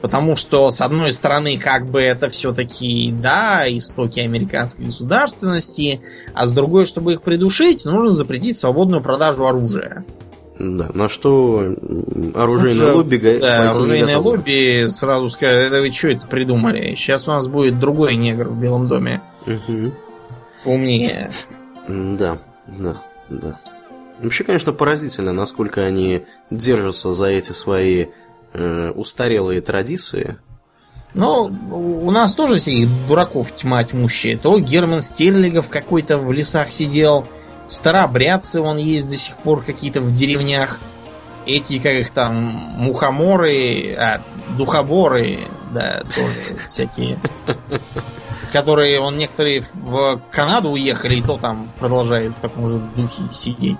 Потому 0.00 0.36
что, 0.36 0.70
с 0.70 0.80
одной 0.80 1.12
стороны, 1.12 1.58
как 1.58 1.86
бы 1.86 2.00
это 2.00 2.30
все-таки, 2.30 3.12
да, 3.12 3.64
истоки 3.66 4.20
американской 4.20 4.86
государственности, 4.86 6.00
а 6.34 6.46
с 6.46 6.52
другой, 6.52 6.84
чтобы 6.84 7.14
их 7.14 7.22
придушить, 7.22 7.84
нужно 7.84 8.12
запретить 8.12 8.58
свободную 8.58 9.02
продажу 9.02 9.46
оружия. 9.46 10.04
Да, 10.58 10.88
на 10.94 11.08
что 11.08 11.74
оружейное 12.34 12.92
лобби 12.92 13.16
Да, 13.40 13.70
оружейное 13.70 14.18
лобби 14.18 14.88
сразу 14.88 15.28
скажет, 15.30 15.72
это 15.72 15.80
вы 15.80 15.92
что 15.92 16.08
это 16.08 16.26
придумали? 16.26 16.94
Сейчас 16.94 17.28
у 17.28 17.30
нас 17.30 17.46
будет 17.46 17.78
другой 17.78 18.16
негр 18.16 18.48
в 18.48 18.60
Белом 18.60 18.88
доме. 18.88 19.20
Угу 19.46 19.92
умнее. 20.64 21.30
Да, 21.86 22.38
да, 22.66 23.02
да. 23.28 23.58
Вообще, 24.20 24.44
конечно, 24.44 24.72
поразительно, 24.72 25.32
насколько 25.32 25.82
они 25.82 26.24
держатся 26.50 27.14
за 27.14 27.26
эти 27.26 27.52
свои 27.52 28.06
э, 28.52 28.90
устарелые 28.90 29.60
традиции. 29.60 30.38
Ну, 31.14 31.50
у 31.70 32.10
нас 32.10 32.34
тоже 32.34 32.58
всяких 32.58 32.88
дураков 33.06 33.54
тьма 33.54 33.82
тьмущая. 33.84 34.36
То 34.36 34.58
Герман 34.58 35.02
Стерлигов 35.02 35.68
какой-то 35.68 36.18
в 36.18 36.32
лесах 36.32 36.72
сидел, 36.72 37.26
старобрядцы 37.68 38.60
он 38.60 38.76
есть 38.76 39.08
до 39.08 39.16
сих 39.16 39.36
пор 39.38 39.62
какие-то 39.62 40.00
в 40.00 40.14
деревнях. 40.14 40.80
Эти, 41.46 41.78
как 41.78 41.92
их 41.92 42.12
там, 42.12 42.34
мухоморы, 42.34 43.94
а, 43.94 44.20
духоборы, 44.58 45.38
да, 45.72 46.02
тоже 46.14 46.58
всякие 46.68 47.18
которые 48.52 49.00
он 49.00 49.16
некоторые 49.16 49.66
в 49.74 50.20
Канаду 50.30 50.70
уехали, 50.70 51.16
и 51.16 51.22
то 51.22 51.36
там 51.36 51.68
продолжают 51.78 52.36
в 52.36 52.40
таком 52.40 52.66
же 52.68 52.78
духе 52.96 53.22
сидеть. 53.32 53.76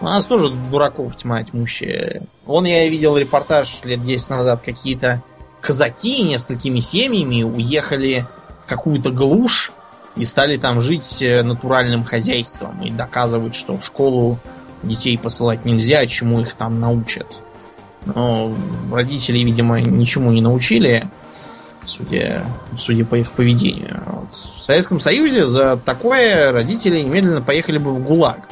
У 0.00 0.04
нас 0.04 0.26
тоже 0.26 0.50
дураков 0.50 1.16
тьма 1.16 1.44
тьмущая. 1.44 2.22
Вон 2.44 2.64
я 2.64 2.88
видел 2.88 3.16
репортаж 3.16 3.80
лет 3.84 4.04
10 4.04 4.30
назад, 4.30 4.62
какие-то 4.64 5.22
казаки 5.60 6.22
несколькими 6.22 6.80
семьями 6.80 7.44
уехали 7.44 8.26
в 8.64 8.68
какую-то 8.68 9.12
глушь 9.12 9.70
и 10.16 10.24
стали 10.24 10.56
там 10.56 10.82
жить 10.82 11.22
э, 11.22 11.42
натуральным 11.42 12.04
хозяйством 12.04 12.82
и 12.82 12.90
доказывать, 12.90 13.54
что 13.54 13.78
в 13.78 13.84
школу 13.84 14.38
детей 14.82 15.16
посылать 15.16 15.64
нельзя, 15.64 16.04
чему 16.06 16.40
их 16.40 16.56
там 16.56 16.80
научат. 16.80 17.40
Но 18.04 18.52
родители, 18.90 19.38
видимо, 19.38 19.80
ничему 19.80 20.32
не 20.32 20.40
научили 20.40 21.08
судя, 21.86 22.44
судя 22.78 23.04
по 23.04 23.16
их 23.16 23.32
поведению. 23.32 24.02
Вот. 24.06 24.30
В 24.32 24.62
Советском 24.62 25.00
Союзе 25.00 25.46
за 25.46 25.76
такое 25.76 26.52
родители 26.52 27.00
немедленно 27.00 27.42
поехали 27.42 27.78
бы 27.78 27.92
в 27.94 28.02
ГУЛАГ. 28.02 28.48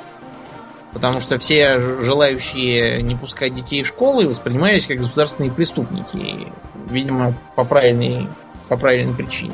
Потому 0.93 1.21
что 1.21 1.39
все 1.39 1.81
желающие 2.03 3.01
не 3.03 3.15
пускать 3.15 3.55
детей 3.55 3.85
в 3.85 3.87
школы 3.87 4.27
воспринимались 4.27 4.87
как 4.87 4.99
государственные 4.99 5.53
преступники. 5.53 6.49
Видимо, 6.89 7.35
по 7.55 7.65
правильной, 7.65 8.27
по 8.69 8.77
правильной 8.77 9.15
причине. 9.15 9.53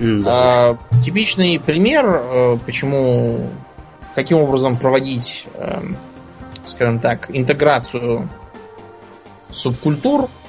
Да. 0.00 0.24
А, 0.26 0.78
типичный 1.04 1.60
пример, 1.60 2.04
э, 2.06 2.58
почему, 2.66 3.50
каким 4.16 4.38
образом 4.38 4.76
проводить, 4.76 5.46
эм, 5.54 5.96
скажем 6.66 6.98
так, 6.98 7.30
интеграцию 7.32 8.28
субкультур– 9.52 10.28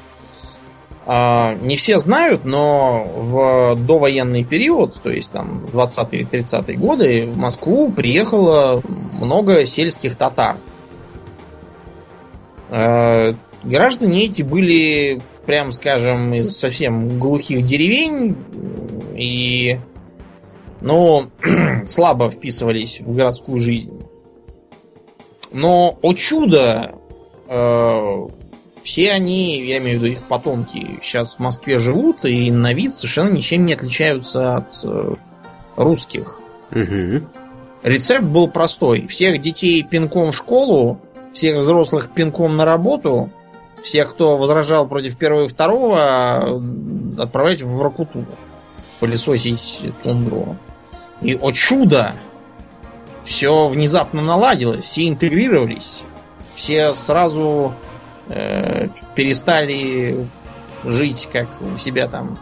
не 1.05 1.75
все 1.75 1.99
знают, 1.99 2.45
но 2.45 3.03
в 3.03 3.75
довоенный 3.75 4.45
период, 4.45 5.01
то 5.01 5.09
есть 5.09 5.33
там 5.33 5.65
20-е 5.73 6.23
30-е 6.23 6.77
годы, 6.77 7.25
в 7.25 7.37
Москву 7.37 7.91
приехало 7.91 8.81
много 8.87 9.65
сельских 9.65 10.15
татар. 10.15 10.55
А, 12.69 13.33
граждане 13.63 14.25
эти 14.25 14.41
были, 14.41 15.21
прям 15.45 15.73
скажем, 15.73 16.33
из 16.33 16.57
совсем 16.57 17.19
глухих 17.19 17.65
деревень 17.65 18.35
и, 19.15 19.77
ну, 20.81 21.29
слабо 21.85 22.31
вписывались 22.31 23.01
в 23.01 23.13
городскую 23.13 23.59
жизнь. 23.59 24.01
Но, 25.51 25.99
о 26.01 26.13
чудо, 26.13 26.95
а, 27.47 28.27
все 28.83 29.11
они, 29.11 29.61
я 29.61 29.77
имею 29.77 29.99
в 29.99 30.03
виду 30.03 30.13
их 30.13 30.23
потомки, 30.23 30.99
сейчас 31.01 31.35
в 31.35 31.39
Москве 31.39 31.77
живут 31.77 32.25
и 32.25 32.51
на 32.51 32.73
вид 32.73 32.95
совершенно 32.95 33.29
ничем 33.29 33.65
не 33.65 33.73
отличаются 33.73 34.55
от 34.57 34.67
э, 34.83 35.15
русских. 35.77 36.39
Угу. 36.71 37.25
Рецепт 37.83 38.23
был 38.23 38.47
простой. 38.47 39.07
Всех 39.07 39.41
детей 39.41 39.83
пинком 39.83 40.31
в 40.31 40.35
школу, 40.35 40.99
всех 41.33 41.57
взрослых 41.57 42.09
пинком 42.11 42.57
на 42.57 42.65
работу, 42.65 43.29
всех, 43.83 44.11
кто 44.11 44.37
возражал 44.37 44.87
против 44.87 45.17
первого 45.17 45.45
и 45.45 45.49
второго, 45.49 46.61
отправлять 47.17 47.61
в 47.61 47.81
Ракуту. 47.81 48.25
пылесосить 48.99 49.81
тундру. 50.01 50.57
И, 51.21 51.35
о 51.35 51.51
чудо! 51.51 52.13
Все 53.25 53.69
внезапно 53.69 54.21
наладилось, 54.21 54.83
все 54.83 55.07
интегрировались, 55.07 56.01
все 56.55 56.93
сразу 56.93 57.73
э, 58.29 58.87
перестали 59.15 60.27
жить 60.83 61.29
как 61.31 61.47
у 61.61 61.77
себя 61.77 62.07
там 62.07 62.37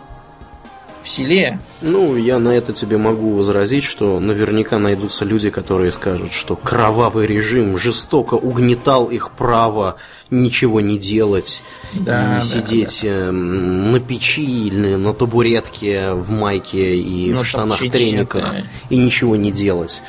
в 1.04 1.10
селе. 1.10 1.60
Ну, 1.82 2.16
я 2.16 2.38
на 2.38 2.50
это 2.50 2.74
тебе 2.74 2.98
могу 2.98 3.32
возразить, 3.32 3.84
что 3.84 4.20
наверняка 4.20 4.78
найдутся 4.78 5.26
люди, 5.26 5.50
которые 5.50 5.92
скажут, 5.92 6.32
что 6.32 6.56
кровавый 6.56 7.26
режим 7.26 7.78
жестоко 7.78 8.36
угнетал 8.36 9.08
их 9.08 9.32
право 9.32 9.98
ничего 10.30 10.80
не 10.80 10.98
делать 10.98 11.64
да, 11.94 12.02
и 12.02 12.36
да, 12.36 12.42
сидеть 12.42 13.02
да. 13.04 13.10
Эм, 13.10 13.92
на 13.92 14.00
печи 14.00 14.68
или 14.68 14.96
на 14.96 15.14
табуретке 15.14 16.12
в 16.12 16.30
майке 16.30 16.96
и 16.96 17.32
Но 17.32 17.42
в 17.42 17.48
штанах-трениках 17.48 18.54
и 18.90 18.96
ничего 18.96 19.36
не 19.36 19.52
делать. 19.52 20.04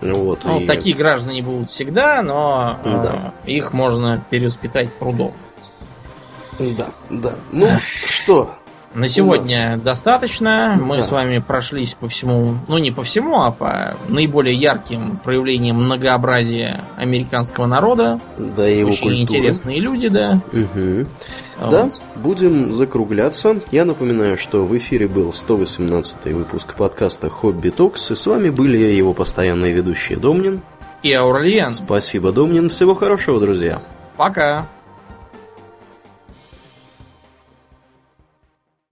Вот, 0.00 0.44
ну, 0.44 0.60
и... 0.60 0.66
Такие 0.66 0.94
граждане 0.94 1.42
будут 1.42 1.70
всегда, 1.70 2.22
но 2.22 2.78
да. 2.84 3.34
э, 3.44 3.50
их 3.50 3.72
можно 3.72 4.22
переспитать 4.30 4.92
прудом. 4.92 5.32
Да, 6.58 6.88
да. 7.10 7.34
Ну, 7.52 7.68
что, 8.04 8.54
на 8.96 9.08
сегодня 9.08 9.76
достаточно. 9.76 10.78
Мы 10.82 10.96
да. 10.96 11.02
с 11.02 11.10
вами 11.10 11.38
прошлись 11.38 11.92
по 11.92 12.08
всему, 12.08 12.54
ну 12.66 12.78
не 12.78 12.90
по 12.90 13.02
всему, 13.02 13.42
а 13.42 13.50
по 13.50 13.94
наиболее 14.08 14.54
ярким 14.54 15.18
проявлениям 15.22 15.76
многообразия 15.76 16.80
американского 16.96 17.66
народа. 17.66 18.18
Да, 18.38 18.66
и 18.66 18.78
его 18.78 18.88
Очень 18.88 19.18
культуры. 19.18 19.38
интересные 19.38 19.80
люди, 19.80 20.08
да. 20.08 20.40
Угу. 20.50 21.06
Вот. 21.58 21.70
Да, 21.70 21.90
будем 22.16 22.72
закругляться. 22.72 23.60
Я 23.70 23.84
напоминаю, 23.84 24.36
что 24.36 24.64
в 24.64 24.76
эфире 24.76 25.08
был 25.08 25.32
118 25.32 26.26
выпуск 26.26 26.74
подкаста 26.74 27.30
«Хобби 27.30 27.70
Токс», 27.70 28.10
и 28.10 28.14
с 28.14 28.26
вами 28.26 28.50
были 28.50 28.76
его 28.76 29.14
постоянные 29.14 29.72
ведущие 29.72 30.18
Домнин 30.18 30.60
и 31.02 31.12
Аурлиен. 31.12 31.70
Спасибо, 31.72 32.32
Домнин. 32.32 32.68
Всего 32.68 32.94
хорошего, 32.94 33.40
друзья. 33.40 33.82
Пока. 34.16 34.68